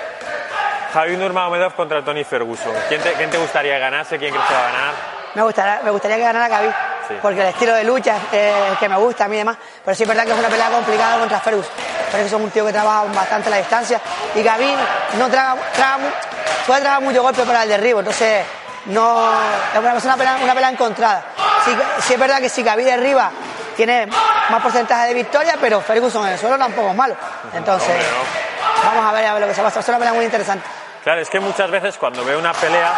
Javi 0.94 1.18
Nurmagomedov 1.18 1.74
contra 1.74 2.04
Tony 2.04 2.24
Ferguson. 2.24 2.74
¿Quién 2.88 3.02
te, 3.02 3.14
¿Quién 3.14 3.32
te, 3.32 3.38
gustaría 3.38 3.80
ganarse? 3.80 4.20
¿Quién 4.20 4.32
crees 4.32 4.46
que 4.48 4.54
va 4.54 4.60
a 4.60 4.72
ganar? 4.72 4.94
Me 5.34 5.42
gustaría, 5.42 5.82
me 5.84 5.90
gustaría 5.90 6.18
que 6.18 6.24
ganara 6.24 6.56
Javi, 6.56 6.70
porque 7.22 7.42
el 7.42 7.48
estilo 7.48 7.74
de 7.74 7.84
lucha 7.84 8.18
es 8.32 8.72
el 8.72 8.78
que 8.78 8.90
me 8.90 8.98
gusta 8.98 9.26
a 9.26 9.28
mí 9.28 9.36
y 9.36 9.40
demás. 9.40 9.58
Pero 9.84 9.96
sí 9.96 10.04
es 10.04 10.10
verdad 10.10 10.26
que 10.26 10.32
es 10.32 10.40
una 10.40 10.50
pelea 10.50 10.70
complicada 10.70 11.20
contra 11.20 11.40
Ferguson. 11.40 11.72
Ferguson 12.12 12.40
es 12.42 12.46
un 12.46 12.52
tío 12.52 12.66
que 12.66 12.72
trabaja 12.72 13.04
bastante 13.14 13.50
la 13.50 13.58
distancia 13.58 14.00
y 14.36 14.44
Gaby 14.44 14.76
no 15.18 15.30
traga, 15.30 15.56
traga, 15.74 15.98
puede 16.68 16.82
trabajar 16.82 17.04
mucho 17.04 17.22
golpe 17.22 17.44
para 17.44 17.64
el 17.64 17.70
derribo, 17.70 18.00
entonces 18.00 18.46
no 18.86 19.32
es 19.74 20.06
una, 20.06 20.18
pelea, 20.18 20.38
una 20.42 20.54
pelea 20.54 20.70
encontrada. 20.70 21.24
Sí, 22.00 22.14
es 22.14 22.20
verdad 22.20 22.40
que 22.40 22.50
si 22.50 22.64
Gaby 22.64 22.84
derriba 22.84 23.32
tiene 23.76 24.08
más 24.08 24.62
porcentaje 24.62 25.08
de 25.08 25.14
victoria, 25.14 25.56
pero 25.60 25.82
Ferguson 25.82 26.26
en 26.28 26.34
el 26.34 26.40
suelo 26.40 26.58
tampoco 26.58 26.90
es 26.90 26.96
malo. 26.96 27.16
Entonces, 27.54 27.96
vamos 28.84 29.06
a 29.06 29.12
ver, 29.14 29.26
a 29.26 29.34
ver 29.34 29.42
lo 29.42 29.48
que 29.48 29.56
se 29.56 29.62
pasa. 29.62 29.80
Es 29.80 29.88
una 29.88 29.98
pelea 29.98 30.14
muy 30.14 30.26
interesante. 30.26 30.66
Claro, 31.04 31.22
es 31.22 31.30
que 31.30 31.40
muchas 31.40 31.70
veces 31.70 31.98
cuando 31.98 32.24
veo 32.24 32.40
una 32.40 32.54
pelea, 32.54 32.94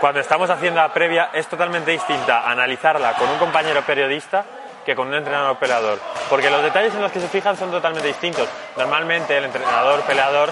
cuando 0.00 0.20
estamos 0.20 0.50
haciendo 0.50 0.80
la 0.80 0.92
previa, 0.92 1.30
es 1.32 1.46
totalmente 1.46 1.90
distinta 1.90 2.48
analizarla 2.48 3.14
con 3.14 3.28
un 3.28 3.38
compañero 3.38 3.82
periodista 3.82 4.44
que 4.84 4.94
con 4.94 5.08
un 5.08 5.14
entrenador 5.14 5.56
peleador. 5.56 5.98
Porque 6.28 6.50
los 6.50 6.62
detalles 6.62 6.94
en 6.94 7.02
los 7.02 7.10
que 7.10 7.20
se 7.20 7.28
fijan 7.28 7.56
son 7.56 7.70
totalmente 7.70 8.08
distintos. 8.08 8.48
Normalmente 8.76 9.36
el 9.36 9.44
entrenador 9.44 10.02
peleador 10.02 10.50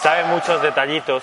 sabe 0.00 0.24
muchos 0.24 0.60
detallitos 0.62 1.22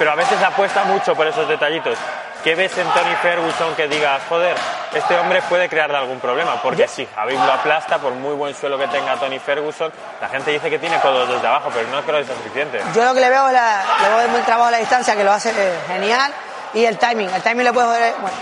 pero 0.00 0.12
a 0.12 0.14
veces 0.14 0.42
apuesta 0.42 0.82
mucho 0.84 1.14
por 1.14 1.26
esos 1.26 1.46
detallitos. 1.46 1.98
¿Qué 2.42 2.54
ves 2.54 2.76
en 2.78 2.86
Tony 2.88 3.14
Ferguson 3.20 3.74
que 3.74 3.86
digas, 3.86 4.22
joder, 4.26 4.56
este 4.94 5.14
hombre 5.18 5.42
puede 5.42 5.68
crearle 5.68 5.98
algún 5.98 6.20
problema? 6.20 6.60
Porque 6.62 6.88
si 6.88 7.06
Javi 7.06 7.34
lo 7.34 7.52
aplasta, 7.52 7.98
por 7.98 8.14
muy 8.14 8.34
buen 8.34 8.54
suelo 8.54 8.78
que 8.78 8.86
tenga 8.88 9.16
Tony 9.16 9.38
Ferguson, 9.38 9.92
la 10.22 10.28
gente 10.28 10.50
dice 10.50 10.70
que 10.70 10.78
tiene 10.78 10.98
codos 11.00 11.28
desde 11.28 11.46
abajo, 11.46 11.70
pero 11.74 11.86
no 11.88 12.00
creo 12.02 12.20
que 12.20 12.24
sea 12.24 12.36
suficiente. 12.36 12.80
Yo 12.94 13.04
lo 13.04 13.12
que 13.12 13.20
le 13.20 13.28
veo 13.28 13.46
es 13.48 13.52
la, 13.52 13.82
le 14.02 14.08
veo 14.08 14.36
el 14.38 14.44
trabajo 14.44 14.68
a 14.68 14.70
la 14.70 14.78
distancia, 14.78 15.14
que 15.14 15.22
lo 15.22 15.32
hace 15.32 15.50
eh, 15.50 15.78
genial, 15.86 16.32
y 16.72 16.84
el 16.86 16.96
timing. 16.96 17.28
El 17.28 17.42
timing 17.42 17.64
le 17.64 17.72
puede, 17.74 18.12
bueno, 18.12 18.36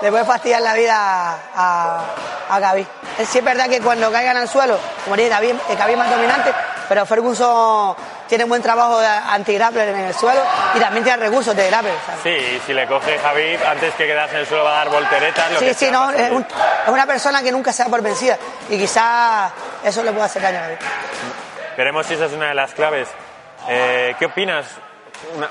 le 0.00 0.10
puede 0.10 0.24
fastidiar 0.24 0.62
la 0.62 0.74
vida 0.74 1.38
a, 1.54 2.04
a 2.48 2.58
Gaby. 2.58 2.86
Sí 3.26 3.38
es 3.38 3.44
verdad 3.44 3.68
que 3.68 3.80
cuando 3.80 4.10
caigan 4.10 4.36
al 4.36 4.48
suelo, 4.48 4.78
como 5.04 5.16
diría 5.16 5.40
Gaby, 5.40 5.58
Gaby 5.76 5.92
es 5.92 5.98
más 5.98 6.10
dominante, 6.10 6.52
pero 6.88 7.06
Ferguson 7.06 7.94
tiene 8.30 8.44
buen 8.44 8.62
trabajo 8.62 8.98
de 9.00 9.06
anti-grappler 9.06 9.88
en 9.88 10.00
el 10.00 10.14
suelo 10.14 10.40
y 10.74 10.78
también 10.78 11.04
tiene 11.04 11.24
recursos 11.24 11.54
de 11.54 11.66
grappler. 11.68 11.94
Sí, 12.22 12.60
si 12.64 12.72
le 12.72 12.86
coge 12.86 13.18
Javi, 13.18 13.56
antes 13.66 13.94
que 13.94 14.06
quedarse 14.06 14.34
en 14.34 14.40
el 14.42 14.46
suelo 14.46 14.64
va 14.64 14.74
a 14.80 14.84
dar 14.84 14.88
volteretas. 14.90 15.52
Lo 15.52 15.58
sí, 15.58 15.74
sí, 15.74 15.90
no, 15.90 16.10
es, 16.10 16.30
una 16.86 17.06
persona 17.06 17.42
que 17.42 17.52
nunca 17.52 17.72
se 17.72 17.82
da 17.82 17.88
por 17.88 18.02
vencida 18.02 18.38
y 18.68 18.78
quizás 18.78 19.52
eso 19.84 20.02
le 20.02 20.12
pueda 20.12 20.26
hacer 20.26 20.42
daño 20.42 20.58
a 20.58 20.62
Javi. 20.62 20.76
Veremos 21.76 22.06
si 22.06 22.14
esa 22.14 22.26
es 22.26 22.32
una 22.32 22.48
de 22.48 22.54
las 22.54 22.72
claves. 22.72 23.08
Eh, 23.68 24.14
¿Qué 24.18 24.26
opinas? 24.26 24.66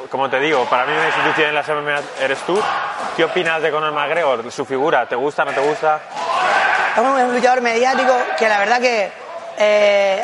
Como 0.10 0.30
te 0.30 0.40
digo, 0.40 0.66
para 0.66 0.86
mí 0.86 0.94
una 0.94 1.08
institución 1.08 1.50
en 1.50 1.56
la 1.56 1.64
MMA 1.64 2.02
eres 2.22 2.40
tú. 2.40 2.60
¿Qué 3.16 3.24
opinas 3.24 3.62
de 3.62 3.72
Conor 3.72 3.92
McGregor, 3.94 4.52
su 4.52 4.66
figura? 4.66 5.06
¿Te 5.08 5.16
gusta, 5.16 5.46
no 5.46 5.52
te 5.52 5.62
gusta? 5.62 6.00
Es 6.96 7.02
un 7.02 7.34
luchador 7.34 7.62
mediático 7.62 8.14
que 8.38 8.50
la 8.50 8.60
verdad 8.60 8.80
que 8.80 9.12
eh, 9.58 10.24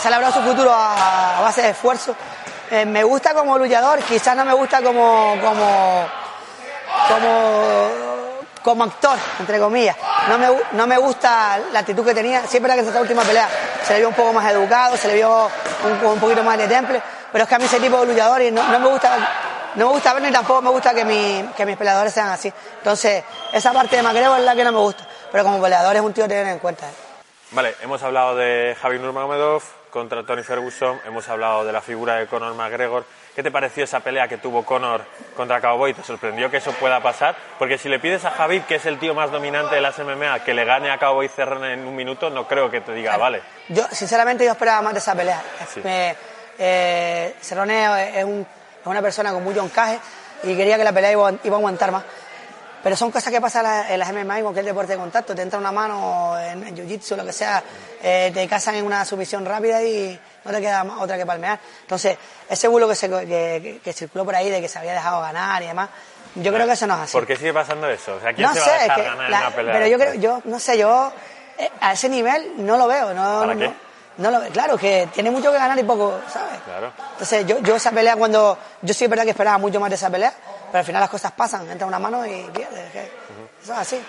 se 0.00 0.08
ha 0.08 0.10
labrado 0.10 0.32
su 0.32 0.42
futuro 0.42 0.70
a, 0.72 1.40
base 1.40 1.62
de 1.62 1.70
esfuerzo. 1.70 2.14
Eh, 2.70 2.86
me 2.86 3.04
gusta 3.04 3.34
como 3.34 3.58
luchador, 3.58 4.00
quizás 4.00 4.36
no 4.36 4.44
me 4.44 4.54
gusta 4.54 4.80
como, 4.82 5.36
como, 5.42 6.06
como, 8.62 8.84
actor, 8.84 9.18
entre 9.40 9.58
comillas. 9.58 9.96
No 10.28 10.38
me, 10.38 10.48
no 10.72 10.86
me 10.86 10.96
gusta 10.98 11.58
la 11.72 11.80
actitud 11.80 12.04
que 12.04 12.14
tenía. 12.14 12.46
Siempre 12.46 12.72
que 12.72 12.80
en 12.80 12.86
esta 12.86 13.00
última 13.00 13.22
pelea 13.22 13.48
se 13.86 13.94
le 13.94 13.98
vio 14.00 14.08
un 14.08 14.14
poco 14.14 14.32
más 14.32 14.50
educado, 14.50 14.96
se 14.96 15.08
le 15.08 15.14
vio 15.14 15.50
un, 15.84 16.06
un 16.06 16.20
poquito 16.20 16.42
más 16.42 16.56
de 16.56 16.68
temple, 16.68 17.02
pero 17.34 17.42
es 17.42 17.48
que 17.48 17.54
a 17.56 17.58
mí 17.58 17.64
ese 17.64 17.80
tipo 17.80 17.98
de 17.98 18.06
luchador 18.06 18.40
no, 18.52 18.62
no 18.68 18.78
me 18.78 18.88
gusta 18.90 19.18
no 19.74 19.86
me 19.86 19.92
gusta 19.94 20.14
ver 20.14 20.22
ni 20.22 20.30
tampoco 20.30 20.62
me 20.62 20.70
gusta 20.70 20.94
que, 20.94 21.04
mi, 21.04 21.44
que 21.56 21.66
mis 21.66 21.76
peleadores 21.76 22.12
sean 22.12 22.28
así. 22.28 22.52
Entonces, 22.78 23.24
esa 23.52 23.72
parte 23.72 23.96
de 23.96 24.02
Macreo 24.04 24.36
es 24.36 24.44
la 24.44 24.54
que 24.54 24.62
no 24.62 24.70
me 24.70 24.78
gusta. 24.78 25.04
Pero 25.32 25.42
como 25.42 25.60
peleador 25.60 25.96
es 25.96 26.02
un 26.02 26.12
tío 26.12 26.26
que 26.26 26.28
tener 26.28 26.46
en 26.46 26.60
cuenta. 26.60 26.86
Vale, 27.50 27.74
hemos 27.82 28.00
hablado 28.04 28.36
de 28.36 28.76
Javi 28.80 29.00
Nurmagomedov 29.00 29.64
contra 29.90 30.24
Tony 30.24 30.44
Ferguson, 30.44 31.00
hemos 31.06 31.28
hablado 31.28 31.64
de 31.64 31.72
la 31.72 31.80
figura 31.80 32.14
de 32.16 32.28
Conor 32.28 32.54
McGregor. 32.54 33.04
¿Qué 33.34 33.42
te 33.42 33.50
pareció 33.50 33.82
esa 33.82 33.98
pelea 33.98 34.28
que 34.28 34.38
tuvo 34.38 34.64
Conor 34.64 35.04
contra 35.36 35.60
Cowboy? 35.60 35.92
¿Te 35.92 36.04
sorprendió 36.04 36.52
que 36.52 36.58
eso 36.58 36.70
pueda 36.72 37.00
pasar? 37.00 37.34
Porque 37.58 37.78
si 37.78 37.88
le 37.88 37.98
pides 37.98 38.24
a 38.24 38.30
Javi, 38.30 38.60
que 38.60 38.76
es 38.76 38.86
el 38.86 39.00
tío 39.00 39.12
más 39.12 39.32
dominante 39.32 39.74
de 39.74 39.80
las 39.80 39.98
MMA, 39.98 40.44
que 40.44 40.54
le 40.54 40.64
gane 40.64 40.88
a 40.88 40.98
Cowboy 40.98 41.28
Cerrone 41.28 41.72
en 41.72 41.84
un 41.84 41.96
minuto, 41.96 42.30
no 42.30 42.46
creo 42.46 42.70
que 42.70 42.80
te 42.80 42.92
diga, 42.92 43.16
vale. 43.16 43.42
Yo, 43.68 43.84
sinceramente, 43.90 44.44
yo 44.44 44.52
esperaba 44.52 44.82
más 44.82 44.92
de 44.92 44.98
esa 45.00 45.16
pelea. 45.16 45.42
Eh, 46.58 47.34
Cerrone 47.40 48.18
es, 48.18 48.24
un, 48.24 48.40
es, 48.40 48.86
una 48.86 49.02
persona 49.02 49.32
con 49.32 49.42
mucho 49.42 49.62
encaje 49.62 49.98
y 50.42 50.56
quería 50.56 50.76
que 50.76 50.84
la 50.84 50.92
pelea 50.92 51.12
iba, 51.12 51.32
iba 51.42 51.56
a 51.56 51.58
aguantar 51.58 51.90
más. 51.90 52.04
Pero 52.84 52.96
son 52.96 53.10
cosas 53.10 53.32
que 53.32 53.40
pasan 53.40 53.90
en 53.90 53.98
las 53.98 54.12
MMA, 54.12 54.38
en 54.38 54.42
cualquier 54.42 54.66
deporte 54.66 54.92
de 54.92 54.98
contacto. 54.98 55.34
Te 55.34 55.40
entra 55.40 55.58
una 55.58 55.72
mano 55.72 56.38
en, 56.38 56.76
jiu-jitsu, 56.76 57.16
lo 57.16 57.24
que 57.24 57.32
sea, 57.32 57.62
eh, 58.02 58.30
te 58.34 58.46
casan 58.46 58.74
en 58.74 58.84
una 58.84 59.06
sumisión 59.06 59.42
rápida 59.46 59.82
y 59.82 60.20
no 60.44 60.50
te 60.50 60.60
queda 60.60 60.84
otra 61.00 61.16
que 61.16 61.24
palmear. 61.24 61.58
Entonces, 61.80 62.18
ese 62.46 62.68
bulo 62.68 62.86
que, 62.86 62.94
se, 62.94 63.08
que, 63.08 63.92
circuló 63.94 64.26
por 64.26 64.34
ahí 64.34 64.50
de 64.50 64.60
que 64.60 64.68
se 64.68 64.78
había 64.78 64.92
dejado 64.92 65.22
ganar 65.22 65.62
y 65.62 65.68
demás, 65.68 65.88
yo 66.34 66.52
creo 66.52 66.66
que 66.66 66.74
eso 66.74 66.86
no 66.86 66.94
es 66.96 67.00
así. 67.00 67.12
¿Por 67.14 67.26
qué 67.26 67.36
sigue 67.36 67.54
pasando 67.54 67.88
eso? 67.88 68.16
O 68.16 68.20
sea, 68.20 68.34
¿quién 68.34 68.46
no 68.46 68.52
se 68.52 68.60
va 68.60 68.76
a 68.76 68.82
dejar 68.82 69.02
ganar 69.02 69.30
en 69.30 69.38
una 69.38 69.50
pelea? 69.56 69.72
Pero 69.72 69.86
yo 69.86 69.98
creo, 69.98 70.14
yo, 70.14 70.42
no 70.44 70.60
sé, 70.60 70.76
yo 70.76 71.10
eh, 71.56 71.70
a 71.80 71.94
ese 71.94 72.10
nivel 72.10 72.52
no 72.58 72.76
lo 72.76 72.86
veo. 72.86 73.14
No, 73.14 73.40
¿Para 73.40 73.56
qué? 73.56 73.68
No 73.68 73.83
lo, 74.18 74.40
claro, 74.50 74.76
que 74.76 75.08
tiene 75.12 75.30
mucho 75.30 75.50
que 75.50 75.58
ganar 75.58 75.78
y 75.78 75.82
poco, 75.82 76.20
¿sabes? 76.32 76.60
Claro. 76.64 76.92
Entonces, 77.12 77.46
yo, 77.46 77.58
yo 77.60 77.76
esa 77.76 77.90
pelea 77.90 78.16
cuando. 78.16 78.56
Yo 78.82 78.94
sí 78.94 79.04
es 79.04 79.10
verdad 79.10 79.24
que 79.24 79.30
esperaba 79.30 79.58
mucho 79.58 79.80
más 79.80 79.90
de 79.90 79.96
esa 79.96 80.10
pelea, 80.10 80.32
pero 80.66 80.78
al 80.78 80.84
final 80.84 81.00
las 81.00 81.10
cosas 81.10 81.32
pasan, 81.32 81.68
entra 81.70 81.86
una 81.86 81.98
mano 81.98 82.24
y 82.26 82.42
pierde. 82.52 82.88
Eso 83.62 83.72
es 83.72 83.78
así. 83.78 84.00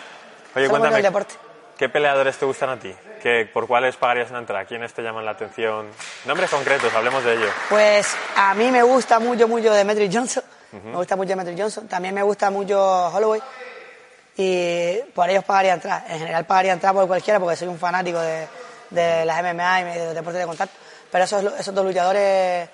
Oye, 0.55 0.69
cuéntame, 0.69 1.01
deporte. 1.01 1.35
¿qué 1.77 1.89
peleadores 1.89 2.37
te 2.37 2.45
gustan 2.45 2.69
a 2.69 2.79
ti? 2.79 2.93
¿Qué, 3.21 3.49
¿Por 3.51 3.67
cuáles 3.67 3.95
pagarías 3.95 4.29
una 4.29 4.39
entrada? 4.39 4.65
¿Quiénes 4.65 4.93
te 4.93 5.01
llaman 5.01 5.25
la 5.25 5.31
atención? 5.31 5.87
Nombres 6.25 6.49
concretos, 6.49 6.93
hablemos 6.93 7.23
de 7.23 7.33
ello. 7.33 7.47
Pues 7.69 8.15
a 8.35 8.53
mí 8.53 8.71
me 8.71 8.83
gusta 8.83 9.19
mucho, 9.19 9.47
mucho 9.47 9.73
Demetri 9.73 10.09
Johnson. 10.11 10.43
Me 10.71 10.95
gusta 10.95 11.15
mucho 11.15 11.29
Demetri 11.29 11.59
Johnson. 11.59 11.87
También 11.87 12.13
me 12.13 12.23
gusta 12.23 12.49
mucho 12.49 13.07
Holloway. 13.09 13.41
Y 14.37 14.97
por 15.13 15.29
ellos 15.29 15.43
pagaría 15.43 15.73
entrada. 15.73 16.05
En 16.09 16.19
general 16.19 16.45
pagaría 16.45 16.73
entrada 16.73 16.93
por 16.93 17.07
cualquiera 17.07 17.39
porque 17.39 17.55
soy 17.55 17.67
un 17.67 17.79
fanático 17.79 18.19
de, 18.19 18.47
de 18.89 19.25
las 19.25 19.41
MMA 19.41 19.81
y 19.81 19.83
de 19.83 20.13
deportes 20.13 20.41
de 20.41 20.47
contacto. 20.47 20.75
Pero 21.11 21.23
esos, 21.23 21.59
esos 21.59 21.73
dos 21.73 21.85
luchadores 21.85 22.69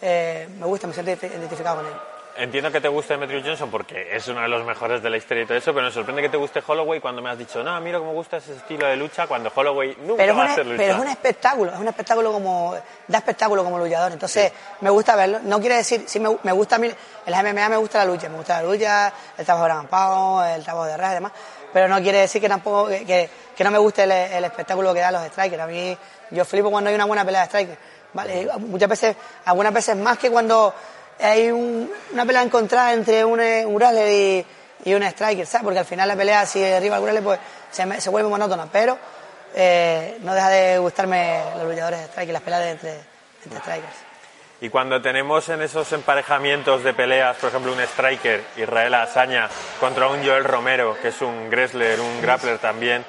eh, 0.00 0.48
me 0.58 0.66
gustan, 0.66 0.90
me 0.90 0.94
siento 0.94 1.26
identificado 1.26 1.76
con 1.76 1.86
ellos. 1.86 2.00
Entiendo 2.38 2.70
que 2.70 2.82
te 2.82 2.88
guste 2.88 3.14
Demetrius 3.14 3.44
Johnson 3.46 3.70
porque 3.70 4.14
es 4.14 4.28
uno 4.28 4.42
de 4.42 4.48
los 4.48 4.62
mejores 4.66 5.02
de 5.02 5.08
la 5.08 5.16
historia 5.16 5.44
y 5.44 5.46
todo 5.46 5.56
eso, 5.56 5.72
pero 5.72 5.86
me 5.86 5.92
sorprende 5.92 6.20
que 6.20 6.28
te 6.28 6.36
guste 6.36 6.62
Holloway 6.66 7.00
cuando 7.00 7.22
me 7.22 7.30
has 7.30 7.38
dicho, 7.38 7.62
no, 7.62 7.80
mira 7.80 7.98
cómo 7.98 8.10
me 8.10 8.16
gusta 8.16 8.36
ese 8.36 8.54
estilo 8.56 8.86
de 8.86 8.94
lucha, 8.96 9.26
cuando 9.26 9.50
Holloway 9.54 9.96
nunca 10.02 10.32
va 10.34 10.44
a 10.44 10.54
ser 10.54 10.66
lucha. 10.66 10.76
Pero 10.76 10.94
es 10.94 11.00
un 11.00 11.08
espectáculo, 11.08 11.72
es 11.72 11.78
un 11.78 11.88
espectáculo 11.88 12.32
como, 12.32 12.74
da 13.08 13.18
espectáculo 13.18 13.64
como 13.64 13.78
luchador, 13.78 14.12
entonces 14.12 14.52
me 14.82 14.90
gusta 14.90 15.16
verlo. 15.16 15.38
No 15.44 15.60
quiere 15.60 15.76
decir, 15.76 16.04
sí 16.06 16.20
me, 16.20 16.36
me 16.42 16.52
gusta 16.52 16.76
a 16.76 16.78
mí, 16.78 16.88
en 16.88 17.32
las 17.32 17.42
MMA 17.42 17.70
me 17.70 17.76
gusta 17.78 17.98
la 18.00 18.04
lucha, 18.04 18.28
me 18.28 18.36
gusta 18.36 18.60
la 18.60 18.68
lucha, 18.68 19.12
el 19.38 19.44
trabajo 19.46 19.66
de 19.66 19.72
rampado, 19.72 20.44
el 20.44 20.62
trabajo 20.62 20.86
de 20.86 20.96
red 20.98 21.10
y 21.10 21.14
demás, 21.14 21.32
pero 21.76 21.88
no 21.88 22.00
quiere 22.00 22.20
decir 22.20 22.40
que 22.40 22.48
tampoco, 22.48 22.88
que, 22.88 23.28
que, 23.54 23.62
no 23.62 23.70
me 23.70 23.76
guste 23.76 24.04
el, 24.04 24.10
el, 24.10 24.44
espectáculo 24.44 24.94
que 24.94 25.00
dan 25.00 25.12
los 25.12 25.26
strikers. 25.26 25.60
A 25.62 25.66
mí, 25.66 25.94
yo 26.30 26.42
flipo 26.46 26.70
cuando 26.70 26.88
hay 26.88 26.94
una 26.94 27.04
buena 27.04 27.22
pelea 27.22 27.42
de 27.42 27.46
strikers, 27.48 27.78
¿vale? 28.14 28.48
Muchas 28.60 28.88
veces, 28.88 29.16
algunas 29.44 29.74
veces 29.74 29.94
más 29.94 30.16
que 30.16 30.30
cuando 30.30 30.72
hay 31.20 31.50
una 31.50 32.24
pelea 32.24 32.40
encontrada 32.40 32.94
entre 32.94 33.26
un, 33.26 33.40
un 33.40 33.82
y, 34.10 34.46
y, 34.86 34.94
un 34.94 35.02
striker, 35.02 35.46
¿sabes? 35.46 35.64
Porque 35.64 35.80
al 35.80 35.84
final 35.84 36.08
la 36.08 36.16
pelea, 36.16 36.46
si 36.46 36.64
arriba 36.64 36.96
al 36.96 37.22
pues 37.22 37.40
se, 37.70 38.00
se, 38.00 38.08
vuelve 38.08 38.30
monótona, 38.30 38.66
pero 38.72 38.96
eh, 39.54 40.16
no 40.22 40.32
deja 40.32 40.48
de 40.48 40.78
gustarme 40.78 41.42
los 41.58 41.68
luchadores 41.68 42.00
de 42.00 42.06
striker, 42.06 42.32
las 42.32 42.42
peleas 42.42 42.62
entre, 42.68 43.00
entre 43.44 43.60
strikers. 43.60 44.05
Y 44.60 44.70
cuando 44.70 45.02
tenemos 45.02 45.48
en 45.50 45.60
esos 45.60 45.92
emparejamientos 45.92 46.82
de 46.82 46.94
peleas, 46.94 47.36
por 47.36 47.50
ejemplo, 47.50 47.72
un 47.72 47.80
striker, 47.80 48.42
Israel 48.56 48.94
Asaña, 48.94 49.48
contra 49.80 50.08
un 50.08 50.24
Joel 50.24 50.44
Romero, 50.44 50.96
que 51.00 51.08
es 51.08 51.20
un 51.20 51.48
wrestler, 51.50 52.00
un 52.00 52.22
grappler 52.22 52.58
también, 52.58 53.04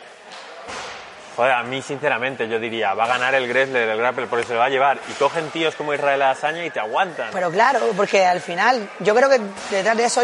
Joder, 1.38 1.51
a 1.51 1.62
mí 1.62 1.83
sinceramente 1.83 2.49
yo 2.49 2.60
diría, 2.60 2.95
va 2.95 3.03
a 3.03 3.10
ganar 3.10 3.36
el 3.36 3.47
Gressler, 3.47 3.88
el 3.88 3.99
Grappler, 3.99 4.27
porque 4.27 4.43
se 4.43 4.53
lo 4.53 4.60
va 4.60 4.65
a 4.65 4.69
llevar. 4.69 4.97
Y 5.07 5.13
cogen 5.13 5.51
tíos 5.51 5.75
como 5.75 5.93
Israel 5.93 6.19
Azaña 6.23 6.65
y 6.65 6.71
te 6.71 6.79
aguantan. 6.79 7.29
Pero 7.31 7.51
claro, 7.51 7.79
porque 7.95 8.25
al 8.25 8.41
final 8.41 8.89
yo 9.01 9.13
creo 9.13 9.29
que 9.29 9.39
detrás 9.69 9.95
de 9.95 10.05
eso 10.05 10.21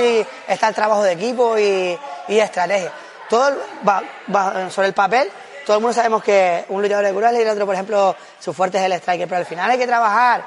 está 0.47 0.69
el 0.69 0.73
trabajo 0.73 1.03
de 1.03 1.11
equipo 1.11 1.55
y, 1.59 1.95
y 2.27 2.39
estrategia. 2.39 2.91
Todo 3.29 3.55
va, 3.87 4.71
sobre 4.71 4.87
el 4.87 4.95
papel, 4.95 5.29
todo 5.67 5.77
el 5.77 5.83
mundo 5.83 5.93
sabemos 5.93 6.23
que 6.23 6.65
un 6.69 6.81
luchador 6.81 7.05
de 7.05 7.13
cural 7.13 7.35
y 7.35 7.41
el 7.41 7.47
otro, 7.47 7.67
por 7.67 7.75
ejemplo, 7.75 8.15
su 8.39 8.51
fuerte 8.51 8.79
es 8.79 8.83
el 8.85 8.93
striker, 8.93 9.27
pero 9.27 9.37
al 9.37 9.45
final 9.45 9.69
hay 9.69 9.77
que 9.77 9.85
trabajar, 9.85 10.43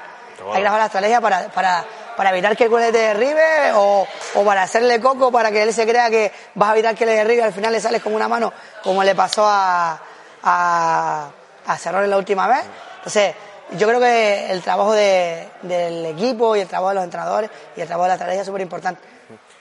hay 0.53 0.63
la 0.63 0.85
estrategia 0.85 1.21
para, 1.21 1.47
para, 1.49 1.85
para 2.15 2.29
evitar 2.31 2.55
que 2.55 2.65
el 2.65 2.69
cual 2.69 2.91
te 2.91 2.97
derribe 2.97 3.71
o, 3.73 4.07
o, 4.35 4.45
para 4.45 4.63
hacerle 4.63 4.99
coco 4.99 5.31
para 5.31 5.51
que 5.51 5.63
él 5.63 5.73
se 5.73 5.87
crea 5.87 6.09
que 6.09 6.31
vas 6.55 6.69
a 6.69 6.73
evitar 6.73 6.95
que 6.95 7.05
le 7.05 7.13
derribe 7.13 7.41
y 7.41 7.45
al 7.45 7.53
final 7.53 7.71
le 7.71 7.79
sales 7.79 8.01
como 8.01 8.15
una 8.15 8.27
mano, 8.27 8.53
como 8.83 9.03
le 9.03 9.15
pasó 9.15 9.45
a 9.47 9.99
a, 10.43 11.29
a 11.65 11.77
cerrar 11.77 12.07
la 12.07 12.17
última 12.17 12.47
vez. 12.47 12.63
Entonces, 12.97 13.35
yo 13.71 13.87
creo 13.87 13.99
que 13.99 14.51
el 14.51 14.61
trabajo 14.61 14.93
del 14.93 16.05
equipo 16.05 16.55
y 16.55 16.61
el 16.61 16.67
trabajo 16.67 16.89
de 16.89 16.95
los 16.95 17.03
entrenadores 17.03 17.49
y 17.75 17.81
el 17.81 17.87
trabajo 17.87 18.03
de 18.03 18.09
la 18.09 18.13
estrategia 18.15 18.41
es 18.41 18.47
súper 18.47 18.61
importante. 18.61 19.01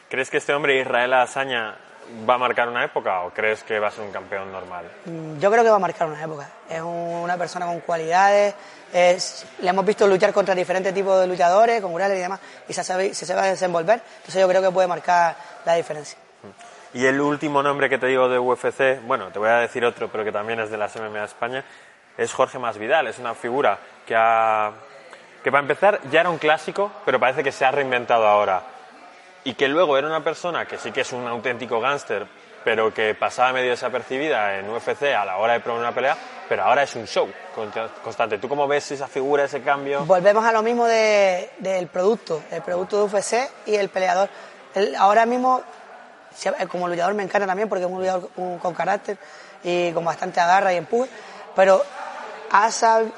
¿Crees 0.08 0.30
que 0.30 0.36
este 0.36 0.54
hombre, 0.54 0.80
Israel 0.80 1.12
Azaña, 1.14 1.76
va 2.28 2.34
a 2.34 2.38
marcar 2.38 2.68
una 2.68 2.84
época 2.84 3.22
o 3.22 3.30
crees 3.30 3.62
que 3.62 3.78
va 3.78 3.88
a 3.88 3.90
ser 3.90 4.04
un 4.04 4.12
campeón 4.12 4.50
normal? 4.50 4.84
Mm, 5.04 5.38
yo 5.38 5.50
creo 5.50 5.64
que 5.64 5.70
va 5.70 5.76
a 5.76 5.80
marcar 5.80 6.08
una 6.08 6.22
época. 6.22 6.48
Es 6.68 6.80
una 6.80 7.36
persona 7.36 7.66
con 7.66 7.80
cualidades, 7.80 8.54
le 8.92 9.68
hemos 9.68 9.84
visto 9.84 10.06
luchar 10.06 10.32
contra 10.32 10.54
diferentes 10.54 10.94
tipos 10.94 11.20
de 11.20 11.26
luchadores, 11.26 11.80
con 11.80 11.90
murales 11.90 12.18
y 12.18 12.22
demás, 12.22 12.40
y 12.68 12.72
se, 12.72 12.82
sabe, 12.82 13.14
se 13.14 13.34
va 13.34 13.42
a 13.42 13.46
desenvolver. 13.46 14.00
Entonces 14.18 14.40
yo 14.40 14.48
creo 14.48 14.62
que 14.62 14.70
puede 14.70 14.88
marcar 14.88 15.36
la 15.64 15.74
diferencia. 15.74 16.18
Y 16.94 17.04
el 17.04 17.20
último 17.20 17.62
nombre 17.62 17.88
que 17.90 17.98
te 17.98 18.06
digo 18.06 18.28
de 18.28 18.38
UFC, 18.38 19.02
bueno, 19.06 19.30
te 19.30 19.38
voy 19.38 19.50
a 19.50 19.58
decir 19.58 19.84
otro, 19.84 20.08
pero 20.08 20.24
que 20.24 20.32
también 20.32 20.60
es 20.60 20.70
de 20.70 20.78
las 20.78 20.96
MMA 20.96 21.24
España, 21.24 21.64
es 22.16 22.32
Jorge 22.32 22.58
Masvidal. 22.58 23.06
Es 23.06 23.18
una 23.18 23.34
figura 23.34 23.78
que 24.06 24.14
ha, 24.16 24.72
que 25.44 25.50
para 25.50 25.60
empezar 25.60 26.00
ya 26.10 26.20
era 26.20 26.30
un 26.30 26.38
clásico, 26.38 26.90
pero 27.04 27.20
parece 27.20 27.44
que 27.44 27.52
se 27.52 27.64
ha 27.64 27.70
reinventado 27.70 28.26
ahora. 28.26 28.62
Y 29.46 29.54
que 29.54 29.68
luego 29.68 29.96
era 29.96 30.08
una 30.08 30.24
persona 30.24 30.66
que 30.66 30.76
sí 30.76 30.90
que 30.90 31.02
es 31.02 31.12
un 31.12 31.24
auténtico 31.26 31.80
gángster, 31.80 32.26
pero 32.64 32.92
que 32.92 33.14
pasaba 33.14 33.52
medio 33.52 33.70
desapercibida 33.70 34.58
en 34.58 34.68
UFC 34.68 35.04
a 35.16 35.24
la 35.24 35.36
hora 35.36 35.52
de 35.52 35.60
probar 35.60 35.82
una 35.82 35.94
pelea, 35.94 36.16
pero 36.48 36.64
ahora 36.64 36.82
es 36.82 36.96
un 36.96 37.06
show 37.06 37.28
constante. 38.02 38.38
¿Tú 38.38 38.48
cómo 38.48 38.66
ves 38.66 38.90
esa 38.90 39.06
figura, 39.06 39.44
ese 39.44 39.62
cambio? 39.62 40.04
Volvemos 40.04 40.44
a 40.44 40.50
lo 40.50 40.64
mismo 40.64 40.84
del 40.86 41.86
producto, 41.92 42.42
el 42.50 42.60
producto 42.62 42.98
de 42.98 43.04
UFC 43.04 43.34
y 43.66 43.76
el 43.76 43.88
peleador. 43.88 44.28
ahora 44.98 45.24
mismo 45.26 45.62
eh, 46.44 46.66
como 46.66 46.88
luchador 46.88 47.14
me 47.14 47.22
encanta 47.22 47.46
también 47.46 47.68
porque 47.68 47.84
es 47.84 47.90
un 47.90 48.00
luchador 48.00 48.28
con 48.60 48.74
carácter 48.74 49.16
y 49.62 49.92
con 49.92 50.04
bastante 50.04 50.40
agarra 50.40 50.72
y 50.72 50.78
empuje, 50.78 51.08
pero 51.54 51.84
ha 52.50 52.68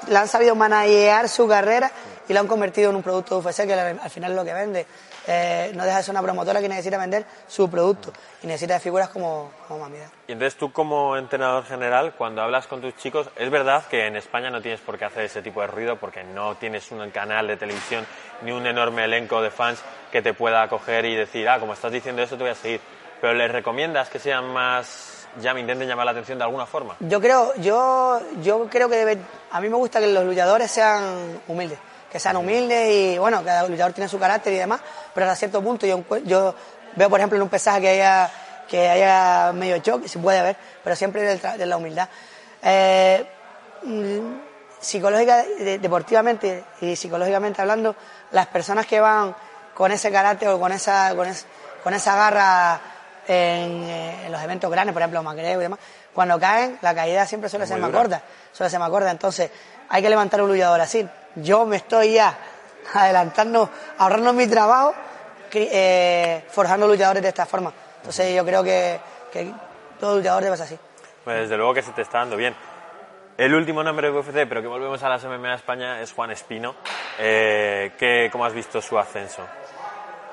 le 0.07 0.17
han 0.17 0.27
sabido 0.27 0.53
manejar 0.53 1.27
su 1.27 1.47
carrera 1.47 1.91
y 2.27 2.33
lo 2.33 2.39
han 2.39 2.47
convertido 2.47 2.91
en 2.91 2.97
un 2.97 3.01
producto 3.01 3.41
de 3.41 3.47
UFC 3.47 3.65
que 3.65 3.73
al 3.73 4.09
final 4.11 4.31
es 4.31 4.37
lo 4.37 4.45
que 4.45 4.53
vende. 4.53 4.85
Eh, 5.31 5.71
no 5.75 5.85
deja 5.85 5.97
de 5.97 6.03
ser 6.03 6.11
una 6.11 6.23
promotora 6.23 6.59
que 6.59 6.67
necesita 6.67 6.97
vender 6.97 7.23
su 7.47 7.69
producto 7.69 8.11
y 8.41 8.47
necesita 8.47 8.73
de 8.73 8.79
figuras 8.79 9.09
como, 9.09 9.51
como 9.67 9.81
Mamida. 9.81 10.09
Y 10.27 10.31
entonces 10.31 10.57
tú 10.57 10.71
como 10.71 11.15
entrenador 11.17 11.65
general, 11.65 12.15
cuando 12.17 12.41
hablas 12.41 12.65
con 12.65 12.81
tus 12.81 12.95
chicos, 12.95 13.29
es 13.35 13.49
verdad 13.51 13.83
que 13.85 14.07
en 14.07 14.15
España 14.15 14.49
no 14.49 14.59
tienes 14.59 14.79
por 14.79 14.97
qué 14.97 15.05
hacer 15.05 15.25
ese 15.25 15.43
tipo 15.43 15.61
de 15.61 15.67
ruido 15.67 15.97
porque 15.97 16.23
no 16.23 16.55
tienes 16.55 16.89
un 16.91 17.11
canal 17.11 17.45
de 17.45 17.57
televisión 17.57 18.07
ni 18.41 18.51
un 18.51 18.65
enorme 18.65 19.05
elenco 19.05 19.39
de 19.41 19.51
fans 19.51 19.83
que 20.11 20.23
te 20.23 20.33
pueda 20.33 20.63
acoger 20.63 21.05
y 21.05 21.15
decir, 21.15 21.47
ah, 21.47 21.59
como 21.59 21.73
estás 21.73 21.91
diciendo 21.91 22.23
eso 22.23 22.35
te 22.35 22.43
voy 22.43 22.51
a 22.51 22.55
seguir 22.55 22.81
pero 23.21 23.33
les 23.33 23.51
recomiendas 23.51 24.09
que 24.09 24.19
sean 24.19 24.45
más 24.51 25.27
ya 25.39 25.53
me 25.53 25.59
intenten 25.59 25.87
llamar 25.87 26.05
la 26.05 26.11
atención 26.11 26.37
de 26.39 26.43
alguna 26.43 26.65
forma. 26.65 26.95
Yo 27.01 27.21
creo, 27.21 27.53
yo, 27.57 28.19
yo 28.41 28.67
creo 28.67 28.89
que 28.89 28.95
debe, 28.95 29.17
a 29.51 29.61
mí 29.61 29.69
me 29.69 29.75
gusta 29.75 29.99
que 29.99 30.07
los 30.07 30.25
luchadores 30.25 30.71
sean 30.71 31.39
humildes, 31.47 31.77
que 32.11 32.19
sean 32.19 32.37
humildes 32.37 32.89
y 32.91 33.17
bueno, 33.17 33.43
cada 33.43 33.67
luchador 33.67 33.93
tiene 33.93 34.07
su 34.07 34.19
carácter 34.19 34.53
y 34.53 34.57
demás, 34.57 34.81
pero 35.13 35.25
hasta 35.27 35.35
cierto 35.35 35.61
punto 35.61 35.85
yo, 35.85 36.03
yo 36.25 36.55
veo 36.95 37.09
por 37.09 37.19
ejemplo 37.19 37.37
en 37.37 37.43
un 37.43 37.49
pesaje 37.49 37.81
que 37.81 37.89
haya 37.89 38.31
que 38.69 38.87
haya 38.87 39.51
medio 39.51 39.79
choque, 39.79 40.07
se 40.07 40.19
puede 40.19 40.41
ver, 40.41 40.55
pero 40.83 40.95
siempre 40.95 41.37
de 41.37 41.65
la 41.65 41.77
humildad. 41.77 42.07
Eh, 42.61 43.25
psicológica, 44.79 45.43
deportivamente 45.81 46.63
y 46.81 46.95
psicológicamente 46.95 47.61
hablando, 47.61 47.95
las 48.31 48.47
personas 48.47 48.85
que 48.85 48.99
van 48.99 49.35
con 49.73 49.91
ese 49.91 50.11
carácter 50.11 50.49
o 50.49 50.59
con 50.59 50.71
esa, 50.71 51.13
con, 51.15 51.93
esa 51.93 52.15
garra 52.15 52.79
eh, 53.27 54.23
en, 54.25 54.31
los 54.31 54.41
eventos 54.41 54.69
grandes, 54.69 54.93
por 54.93 55.01
ejemplo, 55.01 55.23
Macreo 55.23 55.59
y 55.59 55.63
demás, 55.63 55.79
cuando 56.13 56.39
caen, 56.39 56.77
la 56.81 56.93
caída 56.93 57.25
siempre 57.25 57.49
suele 57.49 57.65
ser 57.65 57.79
más 57.79 57.91
corta, 57.91 58.21
suele 58.51 58.69
ser 58.69 58.79
más 58.79 58.89
corta, 58.89 59.11
entonces 59.11 59.49
hay 59.89 60.01
que 60.01 60.09
levantar 60.09 60.41
un 60.41 60.49
luchador 60.49 60.79
así. 60.79 61.07
Yo 61.35 61.65
me 61.65 61.77
estoy 61.77 62.13
ya 62.13 62.37
adelantando, 62.93 63.69
ahorrando 63.97 64.33
mi 64.33 64.47
trabajo, 64.47 64.93
eh, 65.53 66.43
forjando 66.49 66.87
luchadores 66.87 67.23
de 67.23 67.29
esta 67.29 67.45
forma. 67.45 67.71
Entonces 67.97 68.35
yo 68.35 68.45
creo 68.45 68.63
que, 68.63 68.99
que 69.31 69.51
todo 69.99 70.17
luchador 70.17 70.43
debe 70.43 70.57
ser 70.57 70.65
así. 70.65 70.79
Pues 71.23 71.41
desde 71.41 71.57
luego 71.57 71.73
que 71.73 71.81
se 71.81 71.91
te 71.91 72.01
está 72.01 72.19
dando 72.19 72.35
bien. 72.35 72.55
El 73.37 73.53
último 73.53 73.83
nombre 73.83 74.11
de 74.11 74.17
UFC, 74.17 74.47
pero 74.49 74.61
que 74.61 74.67
volvemos 74.67 75.01
a 75.01 75.07
las 75.07 75.23
MMA 75.23 75.55
España, 75.55 76.01
es 76.01 76.11
Juan 76.11 76.31
Espino. 76.31 76.75
Eh, 77.17 78.29
¿Cómo 78.31 78.43
has 78.43 78.53
visto 78.53 78.81
su 78.81 78.99
ascenso? 78.99 79.45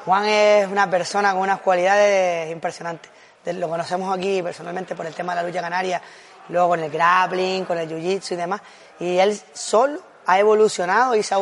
Juan 0.04 0.24
es 0.24 0.66
una 0.68 0.90
persona 0.90 1.32
con 1.32 1.42
unas 1.42 1.60
cualidades 1.60 2.50
impresionantes. 2.50 3.10
Lo 3.44 3.68
conocemos 3.68 4.16
aquí 4.16 4.42
personalmente 4.42 4.96
por 4.96 5.06
el 5.06 5.14
tema 5.14 5.34
de 5.34 5.42
la 5.42 5.46
lucha 5.46 5.60
canaria, 5.60 6.02
luego 6.48 6.70
con 6.70 6.80
el 6.80 6.90
grappling, 6.90 7.64
con 7.64 7.78
el 7.78 7.88
jiu-jitsu 7.88 8.32
y 8.32 8.36
demás. 8.36 8.60
Y 8.98 9.18
él 9.18 9.38
solo 9.52 10.00
ha 10.26 10.38
evolucionado 10.38 11.14
y 11.14 11.22
se 11.22 11.34
ha, 11.34 11.38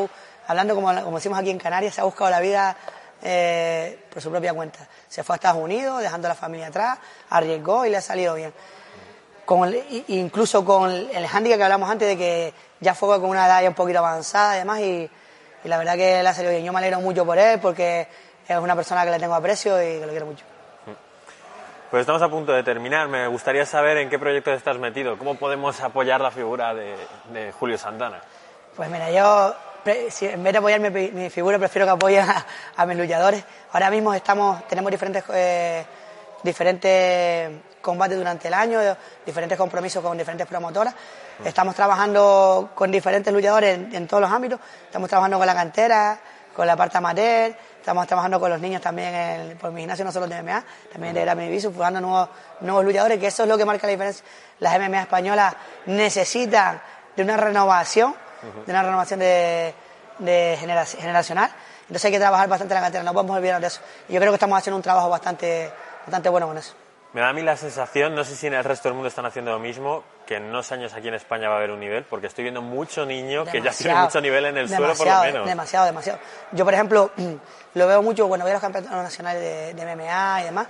hablando 0.46 0.74
como, 0.74 0.94
como 1.02 1.16
decimos 1.16 1.38
aquí 1.38 1.50
en 1.50 1.58
Canarias, 1.58 1.94
se 1.94 2.00
ha 2.00 2.04
buscado 2.04 2.30
la 2.30 2.40
vida 2.40 2.76
eh, 3.22 4.04
por 4.12 4.22
su 4.22 4.30
propia 4.30 4.52
cuenta. 4.52 4.86
Se 5.08 5.24
fue 5.24 5.34
a 5.34 5.36
Estados 5.36 5.62
Unidos, 5.62 6.00
dejando 6.00 6.28
la 6.28 6.34
familia 6.34 6.68
atrás, 6.68 6.98
arriesgó 7.30 7.86
y 7.86 7.90
le 7.90 7.96
ha 7.96 8.02
salido 8.02 8.34
bien 8.34 8.52
incluso 10.08 10.64
con 10.64 10.90
el 10.90 11.26
handicap 11.26 11.58
que 11.58 11.64
hablamos 11.64 11.90
antes 11.90 12.08
de 12.08 12.16
que 12.16 12.52
ya 12.80 12.94
fue 12.94 13.20
con 13.20 13.30
una 13.30 13.46
edad 13.46 13.62
ya 13.62 13.68
un 13.68 13.74
poquito 13.74 13.98
avanzada 13.98 14.80
y, 14.80 15.10
y 15.64 15.68
la 15.68 15.78
verdad 15.78 15.94
que 15.94 16.20
él 16.20 16.26
ha 16.26 16.32
salido 16.32 16.52
bien. 16.52 16.64
Yo 16.64 16.72
me 16.72 16.78
alegro 16.78 17.00
mucho 17.00 17.24
por 17.24 17.38
él 17.38 17.60
porque 17.60 18.08
es 18.46 18.56
una 18.56 18.74
persona 18.74 19.04
que 19.04 19.10
le 19.10 19.18
tengo 19.18 19.34
aprecio 19.34 19.80
y 19.82 20.00
que 20.00 20.06
lo 20.06 20.10
quiero 20.10 20.26
mucho. 20.26 20.44
Pues 21.90 22.00
estamos 22.00 22.22
a 22.22 22.28
punto 22.28 22.52
de 22.52 22.62
terminar. 22.62 23.08
Me 23.08 23.28
gustaría 23.28 23.64
saber 23.66 23.98
en 23.98 24.10
qué 24.10 24.18
proyectos 24.18 24.56
estás 24.56 24.78
metido. 24.78 25.16
¿Cómo 25.16 25.36
podemos 25.36 25.80
apoyar 25.80 26.20
la 26.20 26.30
figura 26.30 26.74
de, 26.74 27.52
Julio 27.52 27.78
Santana? 27.78 28.20
Pues 28.76 28.90
mira, 28.90 29.08
yo 29.10 29.54
en 29.86 30.42
vez 30.42 30.52
de 30.52 30.58
apoyar 30.58 30.80
mi, 30.80 31.30
figura 31.30 31.58
prefiero 31.58 31.86
que 31.86 31.92
apoyen 31.92 32.26
a, 32.76 32.86
mis 32.86 32.96
luchadores. 32.96 33.44
Ahora 33.72 33.88
mismo 33.88 34.12
estamos, 34.12 34.66
tenemos 34.66 34.90
diferentes, 34.90 35.22
eh, 35.32 35.84
diferentes 36.42 37.50
combate 37.80 38.16
durante 38.16 38.48
el 38.48 38.54
año, 38.54 38.80
diferentes 39.24 39.56
compromisos 39.56 40.02
con 40.02 40.18
diferentes 40.18 40.46
promotoras. 40.48 40.92
Estamos 41.44 41.76
trabajando 41.76 42.70
con 42.74 42.90
diferentes 42.90 43.32
luchadores 43.32 43.78
en, 43.92 44.08
todos 44.08 44.22
los 44.22 44.32
ámbitos. 44.32 44.58
Estamos 44.86 45.08
trabajando 45.08 45.38
con 45.38 45.46
la 45.46 45.54
cantera, 45.54 46.18
con 46.56 46.66
la 46.66 46.76
parte 46.76 46.98
amateur, 46.98 47.54
estamos 47.78 48.06
trabajando 48.08 48.40
con 48.40 48.50
los 48.50 48.60
niños 48.60 48.80
también 48.80 49.14
en, 49.14 49.58
por 49.58 49.70
mi 49.70 49.82
gimnasio, 49.82 50.04
no 50.04 50.10
solo 50.10 50.26
de 50.26 50.42
MMA, 50.42 50.64
también 50.92 51.14
de 51.14 51.20
Grammy 51.20 51.48
Visu, 51.48 51.70
buscando 51.70 52.00
nuevos, 52.00 52.28
nuevos 52.60 52.84
luchadores, 52.84 53.20
que 53.20 53.26
eso 53.26 53.42
es 53.44 53.48
lo 53.48 53.56
que 53.58 53.64
marca 53.64 53.86
la 53.86 53.92
diferencia. 53.92 54.24
Las 54.58 54.78
MMA 54.78 55.02
españolas 55.02 55.54
necesitan 55.86 56.80
de 57.14 57.22
una 57.22 57.36
renovación, 57.36 58.14
de 58.66 58.70
una 58.70 58.82
renovación 58.82 59.20
de, 59.20 59.74
de 60.18 60.58
generacional. 60.58 61.50
Entonces 61.82 62.04
hay 62.06 62.12
que 62.12 62.18
trabajar 62.18 62.48
bastante 62.48 62.74
en 62.74 62.80
la 62.80 62.86
cantera, 62.86 63.04
no 63.04 63.12
podemos 63.12 63.36
olvidarnos 63.36 63.60
de 63.60 63.68
eso. 63.68 63.80
Y 64.08 64.14
yo 64.14 64.20
creo 64.20 64.32
que 64.32 64.36
estamos 64.36 64.58
haciendo 64.58 64.76
un 64.76 64.82
trabajo 64.82 65.08
bastante, 65.08 65.70
bastante 66.06 66.28
bueno 66.28 66.46
con 66.46 66.58
eso. 66.58 66.74
Me 67.12 67.20
da 67.20 67.28
a 67.28 67.32
mí 67.32 67.42
la 67.42 67.56
sensación, 67.56 68.12
no 68.14 68.24
sé 68.24 68.34
si 68.34 68.48
en 68.48 68.54
el 68.54 68.64
resto 68.64 68.88
del 68.88 68.94
mundo 68.94 69.08
están 69.08 69.24
haciendo 69.24 69.52
lo 69.52 69.60
mismo, 69.60 70.02
que 70.26 70.34
en 70.34 70.46
unos 70.46 70.72
años 70.72 70.92
aquí 70.94 71.06
en 71.06 71.14
España 71.14 71.48
va 71.48 71.54
a 71.54 71.58
haber 71.58 71.70
un 71.70 71.78
nivel, 71.78 72.02
porque 72.04 72.26
estoy 72.26 72.42
viendo 72.42 72.60
mucho 72.60 73.06
niño 73.06 73.44
que 73.44 73.62
ya 73.62 73.70
tiene 73.70 73.94
mucho 73.94 74.20
nivel 74.20 74.46
en 74.46 74.58
el 74.58 74.68
suelo 74.68 74.94
por 74.94 75.06
lo 75.06 75.20
menos. 75.20 75.46
Demasiado, 75.46 75.86
demasiado. 75.86 76.18
Yo, 76.50 76.64
por 76.64 76.74
ejemplo, 76.74 77.12
lo 77.74 77.86
veo 77.86 78.02
mucho 78.02 78.26
cuando 78.26 78.44
veo 78.44 78.54
los 78.54 78.60
campeonatos 78.60 79.00
nacionales 79.00 79.76
de, 79.76 79.94
MMA 79.94 80.40
y 80.40 80.44
demás, 80.44 80.66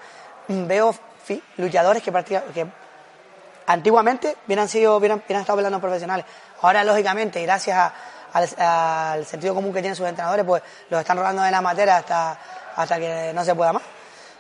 veo 0.49 0.95
luchadores 1.57 2.03
que, 2.03 2.13
que 2.53 2.67
antiguamente 3.67 4.37
hubieran, 4.47 4.69
sido, 4.69 4.99
hubieran, 4.99 5.23
estado 5.27 5.57
peleando 5.57 5.81
profesionales. 5.81 6.27
Ahora, 6.65 6.83
lógicamente, 6.83 7.43
gracias 7.43 7.93
al, 8.33 9.27
sentido 9.27 9.55
común 9.55 9.73
que 9.73 9.81
tienen 9.81 9.95
sus 9.95 10.09
entrenadores, 10.09 10.47
pues 10.47 10.63
los 10.89 10.99
están 10.99 11.19
rolando 11.19 11.43
de 11.43 11.51
la 11.51 11.61
materia 11.61 11.99
hasta, 11.99 12.39
hasta 12.75 12.99
que 12.99 13.33
no 13.35 13.45
se 13.45 13.55
pueda 13.55 13.75
más 13.75 13.83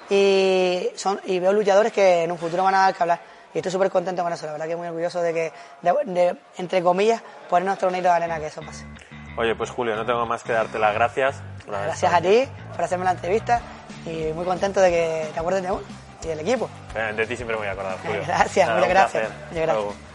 y, 0.08 0.88
son, 0.96 1.20
y 1.26 1.38
veo 1.38 1.52
luchadores 1.52 1.92
que 1.92 2.22
en 2.22 2.32
un 2.32 2.38
futuro 2.38 2.64
van 2.64 2.74
a 2.76 2.78
dar 2.78 2.94
que 2.94 3.02
hablar. 3.02 3.20
Y 3.52 3.58
estoy 3.58 3.70
súper 3.70 3.90
contento 3.90 4.22
con 4.22 4.32
eso, 4.32 4.46
la 4.46 4.52
verdad 4.52 4.66
que 4.66 4.74
muy 4.74 4.88
orgulloso 4.88 5.20
de 5.20 5.34
que, 5.34 5.52
de, 5.82 6.36
entre 6.56 6.82
comillas, 6.82 7.22
poner 7.50 7.66
nuestro 7.66 7.90
de 7.90 8.08
arena 8.08 8.38
que 8.40 8.46
eso 8.46 8.62
pase. 8.62 8.86
Oye, 9.36 9.54
pues 9.54 9.68
Julio, 9.68 9.94
no 9.94 10.06
tengo 10.06 10.24
más 10.24 10.42
que 10.42 10.54
darte 10.54 10.78
las 10.78 10.94
gracias. 10.94 11.36
gracias 11.66 12.10
a 12.10 12.22
ti 12.22 12.48
por 12.72 12.84
hacerme 12.84 13.04
la 13.04 13.12
entrevista 13.12 13.60
y 14.06 14.32
muy 14.32 14.46
contento 14.46 14.80
de 14.80 14.90
que 14.90 15.30
te 15.34 15.38
acuerdes 15.38 15.62
de 15.62 15.70
uno 15.70 15.82
y 16.22 16.26
del 16.28 16.40
equipo. 16.40 16.70
De 16.94 17.26
ti 17.26 17.36
siempre 17.36 17.54
me 17.54 17.60
voy 17.60 17.68
a 17.68 17.72
acordar, 17.72 17.98
Julio. 17.98 18.22
gracias, 18.26 18.70
muchas 18.70 18.88
gracias. 18.88 19.30
Muchas 19.50 19.66
gracias. 19.66 20.13